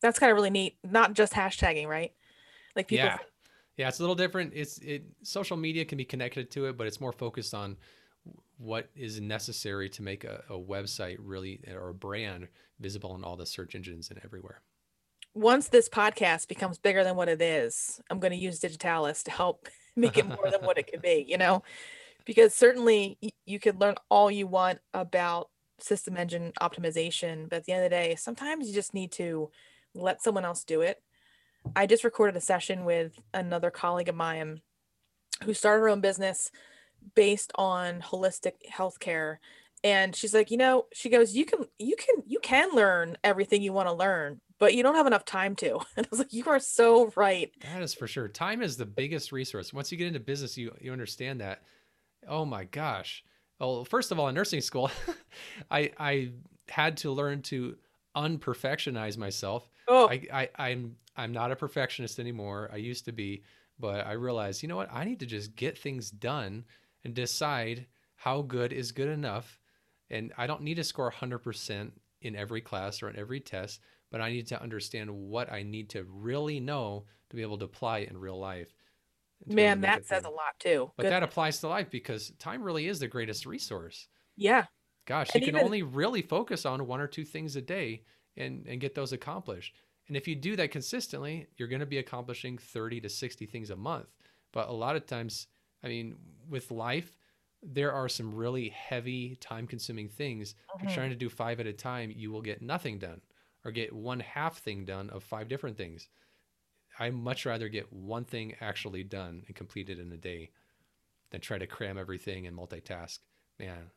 that's 0.00 0.18
kind 0.18 0.30
of 0.30 0.36
really 0.36 0.50
neat. 0.50 0.76
Not 0.84 1.14
just 1.14 1.32
hashtagging, 1.32 1.86
right? 1.86 2.12
Like 2.74 2.88
people. 2.88 3.06
Yeah, 3.06 3.18
Yeah, 3.76 3.88
it's 3.88 3.98
a 3.98 4.02
little 4.02 4.16
different. 4.16 4.52
It's 4.54 4.78
it 4.78 5.04
social 5.22 5.56
media 5.56 5.84
can 5.84 5.98
be 5.98 6.04
connected 6.04 6.50
to 6.52 6.66
it, 6.66 6.76
but 6.76 6.86
it's 6.86 7.00
more 7.00 7.12
focused 7.12 7.54
on 7.54 7.76
what 8.58 8.90
is 8.94 9.20
necessary 9.20 9.88
to 9.88 10.02
make 10.02 10.24
a, 10.24 10.44
a 10.50 10.58
website 10.58 11.16
really 11.18 11.60
or 11.72 11.88
a 11.88 11.94
brand 11.94 12.48
visible 12.78 13.14
in 13.14 13.24
all 13.24 13.36
the 13.36 13.46
search 13.46 13.74
engines 13.74 14.10
and 14.10 14.20
everywhere. 14.24 14.60
Once 15.34 15.68
this 15.68 15.88
podcast 15.88 16.48
becomes 16.48 16.78
bigger 16.78 17.04
than 17.04 17.16
what 17.16 17.28
it 17.28 17.40
is, 17.40 18.00
I'm 18.10 18.18
going 18.18 18.32
to 18.32 18.38
use 18.38 18.58
Digitalis 18.58 19.22
to 19.24 19.30
help 19.30 19.68
make 19.96 20.18
it 20.18 20.26
more 20.26 20.50
than 20.50 20.62
what 20.62 20.78
it 20.78 20.90
could 20.90 21.02
be, 21.02 21.24
you 21.28 21.38
know? 21.38 21.62
Because 22.24 22.54
certainly 22.54 23.18
you 23.46 23.58
could 23.58 23.80
learn 23.80 23.96
all 24.08 24.30
you 24.30 24.46
want 24.46 24.78
about 24.92 25.48
search 25.78 26.08
engine 26.16 26.52
optimization, 26.60 27.48
but 27.48 27.56
at 27.56 27.64
the 27.64 27.72
end 27.72 27.84
of 27.84 27.90
the 27.90 27.96
day, 27.96 28.14
sometimes 28.16 28.68
you 28.68 28.74
just 28.74 28.94
need 28.94 29.12
to 29.12 29.50
let 29.94 30.22
someone 30.22 30.44
else 30.44 30.64
do 30.64 30.82
it. 30.82 31.02
I 31.74 31.86
just 31.86 32.04
recorded 32.04 32.36
a 32.36 32.40
session 32.40 32.84
with 32.84 33.18
another 33.34 33.70
colleague 33.70 34.08
of 34.08 34.14
mine 34.14 34.60
who 35.44 35.54
started 35.54 35.82
her 35.82 35.88
own 35.88 36.00
business 36.00 36.50
based 37.14 37.52
on 37.54 38.00
holistic 38.00 38.54
healthcare 38.70 39.36
and 39.82 40.14
she's 40.14 40.34
like 40.34 40.50
you 40.50 40.58
know 40.58 40.86
she 40.92 41.08
goes 41.08 41.34
you 41.34 41.44
can 41.44 41.64
you 41.78 41.96
can 41.96 42.22
you 42.26 42.38
can 42.40 42.70
learn 42.74 43.16
everything 43.24 43.62
you 43.62 43.72
want 43.72 43.88
to 43.88 43.92
learn 43.94 44.40
but 44.60 44.74
you 44.74 44.84
don't 44.84 44.94
have 44.94 45.08
enough 45.08 45.24
time 45.24 45.56
to. 45.56 45.80
And 45.96 46.06
i 46.06 46.08
was 46.10 46.20
like 46.20 46.32
you 46.32 46.44
are 46.46 46.60
so 46.60 47.12
right. 47.16 47.50
That 47.62 47.82
is 47.82 47.94
for 47.94 48.06
sure. 48.06 48.28
Time 48.28 48.62
is 48.62 48.76
the 48.76 48.86
biggest 48.86 49.32
resource. 49.32 49.72
Once 49.72 49.90
you 49.90 49.98
get 49.98 50.06
into 50.06 50.20
business 50.20 50.56
you 50.56 50.72
you 50.80 50.92
understand 50.92 51.40
that. 51.40 51.62
Oh 52.28 52.44
my 52.44 52.64
gosh. 52.64 53.24
Well 53.58 53.84
first 53.84 54.12
of 54.12 54.20
all 54.20 54.28
in 54.28 54.34
nursing 54.36 54.60
school 54.60 54.90
i 55.70 55.90
i 55.98 56.30
had 56.68 56.98
to 56.98 57.10
learn 57.10 57.42
to 57.42 57.76
unperfectionize 58.16 59.18
myself. 59.18 59.68
Oh. 59.88 60.08
I, 60.08 60.22
I 60.32 60.48
i'm 60.68 60.96
i'm 61.16 61.32
not 61.32 61.50
a 61.50 61.56
perfectionist 61.56 62.20
anymore. 62.20 62.70
I 62.72 62.76
used 62.76 63.06
to 63.06 63.12
be 63.12 63.42
but 63.78 64.06
i 64.06 64.12
realized 64.12 64.62
you 64.62 64.68
know 64.68 64.76
what? 64.76 64.92
I 64.92 65.04
need 65.04 65.20
to 65.20 65.26
just 65.26 65.56
get 65.56 65.76
things 65.76 66.10
done 66.10 66.64
and 67.04 67.14
decide 67.14 67.86
how 68.14 68.42
good 68.42 68.72
is 68.72 68.92
good 68.92 69.08
enough. 69.08 69.58
And 70.10 70.32
I 70.36 70.46
don't 70.46 70.62
need 70.62 70.74
to 70.74 70.84
score 70.84 71.10
100% 71.10 71.92
in 72.20 72.36
every 72.36 72.60
class 72.60 73.02
or 73.02 73.08
in 73.08 73.16
every 73.16 73.40
test, 73.40 73.80
but 74.10 74.20
I 74.20 74.30
need 74.30 74.48
to 74.48 74.60
understand 74.60 75.10
what 75.10 75.52
I 75.52 75.62
need 75.62 75.90
to 75.90 76.04
really 76.04 76.60
know 76.60 77.04
to 77.30 77.36
be 77.36 77.42
able 77.42 77.58
to 77.58 77.64
apply 77.64 77.98
in 77.98 78.18
real 78.18 78.38
life. 78.38 78.72
Man, 79.46 79.80
that 79.82 80.04
says 80.06 80.24
a 80.24 80.30
lot 80.30 80.58
too. 80.58 80.90
But 80.96 81.04
good. 81.04 81.12
that 81.12 81.22
applies 81.22 81.60
to 81.60 81.68
life 81.68 81.90
because 81.90 82.32
time 82.38 82.62
really 82.62 82.88
is 82.88 83.00
the 83.00 83.08
greatest 83.08 83.46
resource. 83.46 84.08
Yeah. 84.36 84.66
Gosh, 85.06 85.30
and 85.34 85.40
you 85.40 85.46
can 85.46 85.56
even... 85.56 85.64
only 85.64 85.82
really 85.82 86.22
focus 86.22 86.66
on 86.66 86.86
one 86.86 87.00
or 87.00 87.06
two 87.06 87.24
things 87.24 87.56
a 87.56 87.62
day 87.62 88.02
and, 88.36 88.66
and 88.66 88.80
get 88.80 88.94
those 88.94 89.12
accomplished. 89.12 89.74
And 90.08 90.16
if 90.16 90.28
you 90.28 90.34
do 90.34 90.56
that 90.56 90.72
consistently, 90.72 91.46
you're 91.56 91.68
going 91.68 91.80
to 91.80 91.86
be 91.86 91.98
accomplishing 91.98 92.58
30 92.58 93.00
to 93.02 93.08
60 93.08 93.46
things 93.46 93.70
a 93.70 93.76
month. 93.76 94.08
But 94.52 94.68
a 94.68 94.72
lot 94.72 94.96
of 94.96 95.06
times 95.06 95.46
I 95.82 95.88
mean, 95.88 96.16
with 96.48 96.70
life, 96.70 97.16
there 97.62 97.92
are 97.92 98.08
some 98.08 98.34
really 98.34 98.68
heavy, 98.70 99.36
time 99.36 99.66
consuming 99.66 100.08
things. 100.08 100.52
Mm-hmm. 100.52 100.76
If 100.76 100.82
you're 100.82 100.90
mm-hmm. 100.90 100.98
trying 100.98 101.10
to 101.10 101.16
do 101.16 101.28
five 101.28 101.60
at 101.60 101.66
a 101.66 101.72
time, 101.72 102.12
you 102.14 102.30
will 102.30 102.42
get 102.42 102.62
nothing 102.62 102.98
done 102.98 103.20
or 103.64 103.70
get 103.70 103.92
one 103.92 104.20
half 104.20 104.58
thing 104.58 104.84
done 104.84 105.10
of 105.10 105.22
five 105.22 105.48
different 105.48 105.76
things. 105.76 106.08
I 106.98 107.10
much 107.10 107.46
rather 107.46 107.68
get 107.68 107.92
one 107.92 108.24
thing 108.24 108.54
actually 108.60 109.04
done 109.04 109.42
and 109.46 109.56
completed 109.56 109.98
in 109.98 110.12
a 110.12 110.16
day 110.16 110.50
than 111.30 111.40
try 111.40 111.58
to 111.58 111.66
cram 111.66 111.98
everything 111.98 112.46
and 112.46 112.56
multitask. 112.56 113.18
Man. 113.58 113.90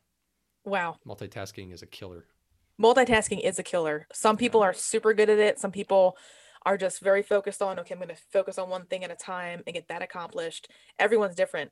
Wow. 0.66 0.98
Multitasking 1.08 1.74
is 1.74 1.82
a 1.82 1.88
killer. 1.88 2.26
Multitasking 2.82 3.42
is 3.42 3.60
a 3.60 3.64
killer. 3.64 4.08
Some 4.14 4.38
people 4.38 4.62
yeah. 4.62 4.68
are 4.68 4.74
super 4.74 5.14
good 5.14 5.30
at 5.30 5.40
it. 5.40 5.60
Some 5.60 5.72
people 5.72 6.18
are 6.66 6.78
just 6.78 7.02
very 7.02 7.22
focused 7.22 7.62
on 7.62 7.80
okay 7.80 7.94
i'm 7.94 8.00
going 8.00 8.10
to 8.10 8.22
focus 8.32 8.58
on 8.58 8.70
one 8.70 8.86
thing 8.86 9.04
at 9.04 9.12
a 9.12 9.16
time 9.16 9.62
and 9.66 9.74
get 9.74 9.88
that 9.88 10.02
accomplished 10.02 10.70
everyone's 11.00 11.36
different 11.36 11.72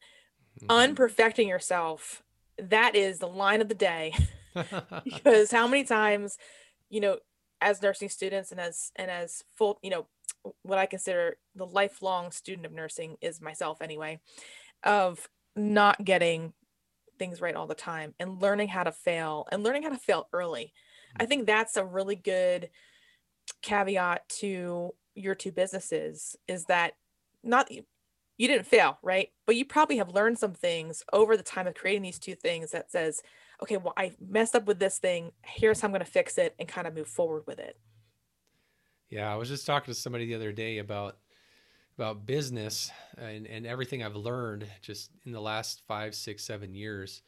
mm-hmm. 0.61 0.69
unperfecting 0.69 1.47
yourself 1.47 2.21
that 2.57 2.95
is 2.95 3.19
the 3.19 3.27
line 3.27 3.61
of 3.61 3.69
the 3.69 3.75
day 3.75 4.13
because 5.05 5.51
how 5.51 5.67
many 5.67 5.83
times 5.83 6.37
you 6.89 6.99
know 6.99 7.17
as 7.61 7.81
nursing 7.81 8.09
students 8.09 8.51
and 8.51 8.59
as 8.59 8.91
and 8.95 9.09
as 9.09 9.43
full 9.55 9.79
you 9.81 9.89
know 9.89 10.07
what 10.63 10.79
i 10.79 10.85
consider 10.85 11.37
the 11.55 11.65
lifelong 11.65 12.31
student 12.31 12.65
of 12.65 12.71
nursing 12.71 13.17
is 13.21 13.41
myself 13.41 13.81
anyway 13.81 14.19
of 14.83 15.29
not 15.55 16.03
getting 16.03 16.53
things 17.19 17.39
right 17.39 17.55
all 17.55 17.67
the 17.67 17.75
time 17.75 18.13
and 18.19 18.41
learning 18.41 18.67
how 18.67 18.83
to 18.83 18.91
fail 18.91 19.47
and 19.51 19.63
learning 19.63 19.83
how 19.83 19.89
to 19.89 19.97
fail 19.97 20.27
early 20.33 20.73
i 21.19 21.25
think 21.25 21.45
that's 21.45 21.77
a 21.77 21.85
really 21.85 22.15
good 22.15 22.69
caveat 23.61 24.27
to 24.27 24.93
your 25.13 25.35
two 25.35 25.51
businesses 25.51 26.35
is 26.47 26.65
that 26.65 26.93
not 27.43 27.69
you 28.41 28.47
didn't 28.47 28.65
fail, 28.65 28.97
right? 29.03 29.29
But 29.45 29.55
you 29.55 29.65
probably 29.65 29.97
have 29.97 30.15
learned 30.15 30.39
some 30.39 30.53
things 30.53 31.03
over 31.13 31.37
the 31.37 31.43
time 31.43 31.67
of 31.67 31.75
creating 31.75 32.01
these 32.01 32.17
two 32.17 32.33
things 32.33 32.71
that 32.71 32.91
says, 32.91 33.21
okay, 33.61 33.77
well, 33.77 33.93
I 33.97 34.13
messed 34.19 34.55
up 34.55 34.65
with 34.65 34.79
this 34.79 34.97
thing. 34.97 35.31
Here's 35.43 35.81
how 35.81 35.87
I'm 35.87 35.91
going 35.91 36.03
to 36.03 36.11
fix 36.11 36.37
it 36.37 36.55
and 36.59 36.67
kind 36.67 36.87
of 36.87 36.95
move 36.95 37.07
forward 37.07 37.43
with 37.45 37.59
it. 37.59 37.77
Yeah, 39.09 39.31
I 39.31 39.35
was 39.35 39.49
just 39.49 39.65
talking 39.65 39.93
to 39.93 39.99
somebody 39.99 40.25
the 40.25 40.35
other 40.35 40.51
day 40.51 40.77
about 40.77 41.17
about 41.97 42.25
business 42.25 42.89
and, 43.17 43.45
and 43.45 43.67
everything 43.67 44.01
I've 44.01 44.15
learned 44.15 44.65
just 44.81 45.11
in 45.25 45.33
the 45.33 45.41
last 45.41 45.83
five, 45.87 46.15
six, 46.15 46.43
seven 46.43 46.73
years. 46.73 47.21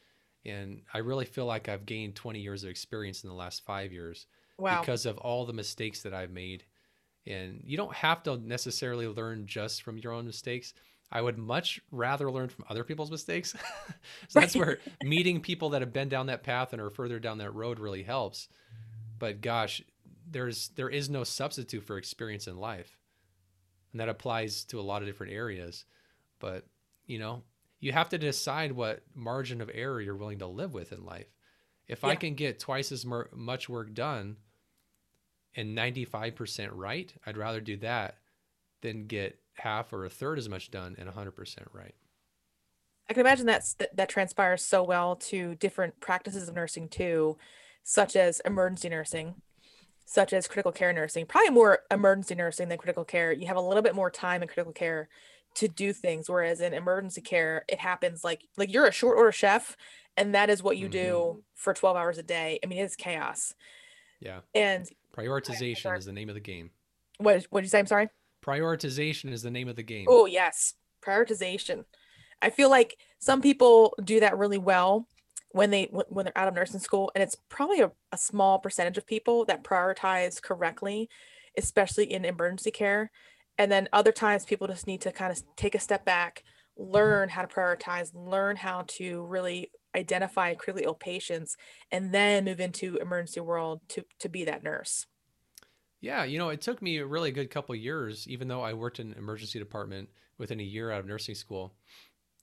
And 0.44 0.80
I 0.92 0.98
really 0.98 1.26
feel 1.26 1.46
like 1.46 1.68
I've 1.68 1.86
gained 1.86 2.16
20 2.16 2.40
years 2.40 2.64
of 2.64 2.70
experience 2.70 3.22
in 3.22 3.28
the 3.28 3.36
last 3.36 3.64
five 3.64 3.92
years 3.92 4.26
wow. 4.58 4.80
because 4.80 5.06
of 5.06 5.18
all 5.18 5.44
the 5.44 5.52
mistakes 5.52 6.02
that 6.02 6.14
I've 6.14 6.30
made. 6.30 6.64
And 7.26 7.60
you 7.64 7.76
don't 7.76 7.94
have 7.94 8.22
to 8.24 8.36
necessarily 8.38 9.06
learn 9.06 9.46
just 9.46 9.82
from 9.82 9.98
your 9.98 10.12
own 10.12 10.26
mistakes. 10.26 10.74
I 11.10 11.20
would 11.20 11.38
much 11.38 11.80
rather 11.90 12.30
learn 12.30 12.48
from 12.48 12.64
other 12.68 12.84
people's 12.84 13.10
mistakes. 13.10 13.54
so 14.28 14.40
that's 14.40 14.56
where 14.56 14.78
meeting 15.02 15.40
people 15.40 15.70
that 15.70 15.82
have 15.82 15.92
been 15.92 16.08
down 16.08 16.26
that 16.26 16.42
path 16.42 16.72
and 16.72 16.82
are 16.82 16.90
further 16.90 17.18
down 17.18 17.38
that 17.38 17.54
road 17.54 17.78
really 17.78 18.02
helps. 18.02 18.48
But 19.18 19.40
gosh, 19.40 19.82
there's 20.28 20.68
there 20.70 20.88
is 20.88 21.08
no 21.08 21.24
substitute 21.24 21.84
for 21.84 21.96
experience 21.96 22.46
in 22.46 22.56
life. 22.56 22.98
And 23.92 24.00
that 24.00 24.08
applies 24.08 24.64
to 24.64 24.80
a 24.80 24.82
lot 24.82 25.02
of 25.02 25.08
different 25.08 25.32
areas. 25.32 25.84
But, 26.40 26.66
you 27.06 27.18
know, 27.20 27.44
you 27.78 27.92
have 27.92 28.08
to 28.08 28.18
decide 28.18 28.72
what 28.72 29.02
margin 29.14 29.60
of 29.60 29.70
error 29.72 30.00
you're 30.00 30.16
willing 30.16 30.40
to 30.40 30.46
live 30.46 30.74
with 30.74 30.92
in 30.92 31.04
life. 31.04 31.28
If 31.86 32.02
yeah. 32.02 32.08
I 32.08 32.16
can 32.16 32.34
get 32.34 32.58
twice 32.58 32.90
as 32.90 33.06
much 33.06 33.68
work 33.68 33.94
done 33.94 34.36
and 35.54 35.78
95% 35.78 36.70
right, 36.72 37.12
I'd 37.24 37.36
rather 37.36 37.60
do 37.60 37.76
that 37.78 38.18
than 38.80 39.06
get 39.06 39.38
half 39.54 39.92
or 39.92 40.04
a 40.04 40.10
third 40.10 40.38
as 40.38 40.48
much 40.48 40.70
done 40.70 40.96
and 40.98 41.08
100% 41.08 41.58
right. 41.72 41.94
I 43.08 43.12
can 43.12 43.20
imagine 43.20 43.46
that's 43.46 43.74
that, 43.74 43.96
that 43.96 44.08
transpires 44.08 44.62
so 44.62 44.82
well 44.82 45.16
to 45.16 45.54
different 45.56 46.00
practices 46.00 46.48
of 46.48 46.54
nursing 46.54 46.88
too, 46.88 47.36
such 47.82 48.16
as 48.16 48.40
emergency 48.40 48.88
nursing, 48.88 49.34
such 50.06 50.32
as 50.32 50.48
critical 50.48 50.72
care 50.72 50.92
nursing. 50.92 51.26
Probably 51.26 51.50
more 51.50 51.80
emergency 51.90 52.34
nursing 52.34 52.68
than 52.68 52.78
critical 52.78 53.04
care. 53.04 53.32
You 53.32 53.46
have 53.46 53.56
a 53.56 53.60
little 53.60 53.82
bit 53.82 53.94
more 53.94 54.10
time 54.10 54.42
in 54.42 54.48
critical 54.48 54.72
care 54.72 55.08
to 55.56 55.68
do 55.68 55.92
things, 55.92 56.28
whereas 56.28 56.60
in 56.60 56.72
emergency 56.72 57.20
care, 57.20 57.64
it 57.68 57.78
happens 57.78 58.24
like 58.24 58.42
like 58.56 58.72
you're 58.72 58.86
a 58.86 58.92
short 58.92 59.18
order 59.18 59.32
chef, 59.32 59.76
and 60.16 60.34
that 60.34 60.48
is 60.48 60.62
what 60.62 60.78
you 60.78 60.86
mm-hmm. 60.86 60.92
do 60.92 61.44
for 61.54 61.74
12 61.74 61.96
hours 61.96 62.18
a 62.18 62.22
day. 62.22 62.58
I 62.62 62.66
mean, 62.66 62.78
it's 62.78 62.96
chaos. 62.96 63.54
Yeah. 64.18 64.40
And 64.54 64.88
prioritization 65.14 65.96
is 65.98 66.06
the 66.06 66.12
name 66.12 66.30
of 66.30 66.34
the 66.34 66.40
game. 66.40 66.70
What 67.18 67.46
what 67.50 67.60
did 67.60 67.66
you 67.66 67.70
say? 67.70 67.80
I'm 67.80 67.86
sorry. 67.86 68.08
Prioritization 68.44 69.32
is 69.32 69.42
the 69.42 69.50
name 69.50 69.68
of 69.68 69.76
the 69.76 69.82
game. 69.82 70.06
Oh 70.08 70.26
yes, 70.26 70.74
prioritization. 71.04 71.84
I 72.42 72.50
feel 72.50 72.68
like 72.68 72.96
some 73.18 73.40
people 73.40 73.94
do 74.04 74.20
that 74.20 74.36
really 74.36 74.58
well 74.58 75.08
when 75.52 75.70
they 75.70 75.84
when 75.90 76.24
they're 76.24 76.38
out 76.38 76.48
of 76.48 76.54
nursing 76.54 76.80
school, 76.80 77.10
and 77.14 77.22
it's 77.22 77.36
probably 77.48 77.80
a, 77.80 77.90
a 78.12 78.18
small 78.18 78.58
percentage 78.58 78.98
of 78.98 79.06
people 79.06 79.44
that 79.46 79.64
prioritize 79.64 80.42
correctly, 80.42 81.08
especially 81.56 82.12
in 82.12 82.24
emergency 82.24 82.70
care. 82.70 83.10
And 83.56 83.70
then 83.70 83.88
other 83.92 84.12
times, 84.12 84.44
people 84.44 84.66
just 84.66 84.86
need 84.86 85.00
to 85.02 85.12
kind 85.12 85.32
of 85.32 85.42
take 85.56 85.74
a 85.74 85.80
step 85.80 86.04
back, 86.04 86.42
learn 86.76 87.28
how 87.30 87.42
to 87.42 87.48
prioritize, 87.48 88.10
learn 88.14 88.56
how 88.56 88.84
to 88.88 89.24
really 89.24 89.70
identify 89.96 90.54
critically 90.54 90.84
ill 90.84 90.94
patients 90.94 91.56
and 91.92 92.12
then 92.12 92.44
move 92.44 92.60
into 92.60 92.96
emergency 92.96 93.40
world 93.40 93.80
to 93.88 94.04
to 94.18 94.28
be 94.28 94.44
that 94.44 94.62
nurse 94.62 95.06
yeah 96.04 96.22
you 96.22 96.38
know 96.38 96.50
it 96.50 96.60
took 96.60 96.82
me 96.82 96.98
a 96.98 97.06
really 97.06 97.32
good 97.32 97.50
couple 97.50 97.74
years 97.74 98.28
even 98.28 98.46
though 98.46 98.60
i 98.60 98.74
worked 98.74 99.00
in 99.00 99.14
emergency 99.14 99.58
department 99.58 100.08
within 100.36 100.60
a 100.60 100.64
year 100.64 100.90
out 100.90 101.00
of 101.00 101.06
nursing 101.06 101.34
school 101.34 101.74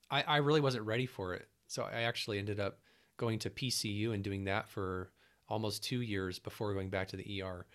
I, 0.09 0.23
I 0.23 0.37
really 0.37 0.59
wasn't 0.59 0.85
ready 0.85 1.05
for 1.05 1.33
it. 1.33 1.47
So 1.67 1.83
i 1.83 2.01
actually 2.01 2.39
ended 2.39 2.59
up 2.59 2.79
going 3.17 3.39
to 3.39 3.49
pcu 3.49 4.13
and 4.13 4.23
doing 4.23 4.45
that 4.45 4.67
for 4.67 5.11
almost 5.47 5.83
two 5.83 6.01
years 6.01 6.39
before 6.39 6.73
going 6.73 6.89
back 6.89 7.07
to 7.09 7.17
the 7.17 7.43
er 7.43 7.67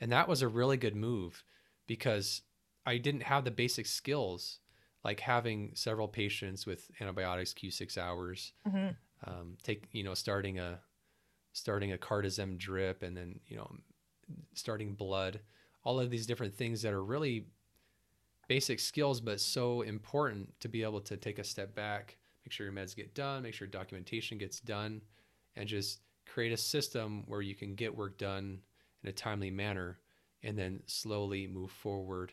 and 0.00 0.10
that 0.12 0.28
was 0.28 0.40
a 0.40 0.48
really 0.48 0.78
good 0.78 0.96
move 0.96 1.44
because 1.86 2.42
i 2.86 2.96
didn't 2.96 3.22
have 3.22 3.44
the 3.44 3.50
basic 3.50 3.86
skills 3.86 4.60
like 5.04 5.20
having 5.20 5.72
several 5.74 6.08
patients 6.08 6.64
with 6.64 6.90
antibiotics 7.00 7.52
q6 7.52 7.98
hours 7.98 8.52
mm-hmm. 8.66 8.88
um, 9.26 9.56
take 9.62 9.88
you 9.92 10.02
know 10.02 10.14
starting 10.14 10.58
a 10.58 10.80
starting 11.52 11.92
a 11.92 11.98
cardizem 11.98 12.56
drip 12.56 13.02
and 13.02 13.16
then 13.16 13.38
you 13.46 13.56
know 13.56 13.70
starting 14.54 14.94
blood 14.94 15.40
all 15.84 16.00
of 16.00 16.10
these 16.10 16.26
different 16.26 16.54
things 16.54 16.82
that 16.82 16.92
are 16.92 17.04
really 17.04 17.46
basic 18.48 18.80
skills, 18.80 19.20
but 19.20 19.40
so 19.40 19.82
important 19.82 20.58
to 20.60 20.68
be 20.68 20.82
able 20.82 21.00
to 21.00 21.16
take 21.16 21.38
a 21.38 21.44
step 21.44 21.74
back, 21.74 22.16
make 22.44 22.52
sure 22.52 22.66
your 22.66 22.74
meds 22.74 22.96
get 22.96 23.14
done, 23.14 23.42
make 23.42 23.54
sure 23.54 23.66
documentation 23.66 24.38
gets 24.38 24.60
done, 24.60 25.00
and 25.56 25.68
just 25.68 26.00
create 26.26 26.52
a 26.52 26.56
system 26.56 27.24
where 27.26 27.42
you 27.42 27.54
can 27.54 27.74
get 27.74 27.94
work 27.94 28.18
done 28.18 28.60
in 29.02 29.08
a 29.08 29.12
timely 29.12 29.50
manner 29.50 29.98
and 30.42 30.58
then 30.58 30.82
slowly 30.86 31.46
move 31.46 31.70
forward. 31.70 32.32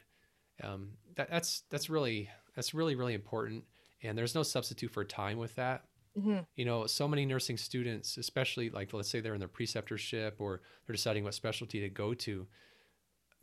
Um, 0.63 0.91
that, 1.15 1.29
that's 1.29 1.63
that's 1.69 1.89
really 1.89 2.29
that's 2.55 2.73
really 2.73 2.95
really 2.95 3.13
important, 3.13 3.63
and 4.03 4.17
there's 4.17 4.35
no 4.35 4.43
substitute 4.43 4.91
for 4.91 5.03
time 5.03 5.37
with 5.37 5.55
that. 5.55 5.85
Mm-hmm. 6.17 6.39
You 6.55 6.65
know, 6.65 6.87
so 6.87 7.07
many 7.07 7.25
nursing 7.25 7.57
students, 7.57 8.17
especially 8.17 8.69
like 8.69 8.93
let's 8.93 9.09
say 9.09 9.21
they're 9.21 9.33
in 9.33 9.39
their 9.39 9.47
preceptorship 9.47 10.33
or 10.39 10.61
they're 10.85 10.95
deciding 10.95 11.23
what 11.23 11.33
specialty 11.33 11.79
to 11.81 11.89
go 11.89 12.13
to, 12.15 12.47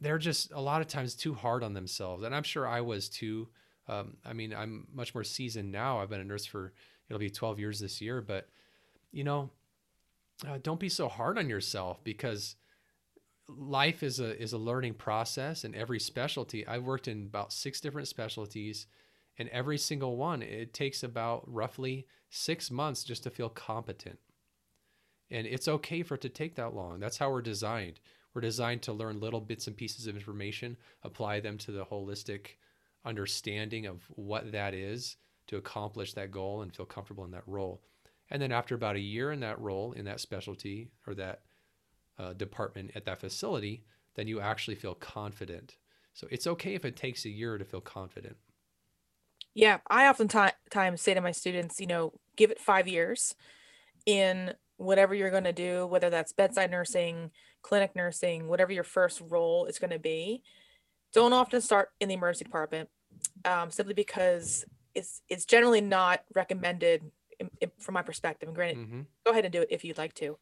they're 0.01 0.19
just 0.19 0.53
a 0.53 0.61
lot 0.61 0.81
of 0.81 0.87
times 0.87 1.15
too 1.15 1.35
hard 1.35 1.63
on 1.65 1.75
themselves, 1.75 2.23
and 2.25 2.35
I'm 2.35 2.43
sure 2.43 2.67
I 2.67 2.81
was 2.81 3.09
too. 3.09 3.49
Um, 3.89 4.19
I 4.25 4.35
mean, 4.35 4.53
I'm 4.53 4.87
much 4.93 5.15
more 5.15 5.25
seasoned 5.25 5.73
now. 5.73 5.99
I've 5.99 6.11
been 6.11 6.21
a 6.21 6.25
nurse 6.25 6.45
for 6.45 6.75
it'll 7.09 7.19
be 7.19 7.31
12 7.31 7.59
years 7.59 7.81
this 7.81 8.03
year, 8.03 8.21
but 8.21 8.49
you 9.13 9.25
know, 9.25 9.51
uh, 10.47 10.59
don't 10.63 10.79
be 10.79 10.91
so 10.91 11.09
hard 11.09 11.39
on 11.39 11.49
yourself 11.49 12.05
because 12.05 12.57
life 13.49 14.03
is 14.03 14.21
a 14.21 14.41
is 14.41 14.53
a 14.53 14.59
learning 14.59 14.95
process 14.95 15.65
and 15.65 15.75
every 15.75 15.99
specialty. 15.99 16.67
I've 16.67 16.85
worked 16.85 17.09
in 17.09 17.25
about 17.27 17.53
six 17.53 17.81
different 17.81 18.09
specialties, 18.09 18.87
and 19.39 19.49
every 19.49 19.79
single 19.79 20.17
one 20.17 20.43
it 20.43 20.75
takes 20.75 21.03
about 21.03 21.43
roughly 21.47 22.07
six 22.31 22.71
months 22.71 23.05
just 23.05 23.23
to 23.25 23.31
feel 23.31 23.49
competent. 23.49 24.19
And 25.31 25.47
it's 25.47 25.69
okay 25.69 26.03
for 26.03 26.15
it 26.15 26.23
to 26.23 26.29
take 26.29 26.55
that 26.57 26.75
long. 26.75 27.01
That's 27.01 27.19
how 27.19 27.31
we're 27.31 27.43
designed. 27.43 28.01
We're 28.35 28.41
designed 28.41 28.83
to 28.83 28.93
learn 28.93 29.21
little 29.21 29.41
bits 29.41 29.67
and 29.67 29.77
pieces 29.77 30.07
of 30.07 30.17
information, 30.17 30.77
apply 31.03 31.41
them 31.41 31.59
to 31.59 31.73
the 31.73 31.85
holistic 31.85 32.57
understanding 33.05 33.87
of 33.87 34.03
what 34.11 34.53
that 34.53 34.75
is 34.75 35.17
to 35.49 35.57
accomplish 35.57 36.13
that 36.15 36.31
goal 36.31 36.63
and 36.63 36.75
feel 36.75 36.87
comfortable 36.87 37.25
in 37.25 37.31
that 37.33 37.47
role. 37.47 37.83
And 38.31 38.41
then 38.41 38.53
after 38.53 38.75
about 38.75 38.97
a 38.97 39.01
year 39.01 39.33
in 39.33 39.41
that 39.41 39.61
role, 39.61 39.93
in 39.93 40.05
that 40.05 40.21
specialty 40.21 40.91
or 41.07 41.15
that 41.15 41.41
uh, 42.19 42.35
department 42.35 42.91
at 42.95 43.05
that 43.07 43.21
facility, 43.21 43.85
then 44.15 44.29
you 44.29 44.41
actually 44.41 44.75
feel 44.75 44.95
confident. 44.95 45.77
So 46.13 46.27
it's 46.31 46.47
okay 46.47 46.75
if 46.75 46.85
it 46.85 46.97
takes 46.97 47.25
a 47.25 47.31
year 47.31 47.57
to 47.57 47.65
feel 47.65 47.81
confident. 47.81 48.37
Yeah, 49.59 49.79
I 49.91 50.07
oftentimes 50.07 50.53
say 51.03 51.15
to 51.15 51.21
my 51.21 51.33
students, 51.33 51.81
you 51.81 51.89
know, 51.89 52.13
give 52.37 52.53
it 52.53 52.61
five 52.61 52.87
years 52.87 53.35
in 54.07 54.55
whatever 54.77 55.17
you're 55.17 55.33
going 55.33 55.43
to 55.43 55.53
do, 55.53 55.85
whether 55.89 56.11
that's 56.11 56.33
bedside 56.33 56.71
nursing, 56.71 57.33
clinic 57.61 57.97
nursing, 57.97 58.47
whatever 58.47 58.71
your 58.71 58.85
first 58.85 59.21
role 59.21 59.67
is 59.67 59.81
going 59.81 59.91
to 59.91 59.99
be. 59.99 60.45
Don't 61.13 61.33
often 61.33 61.61
start 61.61 61.89
in 61.99 62.09
the 62.09 62.15
emergency 62.15 62.45
department, 62.45 62.89
um, 63.45 63.73
simply 63.73 63.95
because 63.95 64.65
it's 64.95 65.23
it's 65.29 65.45
generally 65.45 65.81
not 65.81 66.21
recommended 66.37 67.03
in, 67.41 67.51
in, 67.61 67.73
from 67.81 67.95
my 67.95 68.03
perspective. 68.03 68.49
And 68.49 68.55
granted, 68.55 68.79
mm-hmm. 68.79 69.01
go 69.27 69.33
ahead 69.33 69.45
and 69.45 69.53
do 69.53 69.63
it 69.63 69.73
if 69.73 69.85
you'd 69.85 69.99
like 69.99 70.15
to, 70.15 70.39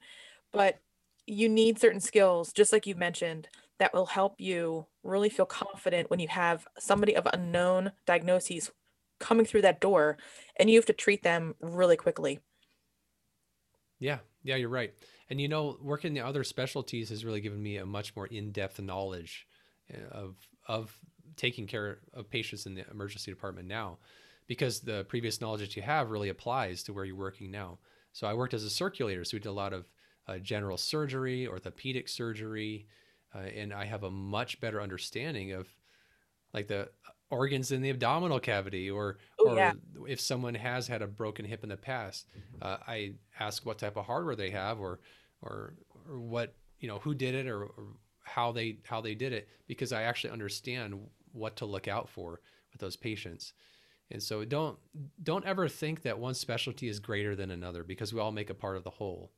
but 0.53 0.79
you 1.27 1.49
need 1.49 1.79
certain 1.79 2.01
skills, 2.01 2.53
just 2.53 2.71
like 2.71 2.87
you 2.87 2.95
mentioned, 2.95 3.49
that 3.79 3.95
will 3.95 4.05
help 4.05 4.35
you 4.43 4.85
really 5.03 5.31
feel 5.31 5.47
confident 5.47 6.11
when 6.11 6.21
you 6.21 6.29
have 6.29 6.67
somebody 6.79 7.17
of 7.17 7.27
unknown 7.33 7.93
diagnoses 8.05 8.71
coming 9.19 9.47
through 9.47 9.62
that 9.62 9.81
door 9.81 10.19
and 10.57 10.71
you 10.71 10.77
have 10.77 10.87
to 10.87 10.93
treat 10.93 11.23
them 11.23 11.55
really 11.61 11.97
quickly. 11.97 12.41
Yeah, 13.99 14.19
yeah, 14.43 14.57
you're 14.57 14.69
right. 14.69 14.95
And 15.31 15.41
you 15.41 15.49
know, 15.49 15.79
working 15.81 16.14
the 16.14 16.21
other 16.21 16.45
specialties 16.45 17.09
has 17.09 17.25
really 17.25 17.41
given 17.41 17.62
me 17.62 17.79
a 17.79 17.87
much 17.87 18.14
more 18.14 18.27
in-depth 18.27 18.81
knowledge 18.81 19.47
eh, 19.91 19.99
of 20.11 20.37
of 20.69 20.99
taking 21.37 21.67
care 21.67 22.01
of 22.12 22.29
patients 22.31 22.67
in 22.67 22.75
the 22.75 22.85
emergency 22.91 23.31
department 23.31 23.69
now 23.69 23.99
because 24.47 24.81
the 24.81 25.05
previous 25.05 25.41
knowledge 25.41 25.61
that 25.61 25.77
you 25.77 25.83
have 25.83 26.11
really 26.11 26.29
applies 26.29 26.83
to 26.85 26.93
where 26.93 27.05
you're 27.05 27.17
working 27.17 27.51
now. 27.51 27.79
So 28.12 28.27
I 28.27 28.35
worked 28.35 28.55
as 28.55 28.64
a 28.64 28.71
circulator, 28.71 29.25
so 29.25 29.37
we 29.37 29.41
did 29.41 29.49
a 29.49 29.53
lot 29.53 29.73
of 29.73 29.91
uh, 30.27 30.39
general 30.39 30.77
surgery, 30.77 31.47
orthopedic 31.47 32.09
surgery, 32.09 32.87
uh, 33.35 33.39
and 33.39 33.73
I 33.73 33.85
have 33.85 34.03
a 34.03 34.11
much 34.11 34.61
better 34.61 34.81
understanding 34.81 35.53
of 35.53 35.69
like 36.55 36.69
the 36.69 36.91
organs 37.31 37.72
in 37.72 37.83
the 37.83 37.91
abdominal 37.91 38.41
cavity, 38.41 38.91
or 38.91 39.18
Ooh, 39.41 39.49
or 39.49 39.57
yeah. 39.57 39.72
if 40.09 40.20
someone 40.20 40.55
has 40.55 40.87
had 40.87 41.03
a 41.03 41.07
broken 41.07 41.45
hip 41.45 41.62
in 41.62 41.68
the 41.68 41.77
past, 41.77 42.27
uh, 42.62 42.79
I 42.87 43.14
ask 43.39 43.64
what 43.66 43.79
type 43.79 43.97
of 43.97 44.07
hardware 44.07 44.37
they 44.37 44.51
have, 44.51 44.81
or 44.81 45.01
or 45.43 45.74
or 46.09 46.18
what 46.18 46.55
you 46.79 46.89
know 46.89 46.99
who 46.99 47.14
did 47.14 47.35
it, 47.35 47.47
or, 47.47 47.64
or 47.64 47.85
how 48.22 48.53
they 48.53 48.79
how 48.85 49.01
they 49.01 49.14
did 49.14 49.33
it, 49.33 49.49
because 49.66 49.93
I 49.93 50.03
actually 50.03 50.31
understand 50.31 51.01
what 51.33 51.57
to 51.57 51.66
look 51.66 51.89
out 51.89 52.09
for 52.09 52.41
with 52.72 52.81
those 52.81 52.97
patients. 52.97 53.53
And 54.11 54.22
so 54.22 54.45
don't 54.45 54.79
don't 55.22 55.45
ever 55.45 55.68
think 55.68 56.03
that 56.03 56.18
one 56.18 56.35
specialty 56.35 56.89
is 56.89 57.01
greater 57.01 57.35
than 57.35 57.51
another 57.51 57.83
because 57.83 58.12
we 58.12 58.20
all 58.20 58.33
make 58.33 58.51
a 58.51 58.55
part 58.55 58.77
of 58.77 58.85
the 58.85 58.91
whole. 58.91 59.33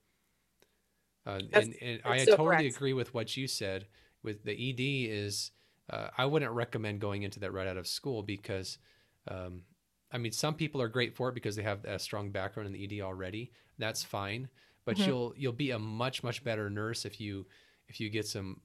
Uh, 1.27 1.41
and, 1.53 1.75
and 1.83 2.01
I 2.05 2.19
so 2.25 2.37
totally 2.37 2.49
correct. 2.49 2.77
agree 2.77 2.93
with 2.93 3.13
what 3.15 3.37
you 3.37 3.47
said. 3.47 3.87
With 4.23 4.45
the 4.45 4.53
ED 4.53 5.11
is, 5.11 5.53
uh, 5.91 6.09
I 6.17 6.27
wouldn't 6.27 6.53
recommend 6.53 7.01
going 7.01 7.23
into 7.23 7.41
that 7.41 7.53
right 7.53 7.67
out 7.67 7.77
of 7.77 7.87
school 7.87 8.23
because, 8.23 8.79
um, 9.29 9.63
I 10.13 10.19
mean, 10.19 10.33
some 10.33 10.55
people 10.55 10.83
are 10.83 10.89
great 10.89 11.17
for 11.17 11.29
it 11.29 11.35
because 11.35 11.57
they 11.57 11.63
have 11.63 11.85
a 11.85 11.99
strong 11.99 12.31
background 12.31 12.67
in 12.67 12.73
the 12.73 13.01
ED 13.01 13.03
already. 13.03 13.53
That's 13.79 14.03
fine, 14.03 14.49
but 14.85 14.97
mm-hmm. 14.97 15.09
you'll 15.09 15.35
you'll 15.37 15.53
be 15.53 15.71
a 15.71 15.79
much 15.79 16.23
much 16.23 16.43
better 16.45 16.69
nurse 16.69 17.05
if 17.05 17.21
you 17.21 17.47
if 17.89 18.01
you 18.01 18.11
get 18.11 18.27
some 18.27 18.61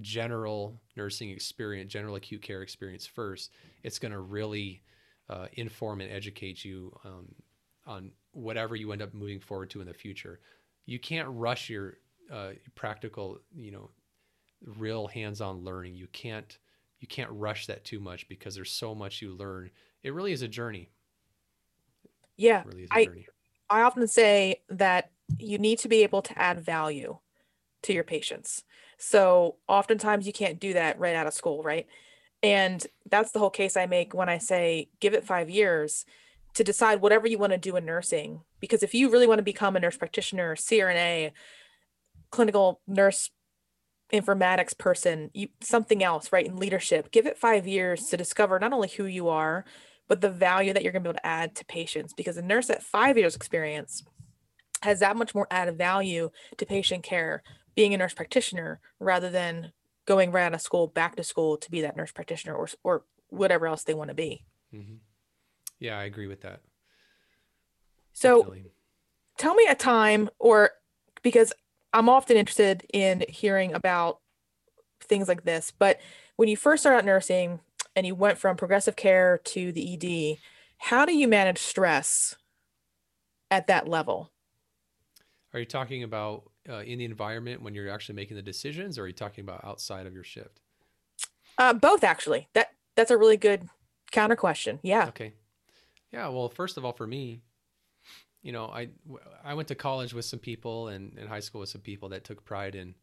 general 0.00 0.80
nursing 0.96 1.30
experience, 1.30 1.92
general 1.92 2.16
acute 2.16 2.42
care 2.42 2.62
experience 2.62 3.06
first. 3.06 3.52
It's 3.82 3.98
going 3.98 4.12
to 4.12 4.20
really 4.20 4.82
uh, 5.28 5.46
inform 5.54 6.00
and 6.00 6.10
educate 6.10 6.64
you 6.64 6.98
um, 7.04 7.34
on 7.86 8.12
whatever 8.32 8.76
you 8.76 8.92
end 8.92 9.02
up 9.02 9.14
moving 9.14 9.40
forward 9.40 9.70
to 9.70 9.80
in 9.80 9.86
the 9.86 9.94
future 9.94 10.40
you 10.88 10.98
can't 10.98 11.28
rush 11.28 11.68
your 11.68 11.98
uh, 12.32 12.52
practical, 12.74 13.38
you 13.54 13.70
know, 13.70 13.90
real 14.64 15.06
hands-on 15.06 15.64
learning. 15.64 15.94
You 15.94 16.08
can't 16.12 16.58
you 17.00 17.06
can't 17.06 17.30
rush 17.30 17.66
that 17.66 17.84
too 17.84 18.00
much 18.00 18.28
because 18.28 18.54
there's 18.54 18.72
so 18.72 18.94
much 18.94 19.22
you 19.22 19.34
learn. 19.34 19.70
It 20.02 20.14
really 20.14 20.32
is 20.32 20.42
a 20.42 20.48
journey. 20.48 20.90
Yeah, 22.36 22.62
really 22.66 22.88
I 22.90 23.04
journey. 23.04 23.26
I 23.70 23.82
often 23.82 24.06
say 24.08 24.62
that 24.70 25.10
you 25.38 25.58
need 25.58 25.78
to 25.80 25.88
be 25.88 26.02
able 26.02 26.22
to 26.22 26.38
add 26.38 26.60
value 26.60 27.18
to 27.82 27.92
your 27.92 28.04
patients. 28.04 28.64
So 28.96 29.56
oftentimes 29.68 30.26
you 30.26 30.32
can't 30.32 30.58
do 30.58 30.72
that 30.72 30.98
right 30.98 31.14
out 31.14 31.26
of 31.26 31.34
school, 31.34 31.62
right? 31.62 31.86
And 32.42 32.84
that's 33.08 33.32
the 33.32 33.38
whole 33.38 33.50
case 33.50 33.76
I 33.76 33.86
make 33.86 34.14
when 34.14 34.28
I 34.28 34.38
say 34.38 34.88
give 35.00 35.14
it 35.14 35.24
five 35.24 35.50
years 35.50 36.04
to 36.54 36.64
decide 36.64 37.00
whatever 37.00 37.28
you 37.28 37.38
want 37.38 37.52
to 37.52 37.58
do 37.58 37.76
in 37.76 37.84
nursing. 37.84 38.40
Because 38.60 38.82
if 38.82 38.94
you 38.94 39.10
really 39.10 39.26
want 39.26 39.38
to 39.38 39.44
become 39.44 39.76
a 39.76 39.80
nurse 39.80 39.96
practitioner, 39.96 40.56
CRNA, 40.56 41.32
clinical 42.30 42.80
nurse 42.86 43.30
informatics 44.12 44.76
person, 44.76 45.30
you 45.34 45.48
something 45.60 46.02
else, 46.02 46.32
right? 46.32 46.46
In 46.46 46.56
leadership, 46.56 47.10
give 47.10 47.26
it 47.26 47.38
five 47.38 47.66
years 47.66 48.06
to 48.06 48.16
discover 48.16 48.58
not 48.58 48.72
only 48.72 48.88
who 48.88 49.04
you 49.04 49.28
are, 49.28 49.64
but 50.08 50.20
the 50.20 50.30
value 50.30 50.72
that 50.72 50.82
you're 50.82 50.92
going 50.92 51.02
to 51.02 51.08
be 51.08 51.10
able 51.10 51.18
to 51.18 51.26
add 51.26 51.54
to 51.56 51.64
patients. 51.66 52.14
Because 52.14 52.36
a 52.36 52.42
nurse 52.42 52.70
at 52.70 52.82
five 52.82 53.18
years 53.18 53.36
experience 53.36 54.04
has 54.82 55.00
that 55.00 55.16
much 55.16 55.34
more 55.34 55.46
added 55.50 55.76
value 55.76 56.30
to 56.56 56.66
patient 56.66 57.02
care 57.02 57.42
being 57.74 57.94
a 57.94 57.96
nurse 57.96 58.14
practitioner 58.14 58.80
rather 58.98 59.30
than 59.30 59.72
going 60.06 60.32
right 60.32 60.44
out 60.44 60.54
of 60.54 60.60
school 60.60 60.86
back 60.86 61.16
to 61.16 61.22
school 61.22 61.56
to 61.58 61.70
be 61.70 61.82
that 61.82 61.96
nurse 61.96 62.12
practitioner 62.12 62.54
or 62.54 62.68
or 62.82 63.04
whatever 63.28 63.66
else 63.66 63.84
they 63.84 63.94
want 63.94 64.08
to 64.08 64.14
be. 64.14 64.44
Mm-hmm. 64.74 64.94
Yeah, 65.78 65.98
I 65.98 66.04
agree 66.04 66.26
with 66.26 66.40
that. 66.40 66.60
So 68.14 68.38
Definitely. 68.38 68.70
tell 69.36 69.54
me 69.54 69.66
a 69.68 69.74
time 69.74 70.30
or 70.38 70.70
because 71.22 71.52
I'm 71.92 72.08
often 72.08 72.36
interested 72.36 72.84
in 72.92 73.24
hearing 73.28 73.72
about 73.74 74.20
things 75.00 75.28
like 75.28 75.44
this, 75.44 75.72
but 75.76 76.00
when 76.36 76.48
you 76.48 76.56
first 76.56 76.82
started 76.82 76.98
out 76.98 77.04
nursing 77.04 77.60
and 77.96 78.06
you 78.06 78.14
went 78.14 78.38
from 78.38 78.56
progressive 78.56 78.96
care 78.96 79.38
to 79.38 79.72
the 79.72 79.94
ED, 79.94 80.38
how 80.78 81.04
do 81.04 81.16
you 81.16 81.26
manage 81.26 81.58
stress 81.58 82.36
at 83.50 83.66
that 83.66 83.88
level? 83.88 84.30
Are 85.54 85.60
you 85.60 85.66
talking 85.66 86.02
about 86.02 86.50
uh, 86.68 86.80
in 86.80 86.98
the 86.98 87.04
environment 87.04 87.62
when 87.62 87.74
you're 87.74 87.88
actually 87.88 88.16
making 88.16 88.36
the 88.36 88.42
decisions, 88.42 88.98
or 88.98 89.04
are 89.04 89.06
you 89.06 89.14
talking 89.14 89.42
about 89.42 89.64
outside 89.64 90.06
of 90.06 90.12
your 90.12 90.24
shift? 90.24 90.60
Uh, 91.56 91.72
both, 91.72 92.04
actually. 92.04 92.48
That 92.52 92.68
that's 92.96 93.10
a 93.10 93.16
really 93.16 93.36
good 93.36 93.68
counter 94.12 94.36
question. 94.36 94.78
Yeah. 94.82 95.08
Okay. 95.08 95.32
Yeah, 96.12 96.28
well, 96.28 96.48
first 96.48 96.76
of 96.76 96.84
all, 96.84 96.92
for 96.92 97.06
me, 97.06 97.42
you 98.42 98.52
know, 98.52 98.66
I 98.66 98.88
I 99.44 99.54
went 99.54 99.68
to 99.68 99.74
college 99.74 100.14
with 100.14 100.24
some 100.24 100.38
people 100.38 100.88
and 100.88 101.16
in 101.18 101.26
high 101.26 101.40
school 101.40 101.60
with 101.60 101.70
some 101.70 101.80
people 101.80 102.10
that 102.10 102.24
took 102.24 102.44
pride 102.44 102.74
in 102.74 102.94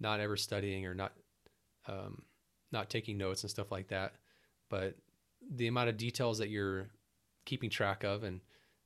not 0.00 0.20
ever 0.20 0.36
studying 0.36 0.86
or 0.86 0.94
not 0.94 1.12
um, 1.86 2.22
not 2.72 2.90
taking 2.90 3.18
notes 3.18 3.42
and 3.42 3.50
stuff 3.50 3.72
like 3.72 3.88
that. 3.88 4.14
But 4.70 4.96
the 5.54 5.66
amount 5.66 5.88
of 5.88 5.96
details 5.96 6.38
that 6.38 6.48
you're 6.48 6.88
keeping 7.44 7.70
track 7.70 8.04
of 8.04 8.24
and 8.24 8.40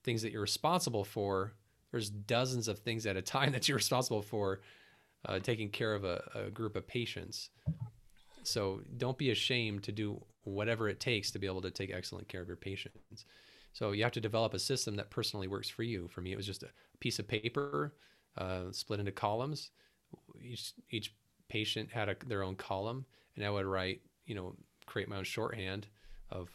things 0.04 0.22
that 0.22 0.32
you're 0.32 0.42
responsible 0.42 1.04
for, 1.04 1.52
there's 1.90 2.10
dozens 2.10 2.68
of 2.68 2.78
things 2.78 3.06
at 3.06 3.16
a 3.16 3.22
time 3.22 3.52
that 3.52 3.68
you're 3.68 3.76
responsible 3.76 4.22
for 4.22 4.60
uh, 5.26 5.38
taking 5.38 5.70
care 5.70 5.94
of 5.94 6.04
a, 6.04 6.22
a 6.34 6.50
group 6.50 6.76
of 6.76 6.86
patients. 6.86 7.50
So 8.42 8.80
don't 8.96 9.18
be 9.18 9.30
ashamed 9.30 9.82
to 9.84 9.92
do 9.92 10.24
whatever 10.44 10.88
it 10.88 11.00
takes 11.00 11.30
to 11.32 11.38
be 11.38 11.46
able 11.46 11.62
to 11.62 11.70
take 11.70 11.92
excellent 11.92 12.28
care 12.28 12.40
of 12.40 12.48
your 12.48 12.56
patients. 12.56 13.26
So 13.78 13.92
you 13.92 14.02
have 14.02 14.12
to 14.12 14.20
develop 14.20 14.54
a 14.54 14.58
system 14.58 14.96
that 14.96 15.08
personally 15.08 15.46
works 15.46 15.68
for 15.68 15.84
you. 15.84 16.08
For 16.08 16.20
me, 16.20 16.32
it 16.32 16.36
was 16.36 16.46
just 16.46 16.64
a 16.64 16.70
piece 16.98 17.20
of 17.20 17.28
paper 17.28 17.94
uh, 18.36 18.72
split 18.72 18.98
into 18.98 19.12
columns. 19.12 19.70
Each 20.42 20.72
each 20.90 21.14
patient 21.48 21.88
had 21.92 22.08
a, 22.08 22.16
their 22.26 22.42
own 22.42 22.56
column, 22.56 23.06
and 23.36 23.46
I 23.46 23.50
would 23.50 23.66
write, 23.66 24.00
you 24.26 24.34
know, 24.34 24.56
create 24.86 25.08
my 25.08 25.14
own 25.14 25.22
shorthand 25.22 25.86
of 26.28 26.48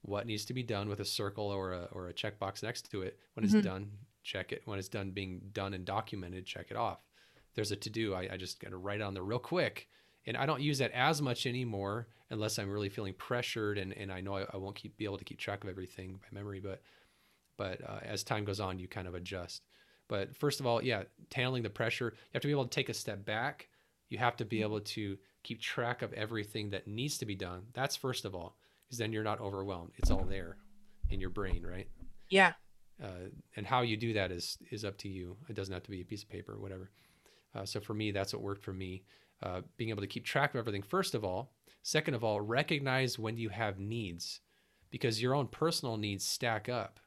what 0.00 0.26
needs 0.26 0.46
to 0.46 0.54
be 0.54 0.62
done 0.62 0.88
with 0.88 1.00
a 1.00 1.04
circle 1.04 1.48
or 1.48 1.72
a 1.74 1.88
or 1.92 2.08
a 2.08 2.14
checkbox 2.14 2.62
next 2.62 2.90
to 2.92 3.02
it. 3.02 3.18
When 3.34 3.44
mm-hmm. 3.44 3.58
it's 3.58 3.66
done, 3.66 3.90
check 4.22 4.50
it. 4.50 4.62
When 4.64 4.78
it's 4.78 4.88
done 4.88 5.10
being 5.10 5.42
done 5.52 5.74
and 5.74 5.84
documented, 5.84 6.46
check 6.46 6.68
it 6.70 6.78
off. 6.78 7.00
there's 7.54 7.72
a 7.72 7.76
to 7.76 7.90
do, 7.90 8.14
I, 8.14 8.30
I 8.32 8.36
just 8.38 8.58
got 8.58 8.70
to 8.70 8.78
write 8.78 9.02
on 9.02 9.12
there 9.12 9.22
real 9.22 9.38
quick. 9.38 9.86
And 10.26 10.34
I 10.34 10.46
don't 10.46 10.62
use 10.62 10.78
that 10.78 10.92
as 10.92 11.20
much 11.20 11.44
anymore 11.44 12.08
unless 12.34 12.58
I'm 12.58 12.68
really 12.68 12.88
feeling 12.88 13.14
pressured 13.14 13.78
and, 13.78 13.92
and 13.92 14.12
I 14.12 14.20
know 14.20 14.36
I, 14.36 14.44
I 14.52 14.56
won't 14.58 14.74
keep 14.74 14.96
be 14.96 15.04
able 15.04 15.18
to 15.18 15.24
keep 15.24 15.38
track 15.38 15.64
of 15.64 15.70
everything 15.70 16.20
by 16.20 16.28
memory. 16.32 16.60
But 16.60 16.82
but 17.56 17.80
uh, 17.88 18.00
as 18.02 18.24
time 18.24 18.44
goes 18.44 18.60
on, 18.60 18.78
you 18.78 18.88
kind 18.88 19.06
of 19.06 19.14
adjust. 19.14 19.62
But 20.08 20.36
first 20.36 20.60
of 20.60 20.66
all, 20.66 20.82
yeah, 20.82 21.04
handling 21.32 21.62
the 21.62 21.70
pressure, 21.70 22.12
you 22.14 22.30
have 22.34 22.42
to 22.42 22.48
be 22.48 22.52
able 22.52 22.64
to 22.64 22.70
take 22.70 22.88
a 22.88 22.94
step 22.94 23.24
back. 23.24 23.68
You 24.10 24.18
have 24.18 24.36
to 24.36 24.44
be 24.44 24.60
able 24.60 24.80
to 24.80 25.16
keep 25.42 25.60
track 25.60 26.02
of 26.02 26.12
everything 26.12 26.70
that 26.70 26.86
needs 26.86 27.16
to 27.18 27.26
be 27.26 27.34
done. 27.34 27.62
That's 27.72 27.96
first 27.96 28.24
of 28.24 28.34
all, 28.34 28.56
because 28.84 28.98
then 28.98 29.12
you're 29.12 29.24
not 29.24 29.40
overwhelmed. 29.40 29.92
It's 29.96 30.10
all 30.10 30.24
there 30.24 30.58
in 31.08 31.20
your 31.20 31.30
brain, 31.30 31.64
right? 31.64 31.88
Yeah. 32.28 32.52
Uh, 33.02 33.30
and 33.56 33.66
how 33.66 33.82
you 33.82 33.96
do 33.96 34.12
that 34.14 34.30
is 34.30 34.58
is 34.70 34.84
up 34.84 34.98
to 34.98 35.08
you. 35.08 35.36
It 35.48 35.54
doesn't 35.54 35.72
have 35.72 35.82
to 35.84 35.90
be 35.90 36.00
a 36.00 36.04
piece 36.04 36.22
of 36.22 36.28
paper 36.28 36.52
or 36.52 36.60
whatever. 36.60 36.90
Uh, 37.54 37.64
so 37.64 37.80
for 37.80 37.94
me, 37.94 38.10
that's 38.10 38.32
what 38.32 38.42
worked 38.42 38.64
for 38.64 38.72
me. 38.72 39.04
Uh, 39.42 39.60
being 39.76 39.90
able 39.90 40.00
to 40.00 40.06
keep 40.06 40.24
track 40.24 40.54
of 40.54 40.58
everything, 40.58 40.82
first 40.82 41.14
of 41.14 41.24
all. 41.24 41.52
Second 41.84 42.14
of 42.14 42.24
all, 42.24 42.40
recognize 42.40 43.18
when 43.18 43.36
you 43.36 43.50
have 43.50 43.78
needs 43.78 44.40
because 44.90 45.20
your 45.20 45.34
own 45.34 45.46
personal 45.46 45.98
needs 45.98 46.24
stack 46.24 46.66
up. 46.66 46.98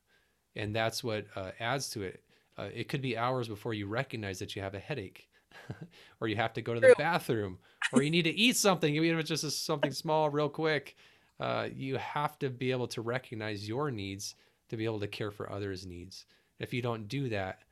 And 0.56 0.76
that's 0.76 1.04
what 1.04 1.26
uh, 1.36 1.50
adds 1.60 1.90
to 1.92 2.04
it. 2.04 2.22
Uh, 2.56 2.70
it 2.72 2.88
could 2.88 3.02
be 3.02 3.18
hours 3.18 3.48
before 3.48 3.74
you 3.74 3.88
recognize 3.88 4.38
that 4.38 4.56
you 4.56 4.62
have 4.62 4.76
a 4.76 4.80
headache 4.80 5.30
or 6.22 6.28
you 6.28 6.36
have 6.36 6.54
to 6.54 6.62
go 6.62 6.76
to 6.76 6.80
the 6.80 6.94
bathroom 6.96 7.58
or 7.92 8.04
you 8.04 8.12
need 8.12 8.24
to 8.24 8.38
eat 8.38 8.56
something, 8.56 8.96
even 8.96 9.18
if 9.18 9.22
it's 9.22 9.42
just 9.42 9.66
something 9.66 9.92
small, 9.92 10.30
real 10.30 10.48
quick. 10.48 10.96
Uh, 11.40 11.70
you 11.76 11.98
have 11.98 12.38
to 12.38 12.52
be 12.52 12.70
able 12.70 12.88
to 12.88 13.02
recognize 13.02 13.68
your 13.68 13.90
needs 13.90 14.36
to 14.70 14.78
be 14.78 14.86
able 14.86 15.00
to 15.00 15.08
care 15.08 15.32
for 15.32 15.52
others' 15.52 15.88
needs. 15.88 16.26
If 16.60 16.72
you 16.72 16.84
don't 16.84 17.08
do 17.08 17.30
that, 17.30 17.64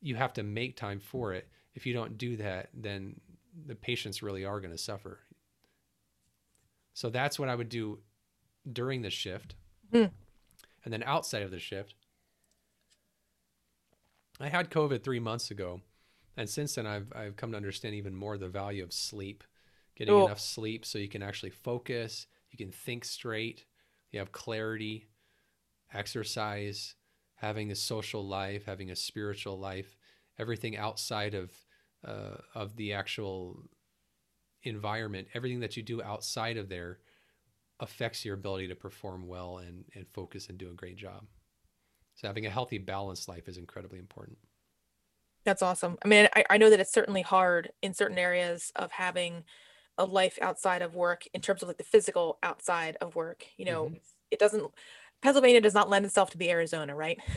you 0.00 0.14
have 0.14 0.32
to 0.34 0.44
make 0.44 0.76
time 0.76 1.00
for 1.00 1.32
it. 1.32 1.48
If 1.74 1.86
you 1.86 1.92
don't 1.92 2.16
do 2.16 2.36
that, 2.36 2.68
then 2.72 3.20
the 3.66 3.74
patients 3.74 4.22
really 4.22 4.44
are 4.44 4.60
going 4.60 4.70
to 4.70 4.78
suffer. 4.78 5.18
So 6.96 7.10
that's 7.10 7.38
what 7.38 7.50
I 7.50 7.54
would 7.54 7.68
do 7.68 7.98
during 8.72 9.02
the 9.02 9.10
shift. 9.10 9.54
Mm. 9.92 10.10
And 10.82 10.92
then 10.94 11.02
outside 11.02 11.42
of 11.42 11.50
the 11.50 11.58
shift, 11.58 11.94
I 14.40 14.48
had 14.48 14.70
COVID 14.70 15.04
three 15.04 15.20
months 15.20 15.50
ago. 15.50 15.82
And 16.38 16.48
since 16.48 16.74
then, 16.74 16.86
I've, 16.86 17.12
I've 17.14 17.36
come 17.36 17.50
to 17.50 17.56
understand 17.58 17.94
even 17.96 18.14
more 18.14 18.38
the 18.38 18.48
value 18.48 18.82
of 18.82 18.94
sleep, 18.94 19.44
getting 19.94 20.18
enough 20.18 20.40
sleep 20.40 20.86
so 20.86 20.96
you 20.96 21.06
can 21.06 21.22
actually 21.22 21.50
focus, 21.50 22.28
you 22.50 22.56
can 22.56 22.72
think 22.72 23.04
straight, 23.04 23.66
you 24.10 24.18
have 24.18 24.32
clarity, 24.32 25.04
exercise, 25.92 26.94
having 27.34 27.70
a 27.70 27.76
social 27.76 28.26
life, 28.26 28.64
having 28.64 28.90
a 28.90 28.96
spiritual 28.96 29.58
life, 29.58 29.98
everything 30.38 30.78
outside 30.78 31.34
of 31.34 31.50
uh, 32.06 32.38
of 32.54 32.74
the 32.76 32.94
actual 32.94 33.68
environment, 34.66 35.28
everything 35.34 35.60
that 35.60 35.76
you 35.76 35.82
do 35.82 36.02
outside 36.02 36.56
of 36.56 36.68
there 36.68 36.98
affects 37.80 38.24
your 38.24 38.34
ability 38.34 38.68
to 38.68 38.74
perform 38.74 39.26
well 39.26 39.58
and, 39.58 39.84
and 39.94 40.06
focus 40.12 40.48
and 40.48 40.58
do 40.58 40.70
a 40.70 40.74
great 40.74 40.96
job. 40.96 41.24
So 42.14 42.26
having 42.26 42.46
a 42.46 42.50
healthy, 42.50 42.78
balanced 42.78 43.28
life 43.28 43.48
is 43.48 43.58
incredibly 43.58 43.98
important. 43.98 44.38
That's 45.44 45.62
awesome. 45.62 45.98
I 46.04 46.08
mean, 46.08 46.28
I, 46.34 46.44
I 46.50 46.58
know 46.58 46.70
that 46.70 46.80
it's 46.80 46.92
certainly 46.92 47.22
hard 47.22 47.70
in 47.82 47.94
certain 47.94 48.18
areas 48.18 48.72
of 48.74 48.90
having 48.90 49.44
a 49.98 50.04
life 50.04 50.38
outside 50.42 50.82
of 50.82 50.94
work 50.94 51.24
in 51.32 51.40
terms 51.40 51.62
of 51.62 51.68
like 51.68 51.78
the 51.78 51.84
physical 51.84 52.38
outside 52.42 52.96
of 53.00 53.14
work. 53.14 53.44
You 53.56 53.66
know, 53.66 53.84
mm-hmm. 53.84 53.96
it 54.30 54.38
doesn't 54.38 54.64
Pennsylvania 55.22 55.60
does 55.60 55.74
not 55.74 55.88
lend 55.88 56.04
itself 56.04 56.30
to 56.30 56.38
be 56.38 56.50
Arizona, 56.50 56.94
right? 56.94 57.18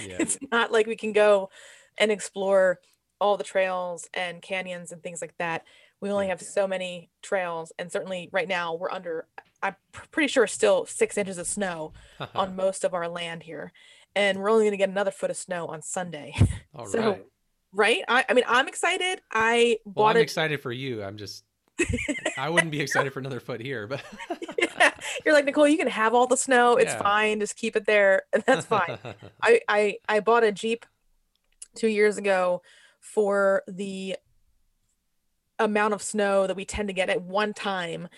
Yeah. 0.00 0.16
it's 0.20 0.38
not 0.52 0.72
like 0.72 0.86
we 0.86 0.96
can 0.96 1.12
go 1.12 1.50
and 1.98 2.10
explore 2.12 2.78
all 3.20 3.36
the 3.36 3.44
trails 3.44 4.08
and 4.14 4.40
canyons 4.40 4.92
and 4.92 5.02
things 5.02 5.20
like 5.20 5.36
that. 5.38 5.64
We 6.00 6.10
only 6.10 6.28
have 6.28 6.40
so 6.40 6.66
many 6.66 7.10
trails, 7.22 7.72
and 7.78 7.92
certainly 7.92 8.28
right 8.32 8.48
now 8.48 8.74
we're 8.74 8.90
under. 8.90 9.26
I'm 9.62 9.76
pretty 9.92 10.28
sure 10.28 10.46
still 10.46 10.86
six 10.86 11.18
inches 11.18 11.36
of 11.36 11.46
snow 11.46 11.92
on 12.34 12.56
most 12.56 12.84
of 12.84 12.94
our 12.94 13.08
land 13.08 13.42
here, 13.42 13.72
and 14.16 14.38
we're 14.38 14.50
only 14.50 14.64
going 14.64 14.72
to 14.72 14.78
get 14.78 14.88
another 14.88 15.10
foot 15.10 15.30
of 15.30 15.36
snow 15.36 15.66
on 15.66 15.82
Sunday. 15.82 16.34
All 16.74 16.86
so, 16.86 17.10
right. 17.10 17.26
right? 17.72 18.04
I, 18.08 18.24
I 18.28 18.34
mean, 18.34 18.44
I'm 18.48 18.68
excited. 18.68 19.20
I 19.30 19.78
bought 19.84 19.96
well, 19.96 20.06
I'm 20.08 20.16
it. 20.16 20.22
excited 20.22 20.60
for 20.60 20.72
you. 20.72 21.02
I'm 21.02 21.16
just 21.16 21.44
I 22.38 22.48
wouldn't 22.48 22.72
be 22.72 22.80
excited 22.80 23.12
for 23.12 23.20
another 23.20 23.40
foot 23.40 23.60
here, 23.60 23.86
but 23.86 24.02
yeah. 24.58 24.92
you're 25.24 25.34
like 25.34 25.44
Nicole. 25.44 25.68
You 25.68 25.78
can 25.78 25.88
have 25.88 26.14
all 26.14 26.26
the 26.26 26.36
snow. 26.36 26.76
It's 26.76 26.92
yeah. 26.92 27.02
fine. 27.02 27.40
Just 27.40 27.56
keep 27.56 27.76
it 27.76 27.86
there, 27.86 28.22
and 28.32 28.42
that's 28.46 28.66
fine. 28.66 28.98
I, 29.42 29.60
I 29.68 29.98
I 30.08 30.20
bought 30.20 30.44
a 30.44 30.52
Jeep 30.52 30.86
two 31.74 31.88
years 31.88 32.16
ago 32.16 32.62
for 33.00 33.62
the 33.66 34.16
amount 35.60 35.94
of 35.94 36.02
snow 36.02 36.46
that 36.46 36.56
we 36.56 36.64
tend 36.64 36.88
to 36.88 36.94
get 36.94 37.10
at 37.10 37.22
one 37.22 37.54
time 37.54 38.08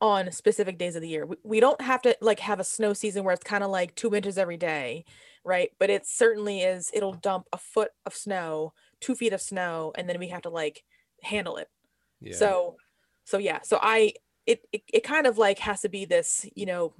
on 0.00 0.32
specific 0.32 0.78
days 0.78 0.96
of 0.96 1.02
the 1.02 1.08
year. 1.08 1.24
We, 1.24 1.36
we 1.44 1.60
don't 1.60 1.80
have 1.80 2.02
to 2.02 2.16
like 2.20 2.40
have 2.40 2.60
a 2.60 2.64
snow 2.64 2.92
season 2.92 3.24
where 3.24 3.32
it's 3.32 3.44
kind 3.44 3.64
of 3.64 3.70
like 3.70 3.94
two 3.94 4.14
inches 4.14 4.36
every 4.36 4.56
day, 4.56 5.04
right? 5.44 5.70
But 5.78 5.90
it 5.90 6.06
certainly 6.06 6.60
is. 6.60 6.90
It'll 6.92 7.12
dump 7.14 7.46
a 7.52 7.58
foot 7.58 7.90
of 8.04 8.14
snow, 8.14 8.72
two 9.00 9.14
feet 9.14 9.32
of 9.32 9.40
snow, 9.40 9.92
and 9.96 10.08
then 10.08 10.18
we 10.18 10.28
have 10.28 10.42
to 10.42 10.50
like 10.50 10.82
handle 11.22 11.56
it. 11.56 11.68
Yeah. 12.20 12.34
So 12.34 12.76
so 13.24 13.38
yeah 13.38 13.60
so 13.62 13.78
i 13.80 14.12
it, 14.46 14.62
it 14.72 14.82
it 14.92 15.04
kind 15.04 15.26
of 15.26 15.38
like 15.38 15.58
has 15.58 15.80
to 15.80 15.88
be 15.88 16.04
this 16.04 16.46
you 16.54 16.66
know 16.66 16.92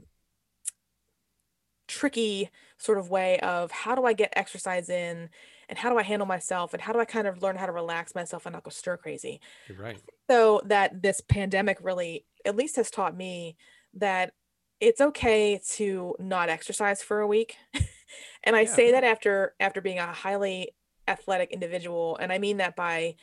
tricky 1.89 2.49
sort 2.79 2.99
of 2.99 3.11
way 3.11 3.39
of 3.41 3.71
how 3.71 3.95
do 3.95 4.05
i 4.05 4.13
get 4.13 4.33
exercise 4.35 4.89
in 4.89 5.29
and 5.73 5.79
how 5.79 5.89
do 5.89 5.99
i 5.99 6.03
handle 6.03 6.27
myself 6.27 6.75
and 6.75 6.83
how 6.83 6.93
do 6.93 7.01
i 7.01 7.05
kind 7.05 7.27
of 7.27 7.43
learn 7.43 7.57
how 7.57 7.65
to 7.65 7.73
relax 7.73 8.15
myself 8.15 8.45
and 8.45 8.53
not 8.53 8.63
go 8.63 8.71
stir 8.71 8.97
crazy 8.97 9.41
You're 9.69 9.79
right 9.79 9.99
so 10.31 10.61
that 10.67 11.01
this 11.01 11.23
pandemic 11.23 11.79
really 11.81 12.27
at 12.45 12.55
least 12.55 12.77
has 12.77 12.91
taught 12.91 13.17
me 13.17 13.57
that 13.95 14.35
it's 14.81 15.01
okay 15.01 15.61
to 15.73 16.15
not 16.19 16.51
exercise 16.51 17.03
for 17.03 17.21
a 17.21 17.27
week 17.27 17.57
and 18.45 18.55
i 18.55 18.61
yeah. 18.61 18.75
say 18.75 18.91
that 18.91 19.03
after 19.03 19.55
after 19.59 19.81
being 19.81 19.99
a 19.99 20.13
highly 20.13 20.75
athletic 21.09 21.51
individual 21.53 22.19
and 22.19 22.31
i 22.31 22.39
mean 22.39 22.59
that 22.59 22.77
by 22.77 23.15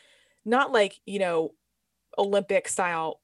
not 0.43 0.71
like 0.71 0.99
you 1.05 1.19
know 1.19 1.53
Olympic 2.17 2.67
style 2.67 3.21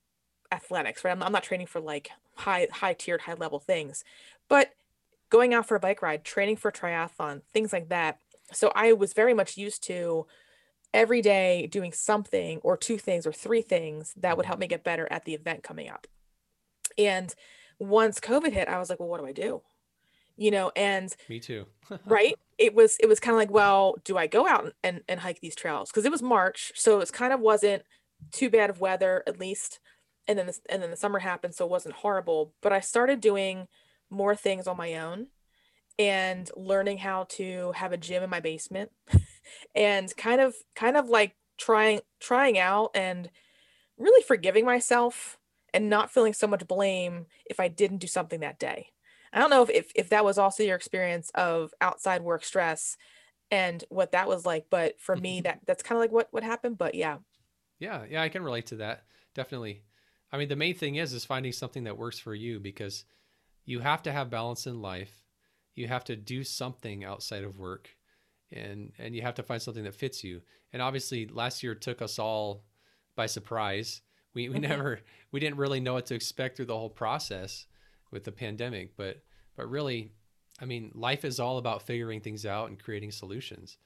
athletics, 0.51 1.03
right? 1.03 1.11
I'm, 1.11 1.23
I'm 1.23 1.31
not 1.31 1.43
training 1.43 1.67
for 1.67 1.79
like 1.81 2.11
high 2.35 2.67
high 2.71 2.93
tiered 2.93 3.21
high 3.21 3.33
level 3.33 3.59
things, 3.59 4.03
but 4.47 4.71
going 5.29 5.53
out 5.53 5.67
for 5.67 5.75
a 5.75 5.79
bike 5.79 6.01
ride, 6.01 6.23
training 6.23 6.57
for 6.57 6.71
triathlon, 6.71 7.41
things 7.51 7.73
like 7.73 7.89
that. 7.89 8.19
So 8.53 8.71
I 8.75 8.93
was 8.93 9.13
very 9.13 9.33
much 9.33 9.57
used 9.57 9.83
to 9.87 10.27
every 10.93 11.21
day 11.21 11.67
doing 11.67 11.91
something 11.91 12.59
or 12.59 12.77
two 12.77 12.97
things 12.97 13.27
or 13.27 13.33
three 13.33 13.61
things 13.61 14.13
that 14.17 14.37
would 14.37 14.45
help 14.45 14.59
me 14.59 14.67
get 14.67 14.83
better 14.83 15.07
at 15.11 15.25
the 15.25 15.33
event 15.33 15.63
coming 15.63 15.89
up. 15.89 16.07
And 16.97 17.33
once 17.79 18.19
COVID 18.19 18.53
hit, 18.53 18.67
I 18.67 18.79
was 18.79 18.89
like, 18.89 18.99
well, 18.99 19.09
what 19.09 19.19
do 19.19 19.27
I 19.27 19.33
do? 19.33 19.61
You 20.37 20.51
know, 20.51 20.71
and 20.75 21.13
me 21.29 21.39
too. 21.39 21.65
right. 22.05 22.35
It 22.57 22.73
was, 22.73 22.97
it 22.99 23.07
was 23.07 23.19
kind 23.19 23.35
of 23.35 23.39
like, 23.39 23.51
well, 23.51 23.95
do 24.03 24.17
I 24.17 24.27
go 24.27 24.47
out 24.47 24.73
and, 24.83 25.01
and 25.09 25.19
hike 25.19 25.41
these 25.41 25.55
trails? 25.55 25.91
Cause 25.91 26.05
it 26.05 26.11
was 26.11 26.21
March. 26.21 26.71
So 26.75 26.99
it 26.99 27.11
kind 27.11 27.33
of 27.33 27.39
wasn't 27.39 27.83
too 28.31 28.49
bad 28.49 28.69
of 28.69 28.79
weather 28.79 29.23
at 29.27 29.39
least 29.39 29.79
and 30.27 30.39
then 30.39 30.47
the, 30.47 30.57
and 30.69 30.81
then 30.81 30.91
the 30.91 30.97
summer 30.97 31.19
happened 31.19 31.53
so 31.53 31.65
it 31.65 31.71
wasn't 31.71 31.95
horrible 31.95 32.53
but 32.61 32.73
i 32.73 32.79
started 32.79 33.21
doing 33.21 33.67
more 34.09 34.35
things 34.35 34.67
on 34.67 34.77
my 34.77 34.95
own 34.95 35.27
and 35.97 36.49
learning 36.55 36.97
how 36.97 37.23
to 37.23 37.71
have 37.73 37.91
a 37.91 37.97
gym 37.97 38.23
in 38.23 38.29
my 38.29 38.39
basement 38.39 38.91
and 39.75 40.15
kind 40.17 40.41
of 40.41 40.55
kind 40.75 40.97
of 40.97 41.09
like 41.09 41.35
trying 41.57 42.01
trying 42.19 42.57
out 42.57 42.91
and 42.93 43.29
really 43.97 44.21
forgiving 44.23 44.65
myself 44.65 45.37
and 45.73 45.89
not 45.89 46.11
feeling 46.11 46.33
so 46.33 46.47
much 46.47 46.67
blame 46.67 47.25
if 47.45 47.59
i 47.59 47.67
didn't 47.67 47.97
do 47.97 48.07
something 48.07 48.41
that 48.41 48.59
day 48.59 48.89
i 49.31 49.39
don't 49.39 49.49
know 49.49 49.63
if 49.63 49.69
if, 49.69 49.91
if 49.95 50.09
that 50.09 50.25
was 50.25 50.37
also 50.37 50.63
your 50.63 50.75
experience 50.75 51.31
of 51.35 51.73
outside 51.79 52.21
work 52.21 52.43
stress 52.43 52.97
and 53.51 53.85
what 53.89 54.11
that 54.11 54.27
was 54.27 54.45
like 54.45 54.65
but 54.69 54.99
for 54.99 55.15
me 55.15 55.37
mm-hmm. 55.37 55.43
that 55.43 55.59
that's 55.65 55.83
kind 55.83 55.97
of 55.97 56.01
like 56.01 56.11
what 56.11 56.27
what 56.31 56.43
happened 56.43 56.77
but 56.77 56.93
yeah 56.93 57.17
yeah, 57.79 58.03
yeah, 58.09 58.21
I 58.21 58.29
can 58.29 58.43
relate 58.43 58.67
to 58.67 58.77
that. 58.77 59.03
Definitely. 59.33 59.83
I 60.31 60.37
mean, 60.37 60.47
the 60.47 60.55
main 60.55 60.75
thing 60.75 60.95
is 60.95 61.13
is 61.13 61.25
finding 61.25 61.51
something 61.51 61.83
that 61.85 61.97
works 61.97 62.19
for 62.19 62.33
you 62.33 62.59
because 62.59 63.05
you 63.65 63.79
have 63.79 64.03
to 64.03 64.11
have 64.11 64.29
balance 64.29 64.67
in 64.67 64.81
life. 64.81 65.24
You 65.75 65.87
have 65.87 66.03
to 66.05 66.15
do 66.15 66.43
something 66.43 67.03
outside 67.03 67.43
of 67.43 67.59
work 67.59 67.95
and 68.51 68.91
and 68.97 69.15
you 69.15 69.21
have 69.21 69.35
to 69.35 69.43
find 69.43 69.61
something 69.61 69.83
that 69.83 69.95
fits 69.95 70.23
you. 70.23 70.41
And 70.73 70.81
obviously 70.81 71.27
last 71.27 71.63
year 71.63 71.75
took 71.75 72.01
us 72.01 72.19
all 72.19 72.63
by 73.15 73.25
surprise 73.27 74.01
We 74.33 74.49
we 74.49 74.59
never 74.59 75.01
we 75.31 75.39
didn't 75.39 75.57
really 75.57 75.79
know 75.79 75.93
what 75.93 76.05
to 76.07 76.15
expect 76.15 76.57
through 76.57 76.65
the 76.67 76.77
whole 76.77 76.89
process 76.89 77.65
with 78.11 78.23
the 78.23 78.31
pandemic, 78.31 78.95
but 78.97 79.23
but 79.55 79.69
really, 79.69 80.11
I 80.61 80.65
mean, 80.65 80.91
life 80.93 81.23
is 81.25 81.39
all 81.39 81.57
about 81.57 81.83
figuring 81.83 82.21
things 82.21 82.45
out 82.45 82.69
and 82.69 82.81
creating 82.81 83.11
solutions. 83.11 83.77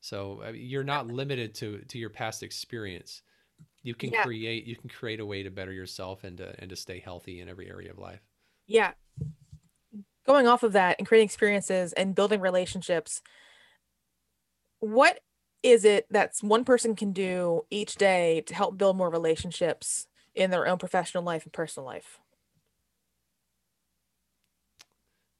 So 0.00 0.42
I 0.44 0.52
mean, 0.52 0.62
you're 0.66 0.84
not 0.84 1.06
limited 1.08 1.54
to 1.56 1.78
to 1.88 1.98
your 1.98 2.10
past 2.10 2.42
experience. 2.42 3.22
You 3.82 3.94
can 3.94 4.12
Yeah. 4.12 4.22
create 4.22 4.66
you 4.66 4.76
can 4.76 4.90
create 4.90 5.20
a 5.20 5.26
way 5.26 5.42
to 5.44 5.50
better 5.50 5.72
yourself 5.72 6.24
and 6.24 6.38
to 6.38 6.54
and 6.60 6.70
to 6.70 6.76
stay 6.76 7.00
healthy 7.00 7.40
in 7.40 7.48
every 7.48 7.68
area 7.70 7.90
of 7.90 7.98
life. 7.98 8.22
Yeah. 8.66 8.92
Going 10.26 10.46
off 10.46 10.62
of 10.62 10.72
that 10.72 10.96
and 10.98 11.06
creating 11.06 11.26
experiences 11.26 11.92
and 11.92 12.14
building 12.14 12.40
relationships, 12.40 13.22
what 14.80 15.20
is 15.62 15.84
it 15.84 16.06
that 16.10 16.34
one 16.40 16.64
person 16.64 16.94
can 16.94 17.12
do 17.12 17.62
each 17.70 17.96
day 17.96 18.42
to 18.46 18.54
help 18.54 18.78
build 18.78 18.96
more 18.96 19.10
relationships 19.10 20.06
in 20.34 20.50
their 20.50 20.66
own 20.66 20.78
professional 20.78 21.22
life 21.22 21.44
and 21.44 21.52
personal 21.52 21.86
life? 21.86 22.18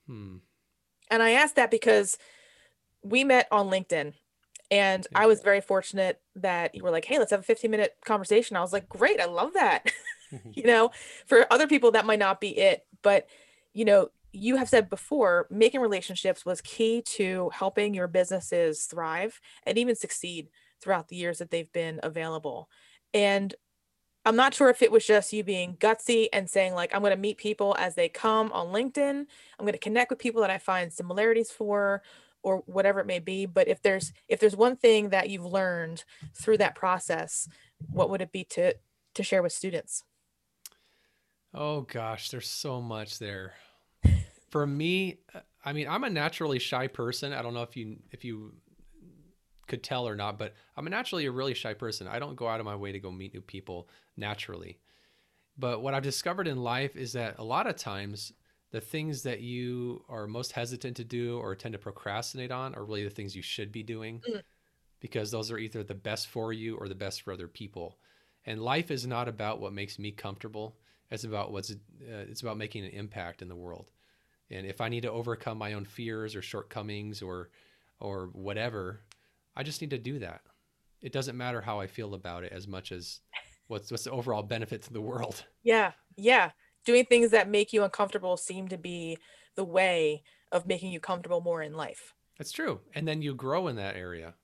Hmm. 0.07 0.37
And 1.11 1.23
I 1.23 1.31
asked 1.31 1.57
that 1.57 1.71
because 1.71 2.19
we 3.03 3.25
met 3.25 3.47
on 3.51 3.69
LinkedIn 3.69 4.15
and. 4.71 5.07
I 5.15 5.27
was 5.27 5.43
very 5.43 5.61
fortunate 5.61 6.21
that 6.37 6.75
you 6.75 6.83
were 6.83 6.91
like, 6.91 7.05
hey, 7.05 7.19
let's 7.19 7.31
have 7.31 7.41
a 7.41 7.45
15 7.45 7.71
minute 7.71 7.97
conversation. 8.05 8.57
I 8.57 8.61
was 8.61 8.73
like, 8.73 8.89
great, 8.89 9.21
I 9.21 9.27
love 9.27 9.53
that. 9.55 9.91
you 10.55 10.65
know, 10.65 10.91
for 11.27 11.47
other 11.53 11.67
people, 11.67 11.93
that 11.93 12.07
might 12.07 12.19
not 12.19 12.41
be 12.41 12.57
it. 12.59 12.85
But, 13.03 13.27
you 13.73 13.85
know, 13.85 14.11
you 14.33 14.57
have 14.57 14.69
said 14.69 14.89
before, 14.89 15.47
making 15.51 15.81
relationships 15.81 16.45
was 16.45 16.61
key 16.61 17.03
to 17.03 17.51
helping 17.53 17.95
your 17.95 18.09
businesses 18.09 18.85
thrive 18.87 19.41
and 19.65 19.79
even 19.79 19.95
succeed 19.95 20.49
throughout 20.81 21.09
the 21.09 21.17
years 21.17 21.39
that 21.39 21.51
they've 21.51 21.73
been 21.73 22.01
available. 22.03 22.69
And 23.15 23.55
I'm 24.25 24.37
not 24.37 24.55
sure 24.55 24.69
if 24.71 24.83
it 24.83 24.93
was 24.93 25.05
just 25.05 25.33
you 25.33 25.43
being 25.43 25.77
gutsy 25.77 26.29
and 26.33 26.49
saying, 26.49 26.75
like, 26.75 26.95
I'm 26.95 27.01
going 27.01 27.11
to 27.11 27.17
meet 27.17 27.39
people 27.39 27.75
as 27.79 27.95
they 27.95 28.09
come 28.09 28.53
on 28.53 28.69
LinkedIn. 28.69 29.27
I'm 29.59 29.65
going 29.65 29.73
to 29.73 29.79
connect 29.79 30.11
with 30.11 30.21
people 30.21 30.41
that 30.43 30.51
I 30.51 30.59
find 30.59 30.93
similarities 30.93 31.51
for 31.51 32.03
or 32.43 32.59
whatever 32.67 33.01
it 33.01 33.07
may 33.07 33.19
be. 33.19 33.47
But 33.47 33.69
if 33.69 33.83
there's 33.83 34.13
if 34.29 34.39
there's 34.41 34.57
one 34.57 34.77
thing 34.77 35.11
that 35.11 35.29
you've 35.29 35.45
learned 35.45 36.05
through 36.35 36.59
that 36.59 36.75
process, 36.75 37.49
what 37.91 38.11
would 38.11 38.23
it 38.23 38.33
be 38.33 38.45
to 38.45 38.75
to 39.15 39.23
share 39.23 39.43
with 39.43 39.53
students? 39.53 40.05
Oh 41.55 41.83
gosh, 41.83 42.31
there's 42.31 42.49
so 42.49 42.81
much 42.81 43.19
there. 43.19 43.55
For 44.53 44.67
me, 44.67 45.19
uh, 45.35 45.41
I 45.65 45.73
mean, 45.73 45.89
I'm 45.89 46.05
a 46.05 46.11
naturally 46.11 46.59
shy 46.59 46.87
person. 46.87 47.33
I 47.33 47.41
don't 47.43 47.55
know 47.55 47.63
if 47.63 47.75
you 47.77 47.97
if 48.11 48.23
you 48.25 48.53
could 49.67 49.83
tell 49.83 50.07
or 50.07 50.15
not, 50.15 50.39
but 50.39 50.53
I'm 50.77 50.85
naturally 50.85 51.25
a 51.27 51.31
really 51.33 51.55
shy 51.55 51.73
person. 51.73 52.07
I 52.07 52.19
don't 52.19 52.37
go 52.37 52.47
out 52.49 52.61
of 52.61 52.67
my 52.67 52.77
way 52.77 52.93
to 52.93 53.01
go 53.01 53.11
meet 53.11 53.33
new 53.33 53.41
people 53.41 53.89
naturally. 54.17 54.79
But 55.57 55.83
what 55.83 55.95
I've 55.95 56.03
discovered 56.03 56.47
in 56.49 56.59
life 56.63 56.97
is 56.97 57.15
that 57.15 57.39
a 57.39 57.45
lot 57.45 57.67
of 57.67 57.77
times 57.77 58.33
the 58.73 58.81
things 58.81 59.23
that 59.23 59.41
you 59.41 60.05
are 60.09 60.27
most 60.27 60.53
hesitant 60.53 60.97
to 60.99 61.05
do 61.05 61.39
or 61.39 61.55
tend 61.55 61.73
to 61.73 61.79
procrastinate 61.79 62.51
on 62.51 62.75
are 62.75 62.85
really 62.85 63.05
the 63.05 63.11
things 63.11 63.37
you 63.37 63.43
should 63.43 63.73
be 63.73 63.83
doing 63.83 64.21
Mm. 64.29 64.43
because 65.01 65.31
those 65.31 65.51
are 65.51 65.59
either 65.59 65.83
the 65.83 65.95
best 65.95 66.29
for 66.29 66.53
you 66.53 66.77
or 66.77 66.89
the 66.89 66.95
best 66.95 67.23
for 67.23 67.33
other 67.33 67.49
people. 67.49 67.99
And 68.45 68.63
life 68.63 68.91
is 68.91 69.07
not 69.07 69.29
about 69.29 69.61
what 69.61 69.73
makes 69.73 69.99
me 69.99 70.11
comfortable. 70.13 70.77
It's 71.11 71.25
about 71.25 71.53
what's 71.53 71.71
uh, 71.71 71.77
it's 72.31 72.43
about 72.43 72.59
making 72.59 72.85
an 72.85 72.91
impact 72.91 73.41
in 73.43 73.49
the 73.49 73.57
world. 73.57 73.91
And 74.53 74.67
if 74.67 74.81
I 74.81 74.89
need 74.89 75.03
to 75.03 75.11
overcome 75.11 75.59
my 75.59 75.73
own 75.73 75.85
fears 75.85 76.37
or 76.37 76.43
shortcomings 76.43 77.23
or 77.23 77.51
or 78.01 78.31
whatever, 78.33 79.01
I 79.57 79.63
just 79.63 79.81
need 79.81 79.91
to 79.91 79.99
do 79.99 80.19
that. 80.21 80.41
It 81.01 81.13
doesn't 81.13 81.37
matter 81.37 81.61
how 81.61 81.81
I 81.81 81.87
feel 81.87 82.15
about 82.15 82.45
it 82.45 82.53
as 82.53 82.67
much 82.67 82.93
as 82.93 83.21
what's 83.69 83.91
what's 83.91 84.05
the 84.05 84.11
overall 84.11 84.43
benefit 84.43 84.83
to 84.83 84.93
the 84.93 85.01
world. 85.01 85.45
Yeah, 85.63 85.93
yeah. 86.17 86.51
Doing 86.85 87.05
things 87.05 87.31
that 87.31 87.49
make 87.49 87.73
you 87.73 87.85
uncomfortable 87.85 88.37
seem 88.37 88.69
to 88.69 88.79
be 88.79 89.19
the 89.55 89.65
way 89.65 90.25
of 90.51 90.67
making 90.67 90.93
you 90.93 91.01
comfortable 91.01 91.41
more 91.41 91.63
in 91.63 91.75
life. 91.75 92.15
That's 92.39 92.53
true. 92.53 92.81
And 92.95 93.07
then 93.07 93.23
you 93.23 93.35
grow 93.35 93.69
in 93.69 93.77
that 93.77 93.97
area. 93.97 94.35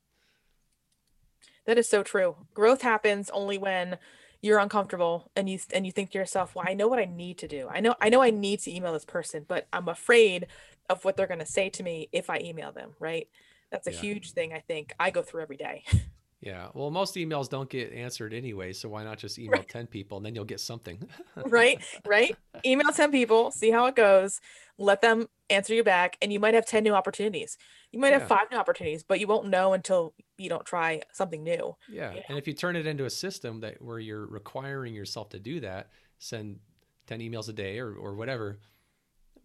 That 1.67 1.79
is 1.79 1.89
so 1.89 2.03
true. 2.03 2.37
Growth 2.55 2.83
happens 2.83 3.29
only 3.31 3.59
when 3.59 3.99
you're 4.41 4.59
uncomfortable 4.59 5.31
and 5.35 5.49
you 5.49 5.59
and 5.73 5.85
you 5.87 5.93
think 5.93 6.11
to 6.11 6.19
yourself, 6.19 6.55
"Well, 6.55 6.65
I 6.69 6.75
know 6.75 6.89
what 6.89 6.99
I 6.99 7.05
need 7.05 7.39
to 7.39 7.49
do. 7.49 7.69
I 7.69 7.81
know 7.81 7.95
I 8.01 8.09
know 8.09 8.23
I 8.23 8.31
need 8.31 8.61
to 8.61 8.75
email 8.75 8.93
this 8.93 9.05
person, 9.05 9.45
but 9.47 9.67
I'm 9.73 9.89
afraid 9.89 10.47
of 10.89 11.05
what 11.05 11.17
they're 11.17 11.27
going 11.27 11.41
to 11.41 11.47
say 11.47 11.69
to 11.71 11.83
me 11.83 12.09
if 12.13 12.31
I 12.31 12.39
email 12.39 12.73
them." 12.73 12.95
Right? 13.01 13.29
That's 13.71 13.87
a 13.87 13.93
Yeah. 13.93 14.01
huge 14.01 14.33
thing. 14.33 14.53
I 14.53 14.61
think 14.61 14.95
I 14.99 15.11
go 15.11 15.23
through 15.23 15.43
every 15.43 15.57
day. 15.57 15.85
Yeah. 16.41 16.69
Well, 16.73 16.91
most 16.91 17.17
emails 17.17 17.49
don't 17.49 17.69
get 17.69 17.93
answered 17.93 18.33
anyway, 18.33 18.73
so 18.73 18.89
why 18.89 19.05
not 19.05 19.19
just 19.19 19.39
email 19.39 19.63
10 19.63 19.87
people 19.87 20.19
and 20.19 20.27
then 20.27 20.35
you'll 20.35 20.45
get 20.45 20.61
something. 20.61 21.09
right? 21.47 21.79
Right? 22.07 22.37
Email 22.65 22.91
10 22.93 23.11
people, 23.11 23.51
see 23.51 23.71
how 23.71 23.87
it 23.87 23.97
goes, 23.97 24.41
let 24.79 25.01
them 25.01 25.29
answer 25.51 25.75
you 25.75 25.83
back, 25.83 26.17
and 26.23 26.33
you 26.33 26.39
might 26.39 26.55
have 26.55 26.67
10 26.67 26.85
new 26.85 26.95
opportunities. 26.95 27.57
You 27.91 27.99
might 27.99 28.13
have 28.13 28.29
five 28.29 28.51
new 28.51 28.59
opportunities, 28.59 29.03
but 29.03 29.19
you 29.19 29.27
won't 29.27 29.49
know 29.49 29.73
until 29.73 30.15
you 30.37 30.49
don't 30.49 30.65
try 30.65 31.03
something 31.13 31.43
new. 31.43 31.77
Yeah. 31.91 32.15
Yeah. 32.15 32.23
And 32.29 32.39
if 32.39 32.47
you 32.47 32.55
turn 32.55 32.77
it 32.77 32.87
into 32.87 33.05
a 33.05 33.11
system 33.11 33.61
that 33.61 33.81
where 33.83 33.99
you're 33.99 34.27
requiring 34.27 34.95
yourself 34.95 35.31
to 35.31 35.39
do 35.39 35.61
that, 35.61 35.89
send 36.19 36.59
10 37.07 37.21
emails 37.21 37.49
a 37.49 37.53
day 37.53 37.79
or, 37.79 37.95
or 37.95 38.15
whatever, 38.15 38.59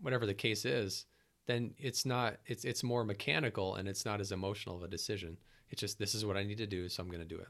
whatever 0.01 0.25
the 0.25 0.33
case 0.33 0.65
is, 0.65 1.05
then 1.45 1.73
it's 1.77 2.05
not 2.05 2.37
it's 2.45 2.63
it's 2.63 2.83
more 2.83 3.03
mechanical 3.03 3.75
and 3.75 3.87
it's 3.87 4.05
not 4.05 4.21
as 4.21 4.31
emotional 4.31 4.77
of 4.77 4.83
a 4.83 4.87
decision. 4.87 5.37
It's 5.73 5.79
just 5.79 5.97
this 5.97 6.13
is 6.13 6.23
what 6.23 6.37
I 6.37 6.43
need 6.43 6.59
to 6.59 6.67
do, 6.67 6.87
so 6.87 7.01
I'm 7.01 7.09
going 7.09 7.27
to 7.27 7.35
do 7.35 7.41
it. 7.41 7.47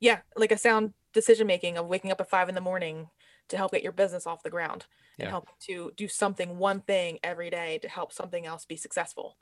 Yeah, 0.00 0.20
like 0.36 0.52
a 0.52 0.58
sound 0.58 0.92
decision 1.14 1.46
making 1.46 1.78
of 1.78 1.86
waking 1.86 2.12
up 2.12 2.20
at 2.20 2.28
five 2.28 2.50
in 2.50 2.54
the 2.54 2.60
morning 2.60 3.08
to 3.48 3.56
help 3.56 3.72
get 3.72 3.82
your 3.82 3.92
business 3.92 4.26
off 4.26 4.42
the 4.42 4.50
ground 4.50 4.84
and 5.18 5.26
Yeah. 5.26 5.30
help 5.30 5.48
to 5.60 5.90
do 5.96 6.08
something, 6.08 6.58
one 6.58 6.82
thing 6.82 7.18
every 7.22 7.48
day 7.48 7.78
to 7.78 7.88
help 7.88 8.12
something 8.12 8.44
else 8.44 8.66
be 8.66 8.76
successful. 8.76 9.38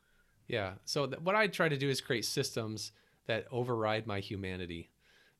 Yeah. 0.46 0.74
So 0.84 1.08
th- 1.08 1.20
what 1.20 1.34
I 1.34 1.48
try 1.48 1.68
to 1.68 1.76
do 1.76 1.90
is 1.90 2.00
create 2.00 2.24
systems 2.24 2.92
that 3.26 3.48
override 3.50 4.06
my 4.06 4.20
humanity, 4.20 4.92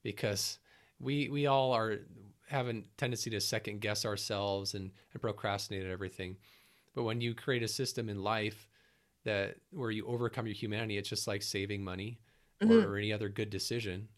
because 0.02 0.58
we 0.98 1.28
we 1.28 1.46
all 1.46 1.70
are 1.70 2.00
have 2.48 2.66
a 2.66 2.82
tendency 2.96 3.30
to 3.30 3.40
second 3.40 3.80
guess 3.80 4.04
ourselves 4.04 4.74
and, 4.74 4.90
and 5.12 5.22
procrastinate 5.22 5.84
at 5.84 5.92
everything. 5.92 6.36
But 6.96 7.04
when 7.04 7.20
you 7.20 7.32
create 7.32 7.62
a 7.62 7.68
system 7.68 8.08
in 8.08 8.24
life 8.24 8.68
that 9.22 9.58
where 9.70 9.92
you 9.92 10.04
overcome 10.06 10.46
your 10.48 10.56
humanity, 10.56 10.98
it's 10.98 11.08
just 11.08 11.28
like 11.28 11.42
saving 11.42 11.84
money 11.84 12.18
or, 12.64 12.68
Mhm. 12.68 12.84
or 12.84 12.96
any 12.96 13.12
other 13.12 13.28
good 13.28 13.50
decision, 13.50 14.08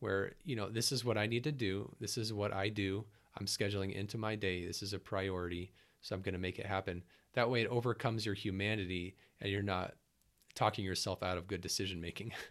where 0.00 0.34
you 0.44 0.56
know 0.56 0.68
this 0.68 0.92
is 0.92 1.04
what 1.04 1.18
I 1.18 1.26
need 1.26 1.44
to 1.44 1.52
do. 1.52 1.94
This 2.00 2.18
is 2.18 2.32
what 2.32 2.52
I 2.52 2.68
do. 2.68 3.06
I'm 3.38 3.46
scheduling 3.46 3.94
into 3.94 4.18
my 4.18 4.34
day. 4.36 4.66
This 4.66 4.82
is 4.82 4.92
a 4.92 4.98
priority, 4.98 5.72
so 6.00 6.14
I'm 6.14 6.22
going 6.22 6.34
to 6.34 6.38
make 6.40 6.58
it 6.58 6.66
happen. 6.66 7.02
That 7.34 7.50
way, 7.50 7.62
it 7.62 7.68
overcomes 7.68 8.24
your 8.26 8.34
humanity, 8.34 9.16
and 9.40 9.50
you're 9.50 9.62
not 9.62 9.94
talking 10.54 10.84
yourself 10.84 11.22
out 11.22 11.38
of 11.38 11.46
good 11.48 11.60
decision 11.60 12.00
making. 12.00 12.32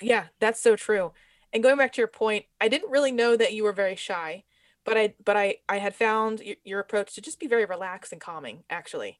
Yeah, 0.00 0.26
that's 0.40 0.60
so 0.60 0.76
true. 0.76 1.12
And 1.52 1.62
going 1.62 1.76
back 1.76 1.92
to 1.92 2.00
your 2.00 2.08
point, 2.08 2.46
I 2.60 2.68
didn't 2.68 2.90
really 2.90 3.12
know 3.12 3.36
that 3.36 3.52
you 3.52 3.64
were 3.64 3.72
very 3.72 3.96
shy, 3.96 4.44
but 4.84 4.96
I 4.96 5.14
but 5.24 5.36
I 5.36 5.56
I 5.68 5.78
had 5.78 5.94
found 5.94 6.40
your, 6.40 6.56
your 6.64 6.80
approach 6.80 7.14
to 7.14 7.20
just 7.20 7.38
be 7.40 7.46
very 7.46 7.64
relaxed 7.64 8.12
and 8.12 8.20
calming, 8.20 8.64
actually. 8.70 9.18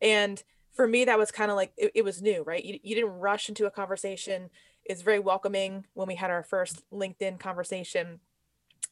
And 0.00 0.42
for 0.72 0.86
me, 0.86 1.04
that 1.04 1.18
was 1.18 1.30
kind 1.30 1.50
of 1.50 1.56
like 1.56 1.72
it, 1.76 1.92
it 1.94 2.04
was 2.04 2.22
new, 2.22 2.42
right? 2.44 2.64
You, 2.64 2.78
you 2.82 2.94
didn't 2.94 3.18
rush 3.18 3.48
into 3.48 3.66
a 3.66 3.70
conversation. 3.70 4.50
It's 4.84 5.02
very 5.02 5.18
welcoming 5.18 5.86
when 5.94 6.08
we 6.08 6.16
had 6.16 6.30
our 6.30 6.42
first 6.42 6.82
LinkedIn 6.92 7.38
conversation. 7.38 8.20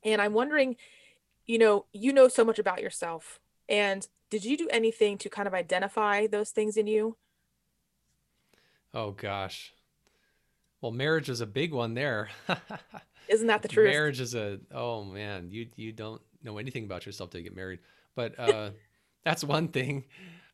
And 0.04 0.22
I'm 0.22 0.32
wondering, 0.32 0.76
you 1.46 1.58
know, 1.58 1.86
you 1.92 2.12
know 2.12 2.28
so 2.28 2.44
much 2.44 2.58
about 2.58 2.80
yourself. 2.82 3.40
And 3.68 4.06
did 4.30 4.44
you 4.44 4.56
do 4.56 4.68
anything 4.70 5.18
to 5.18 5.28
kind 5.28 5.48
of 5.48 5.54
identify 5.54 6.26
those 6.26 6.50
things 6.50 6.76
in 6.76 6.86
you? 6.86 7.16
oh 8.94 9.12
gosh. 9.12 9.72
Well, 10.80 10.92
marriage 10.92 11.28
is 11.28 11.40
a 11.40 11.46
big 11.46 11.72
one 11.72 11.94
there. 11.94 12.30
Isn't 13.28 13.48
that 13.48 13.62
the 13.62 13.68
truth? 13.68 13.90
marriage 13.90 14.20
is 14.20 14.34
a 14.34 14.58
oh 14.72 15.04
man, 15.04 15.48
you 15.50 15.66
you 15.76 15.92
don't 15.92 16.20
know 16.42 16.58
anything 16.58 16.84
about 16.84 17.06
yourself 17.06 17.30
till 17.30 17.40
you 17.40 17.44
get 17.44 17.56
married. 17.56 17.80
But 18.14 18.38
uh, 18.38 18.70
that's 19.24 19.44
one 19.44 19.68
thing. 19.68 20.04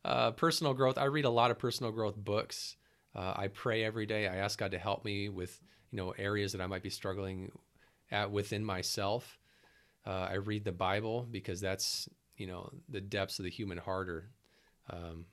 Uh, 0.04 0.32
personal 0.32 0.74
growth. 0.74 0.98
I 0.98 1.04
read 1.04 1.24
a 1.24 1.30
lot 1.30 1.50
of 1.50 1.58
personal 1.58 1.92
growth 1.92 2.16
books. 2.16 2.76
Uh, 3.16 3.32
I 3.34 3.48
pray 3.48 3.82
every 3.82 4.04
day. 4.04 4.28
I 4.28 4.36
ask 4.36 4.58
God 4.58 4.72
to 4.72 4.78
help 4.78 5.04
me 5.04 5.28
with 5.28 5.58
you 5.90 5.96
know 5.96 6.10
areas 6.18 6.52
that 6.52 6.60
I 6.60 6.66
might 6.66 6.82
be 6.82 6.90
struggling 6.90 7.50
at 8.10 8.30
within 8.30 8.64
myself. 8.64 9.38
Uh, 10.06 10.28
I 10.30 10.34
read 10.34 10.64
the 10.64 10.72
Bible 10.72 11.26
because 11.30 11.60
that's 11.60 12.08
you 12.36 12.46
know 12.46 12.70
the 12.88 13.00
depths 13.00 13.38
of 13.38 13.44
the 13.44 13.50
human 13.50 13.78
heart 13.78 14.08
are 14.08 14.30
um, 14.90 15.24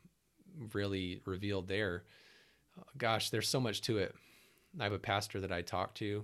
really 0.74 1.22
revealed 1.26 1.68
there. 1.68 2.04
Gosh, 2.98 3.30
there's 3.30 3.50
so 3.50 3.60
much 3.60 3.82
to 3.82 3.98
it. 3.98 4.16
I 4.80 4.84
have 4.84 4.94
a 4.94 5.00
pastor 5.00 5.42
that 5.42 5.52
I 5.52 5.62
talk 5.62 5.94
to 5.96 6.24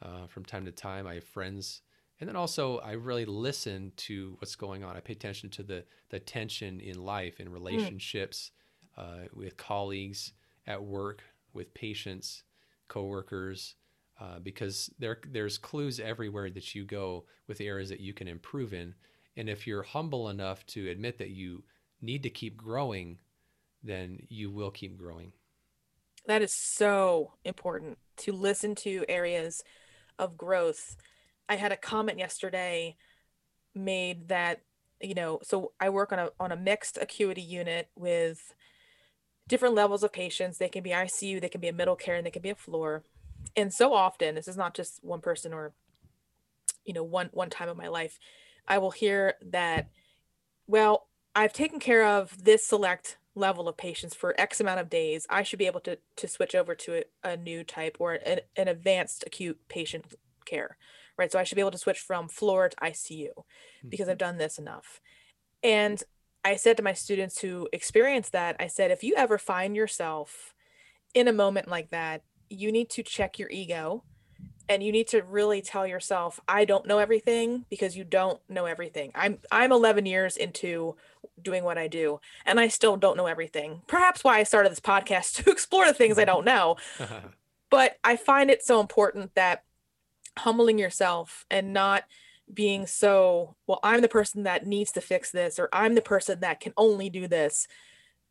uh, 0.00 0.26
from 0.28 0.44
time 0.44 0.64
to 0.64 0.72
time. 0.72 1.06
I 1.06 1.14
have 1.14 1.24
friends, 1.24 1.82
and 2.20 2.28
then 2.28 2.36
also 2.36 2.78
I 2.78 2.92
really 2.92 3.24
listen 3.24 3.92
to 3.96 4.36
what's 4.38 4.54
going 4.54 4.84
on. 4.84 4.96
I 4.96 5.00
pay 5.00 5.14
attention 5.14 5.50
to 5.50 5.64
the 5.64 5.84
the 6.10 6.20
tension 6.20 6.78
in 6.78 7.04
life, 7.04 7.40
in 7.40 7.50
relationships, 7.50 8.52
uh, 8.96 9.26
with 9.34 9.56
colleagues, 9.56 10.32
at 10.66 10.82
work, 10.82 11.22
with 11.52 11.74
patients, 11.74 12.44
coworkers, 12.88 13.74
uh, 14.20 14.38
because 14.38 14.90
there 14.98 15.18
there's 15.30 15.58
clues 15.58 15.98
everywhere 15.98 16.50
that 16.50 16.74
you 16.74 16.84
go 16.84 17.24
with 17.48 17.60
areas 17.60 17.88
that 17.88 18.00
you 18.00 18.12
can 18.12 18.28
improve 18.28 18.72
in. 18.72 18.94
And 19.36 19.48
if 19.48 19.66
you're 19.66 19.82
humble 19.82 20.28
enough 20.28 20.64
to 20.66 20.90
admit 20.90 21.18
that 21.18 21.30
you 21.30 21.64
need 22.00 22.22
to 22.24 22.30
keep 22.30 22.56
growing, 22.56 23.18
then 23.82 24.18
you 24.28 24.50
will 24.50 24.70
keep 24.70 24.96
growing. 24.98 25.32
That 26.26 26.42
is 26.42 26.52
so 26.52 27.32
important 27.44 27.98
to 28.18 28.32
listen 28.32 28.74
to 28.76 29.04
areas 29.08 29.62
of 30.18 30.36
growth. 30.36 30.96
I 31.48 31.56
had 31.56 31.72
a 31.72 31.76
comment 31.76 32.18
yesterday 32.18 32.96
made 33.74 34.28
that, 34.28 34.60
you 35.00 35.14
know, 35.14 35.40
so 35.42 35.72
I 35.80 35.88
work 35.88 36.12
on 36.12 36.18
a 36.18 36.30
on 36.38 36.52
a 36.52 36.56
mixed 36.56 36.98
acuity 37.00 37.42
unit 37.42 37.88
with 37.96 38.54
different 39.48 39.74
levels 39.74 40.02
of 40.02 40.12
patients. 40.12 40.58
They 40.58 40.68
can 40.68 40.82
be 40.82 40.90
ICU, 40.90 41.40
they 41.40 41.48
can 41.48 41.60
be 41.60 41.68
a 41.68 41.72
middle 41.72 41.96
care, 41.96 42.16
and 42.16 42.26
they 42.26 42.30
can 42.30 42.42
be 42.42 42.50
a 42.50 42.54
floor. 42.54 43.02
And 43.56 43.72
so 43.72 43.92
often, 43.92 44.34
this 44.34 44.48
is 44.48 44.56
not 44.56 44.74
just 44.74 45.02
one 45.02 45.20
person 45.20 45.52
or 45.52 45.72
you 46.84 46.94
know, 46.94 47.02
one 47.02 47.30
one 47.32 47.50
time 47.50 47.68
in 47.68 47.76
my 47.76 47.88
life, 47.88 48.18
I 48.66 48.78
will 48.78 48.90
hear 48.90 49.34
that, 49.50 49.88
well, 50.66 51.08
I've 51.34 51.52
taken 51.52 51.80
care 51.80 52.06
of 52.06 52.44
this 52.44 52.66
select 52.66 53.18
level 53.34 53.68
of 53.68 53.76
patients 53.76 54.14
for 54.14 54.38
X 54.38 54.60
amount 54.60 54.80
of 54.80 54.90
days. 54.90 55.26
I 55.30 55.42
should 55.42 55.58
be 55.58 55.66
able 55.66 55.80
to 55.80 55.98
to 56.16 56.28
switch 56.28 56.54
over 56.54 56.74
to 56.74 57.04
a, 57.24 57.30
a 57.30 57.36
new 57.36 57.64
type 57.64 57.96
or 57.98 58.14
an, 58.14 58.40
an 58.56 58.68
advanced 58.68 59.24
acute 59.26 59.58
patient 59.68 60.14
care, 60.44 60.76
right? 61.16 61.30
So 61.30 61.38
I 61.38 61.44
should 61.44 61.56
be 61.56 61.62
able 61.62 61.70
to 61.70 61.78
switch 61.78 61.98
from 61.98 62.28
floor 62.28 62.68
to 62.68 62.76
ICU 62.76 63.28
because 63.88 64.04
mm-hmm. 64.04 64.10
I've 64.10 64.18
done 64.18 64.38
this 64.38 64.58
enough. 64.58 65.00
And 65.62 66.02
I 66.44 66.56
said 66.56 66.76
to 66.76 66.82
my 66.82 66.92
students 66.92 67.40
who 67.40 67.68
experienced 67.72 68.32
that, 68.32 68.56
I 68.58 68.66
said, 68.66 68.90
if 68.90 69.04
you 69.04 69.14
ever 69.16 69.38
find 69.38 69.76
yourself 69.76 70.54
in 71.14 71.28
a 71.28 71.32
moment 71.32 71.68
like 71.68 71.90
that, 71.90 72.22
you 72.50 72.72
need 72.72 72.90
to 72.90 73.02
check 73.02 73.38
your 73.38 73.50
ego 73.50 74.04
and 74.68 74.82
you 74.82 74.92
need 74.92 75.08
to 75.08 75.22
really 75.22 75.60
tell 75.60 75.86
yourself 75.86 76.40
i 76.48 76.64
don't 76.64 76.86
know 76.86 76.98
everything 76.98 77.64
because 77.68 77.96
you 77.96 78.04
don't 78.04 78.40
know 78.48 78.66
everything. 78.66 79.10
I'm 79.14 79.38
i'm 79.50 79.72
11 79.72 80.06
years 80.06 80.36
into 80.36 80.96
doing 81.40 81.64
what 81.64 81.78
i 81.78 81.88
do 81.88 82.20
and 82.46 82.60
i 82.60 82.68
still 82.68 82.96
don't 82.96 83.16
know 83.16 83.26
everything 83.26 83.82
perhaps 83.86 84.22
why 84.22 84.38
i 84.38 84.42
started 84.42 84.70
this 84.70 84.80
podcast 84.80 85.34
to 85.44 85.50
explore 85.50 85.86
the 85.86 85.94
things 85.94 86.18
i 86.18 86.24
don't 86.24 86.44
know 86.44 86.76
but 87.70 87.96
i 88.04 88.16
find 88.16 88.50
it 88.50 88.62
so 88.62 88.80
important 88.80 89.34
that 89.34 89.64
humbling 90.38 90.78
yourself 90.78 91.44
and 91.50 91.72
not 91.72 92.04
being 92.52 92.86
so 92.86 93.56
well 93.66 93.80
i'm 93.82 94.02
the 94.02 94.08
person 94.08 94.42
that 94.42 94.66
needs 94.66 94.92
to 94.92 95.00
fix 95.00 95.30
this 95.30 95.58
or 95.58 95.68
i'm 95.72 95.94
the 95.94 96.02
person 96.02 96.40
that 96.40 96.60
can 96.60 96.72
only 96.76 97.08
do 97.08 97.26
this 97.26 97.66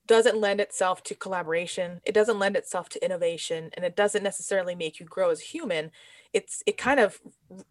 doesn't 0.08 0.40
lend 0.40 0.60
itself 0.60 1.04
to 1.04 1.16
collaboration 1.16 2.02
it 2.04 2.14
doesn't 2.14 2.40
lend 2.40 2.56
itself 2.56 2.90
to 2.90 3.04
innovation 3.04 3.70
and 3.74 3.86
it 3.86 3.96
doesn't 3.96 4.24
necessarily 4.24 4.76
make 4.76 5.00
you 5.00 5.06
grow 5.06 5.30
as 5.30 5.40
a 5.40 5.46
human. 5.46 5.92
It's 6.34 6.64
it 6.66 6.78
kind 6.78 7.00
of 7.00 7.22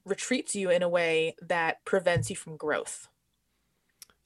retreats 0.05 0.55
you 0.55 0.71
in 0.71 0.83
a 0.83 0.89
way 0.89 1.35
that 1.43 1.85
prevents 1.85 2.31
you 2.31 2.37
from 2.37 2.57
growth. 2.57 3.09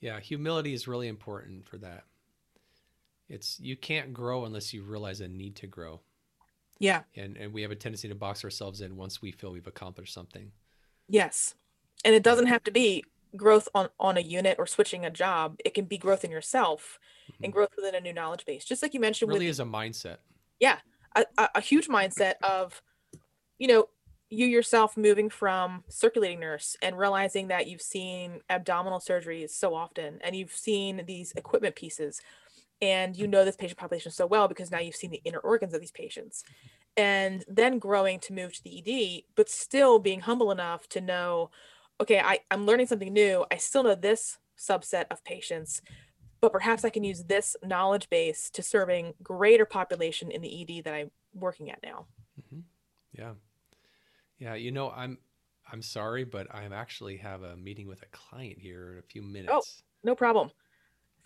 Yeah 0.01 0.21
humility 0.21 0.75
is 0.75 0.87
really 0.87 1.09
important 1.09 1.67
for 1.67 1.79
that. 1.79 2.05
It's 3.29 3.59
you 3.59 3.77
can't 3.77 4.13
grow 4.13 4.45
unless 4.45 4.73
you 4.73 4.83
realize 4.83 5.21
a 5.21 5.29
need 5.29 5.57
to 5.57 5.67
grow. 5.67 6.01
Yeah. 6.79 7.03
And 7.17 7.37
and 7.37 7.53
we 7.53 7.63
have 7.63 7.71
a 7.71 7.77
tendency 7.77 8.09
to 8.09 8.15
box 8.15 8.45
ourselves 8.45 8.81
in 8.81 8.97
once 8.97 9.23
we 9.23 9.33
feel 9.33 9.51
we've 9.51 9.67
accomplished 9.67 10.13
something. 10.13 10.53
Yes 11.09 11.55
and 12.05 12.15
it 12.15 12.23
doesn't 12.23 12.47
have 12.47 12.65
to 12.65 12.71
be 12.71 13.05
growth 13.37 13.69
on 13.75 13.89
on 13.99 14.17
a 14.17 14.21
unit 14.21 14.57
or 14.59 14.67
switching 14.67 15.05
a 15.05 15.11
job. 15.11 15.59
It 15.65 15.75
can 15.75 15.85
be 15.85 15.99
growth 15.99 16.25
in 16.25 16.31
yourself 16.31 16.99
mm-hmm. 17.31 17.45
and 17.45 17.53
growth 17.53 17.71
within 17.77 17.95
a 17.95 18.01
new 18.01 18.13
knowledge 18.13 18.45
base. 18.47 18.65
Just 18.65 18.83
like 18.83 18.95
you 18.95 19.01
mentioned 19.01 19.29
really 19.29 19.47
with, 19.47 19.51
is 19.51 19.61
a 19.61 19.65
mindset. 19.65 20.19
Yeah 20.61 20.79
a, 21.15 21.49
a 21.55 21.61
huge 21.61 21.89
mindset 21.89 22.35
of 22.43 22.83
you 23.59 23.69
know 23.69 23.89
you 24.31 24.47
yourself 24.47 24.97
moving 24.97 25.31
from 25.31 25.85
circulating 25.89 26.41
nurse 26.41 26.77
and 26.83 26.99
realizing 26.99 27.49
that 27.49 27.67
you've 27.67 27.83
seen 27.83 28.41
abdominal 28.51 28.99
surgeries 28.99 29.51
so 29.51 29.75
often 29.75 30.19
and 30.23 30.35
you've 30.35 30.53
seen 30.53 31.03
these 31.07 31.33
equipment 31.33 31.77
pieces 31.77 32.21
and 32.83 33.17
you 33.17 33.29
know 33.29 33.45
this 33.45 33.57
patient 33.57 33.79
population 33.79 34.11
so 34.11 34.27
well 34.27 34.49
because 34.49 34.71
now 34.71 34.81
you've 34.81 34.97
seen 34.97 35.11
the 35.11 35.23
inner 35.25 35.39
organs 35.39 35.75
of 35.75 35.81
these 35.81 35.93
patients. 35.93 36.43
And 36.97 37.45
then 37.49 37.81
growing 37.81 38.21
to 38.21 38.33
move 38.33 38.55
to 38.55 38.63
the 38.63 38.83
ed 38.87 39.23
but 39.37 39.49
still 39.49 39.99
being 39.99 40.21
humble 40.21 40.51
enough 40.51 40.89
to 40.91 41.01
know 41.01 41.51
okay 42.01 42.21
I, 42.21 42.41
i'm 42.51 42.67
learning 42.67 42.87
something 42.87 43.13
new 43.13 43.45
i 43.51 43.57
still 43.57 43.83
know 43.83 43.95
this 43.95 44.39
subset 44.59 45.07
of 45.11 45.25
patients 45.25 45.83
but 46.41 46.53
perhaps 46.53 46.85
i 46.85 46.91
can 46.91 47.05
use 47.05 47.25
this 47.25 47.57
knowledge 47.63 48.09
base 48.11 48.51
to 48.51 48.63
serving 48.63 49.15
greater 49.23 49.65
population 49.65 50.31
in 50.31 50.43
the 50.43 50.63
ed 50.63 50.85
that 50.85 50.95
i'm 50.95 51.11
working 51.35 51.71
at 51.71 51.81
now 51.83 52.07
mm-hmm. 52.41 52.61
yeah 53.13 53.33
yeah, 54.39 54.55
you 54.55 54.73
know, 54.73 54.91
I'm 54.91 55.19
I'm 55.71 55.83
sorry, 55.83 56.25
but 56.25 56.55
I 56.55 56.65
actually 56.65 57.17
have 57.19 57.43
a 57.43 57.57
meeting 57.57 57.89
with 57.89 58.03
a 58.03 58.07
client 58.13 58.59
here 58.59 58.93
in 58.93 58.99
a 58.99 59.03
few 59.03 59.23
oh, 59.23 59.27
minutes. 59.27 59.53
Oh, 59.53 59.63
no 60.03 60.15
problem. 60.15 60.51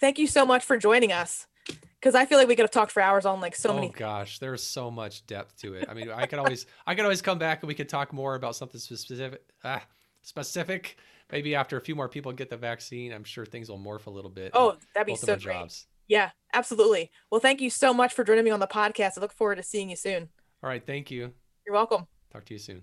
Thank 0.00 0.18
you 0.18 0.26
so 0.26 0.46
much 0.46 0.64
for 0.64 0.76
joining 0.76 1.12
us. 1.12 1.46
Because 1.66 2.14
I 2.14 2.24
feel 2.24 2.38
like 2.38 2.46
we 2.46 2.54
could 2.54 2.62
have 2.62 2.70
talked 2.70 2.92
for 2.92 3.02
hours 3.02 3.26
on 3.26 3.40
like 3.40 3.56
so 3.56 3.70
oh, 3.70 3.74
many. 3.74 3.88
Oh 3.88 3.92
gosh, 3.94 4.38
there's 4.38 4.62
so 4.62 4.90
much 4.90 5.26
depth 5.26 5.60
to 5.62 5.74
it. 5.74 5.86
I 5.88 5.94
mean, 5.94 6.10
I 6.10 6.26
could 6.26 6.38
always 6.38 6.66
I 6.86 6.94
could 6.94 7.04
always 7.04 7.20
come 7.20 7.38
back 7.38 7.62
and 7.62 7.68
we 7.68 7.74
could 7.74 7.88
talk 7.88 8.12
more 8.12 8.36
about 8.36 8.54
something 8.54 8.80
specific. 8.80 9.42
Ah, 9.64 9.82
specific. 10.22 10.96
Maybe 11.30 11.54
after 11.54 11.76
a 11.76 11.80
few 11.80 11.94
more 11.94 12.08
people 12.08 12.32
get 12.32 12.48
the 12.48 12.56
vaccine, 12.56 13.12
I'm 13.12 13.24
sure 13.24 13.44
things 13.44 13.68
will 13.68 13.78
morph 13.78 14.06
a 14.06 14.10
little 14.10 14.30
bit. 14.30 14.52
Oh, 14.54 14.76
that'd 14.94 15.06
be 15.06 15.14
so 15.14 15.36
great. 15.36 15.54
Jobs. 15.54 15.86
Yeah, 16.08 16.30
absolutely. 16.54 17.10
Well, 17.30 17.40
thank 17.40 17.60
you 17.60 17.68
so 17.68 17.92
much 17.92 18.14
for 18.14 18.24
joining 18.24 18.44
me 18.44 18.50
on 18.50 18.60
the 18.60 18.66
podcast. 18.66 19.18
I 19.18 19.20
look 19.20 19.32
forward 19.32 19.56
to 19.56 19.62
seeing 19.62 19.90
you 19.90 19.96
soon. 19.96 20.30
All 20.62 20.70
right, 20.70 20.84
thank 20.84 21.10
you. 21.10 21.32
You're 21.66 21.74
welcome. 21.74 22.06
Talk 22.32 22.46
to 22.46 22.54
you 22.54 22.58
soon. 22.58 22.82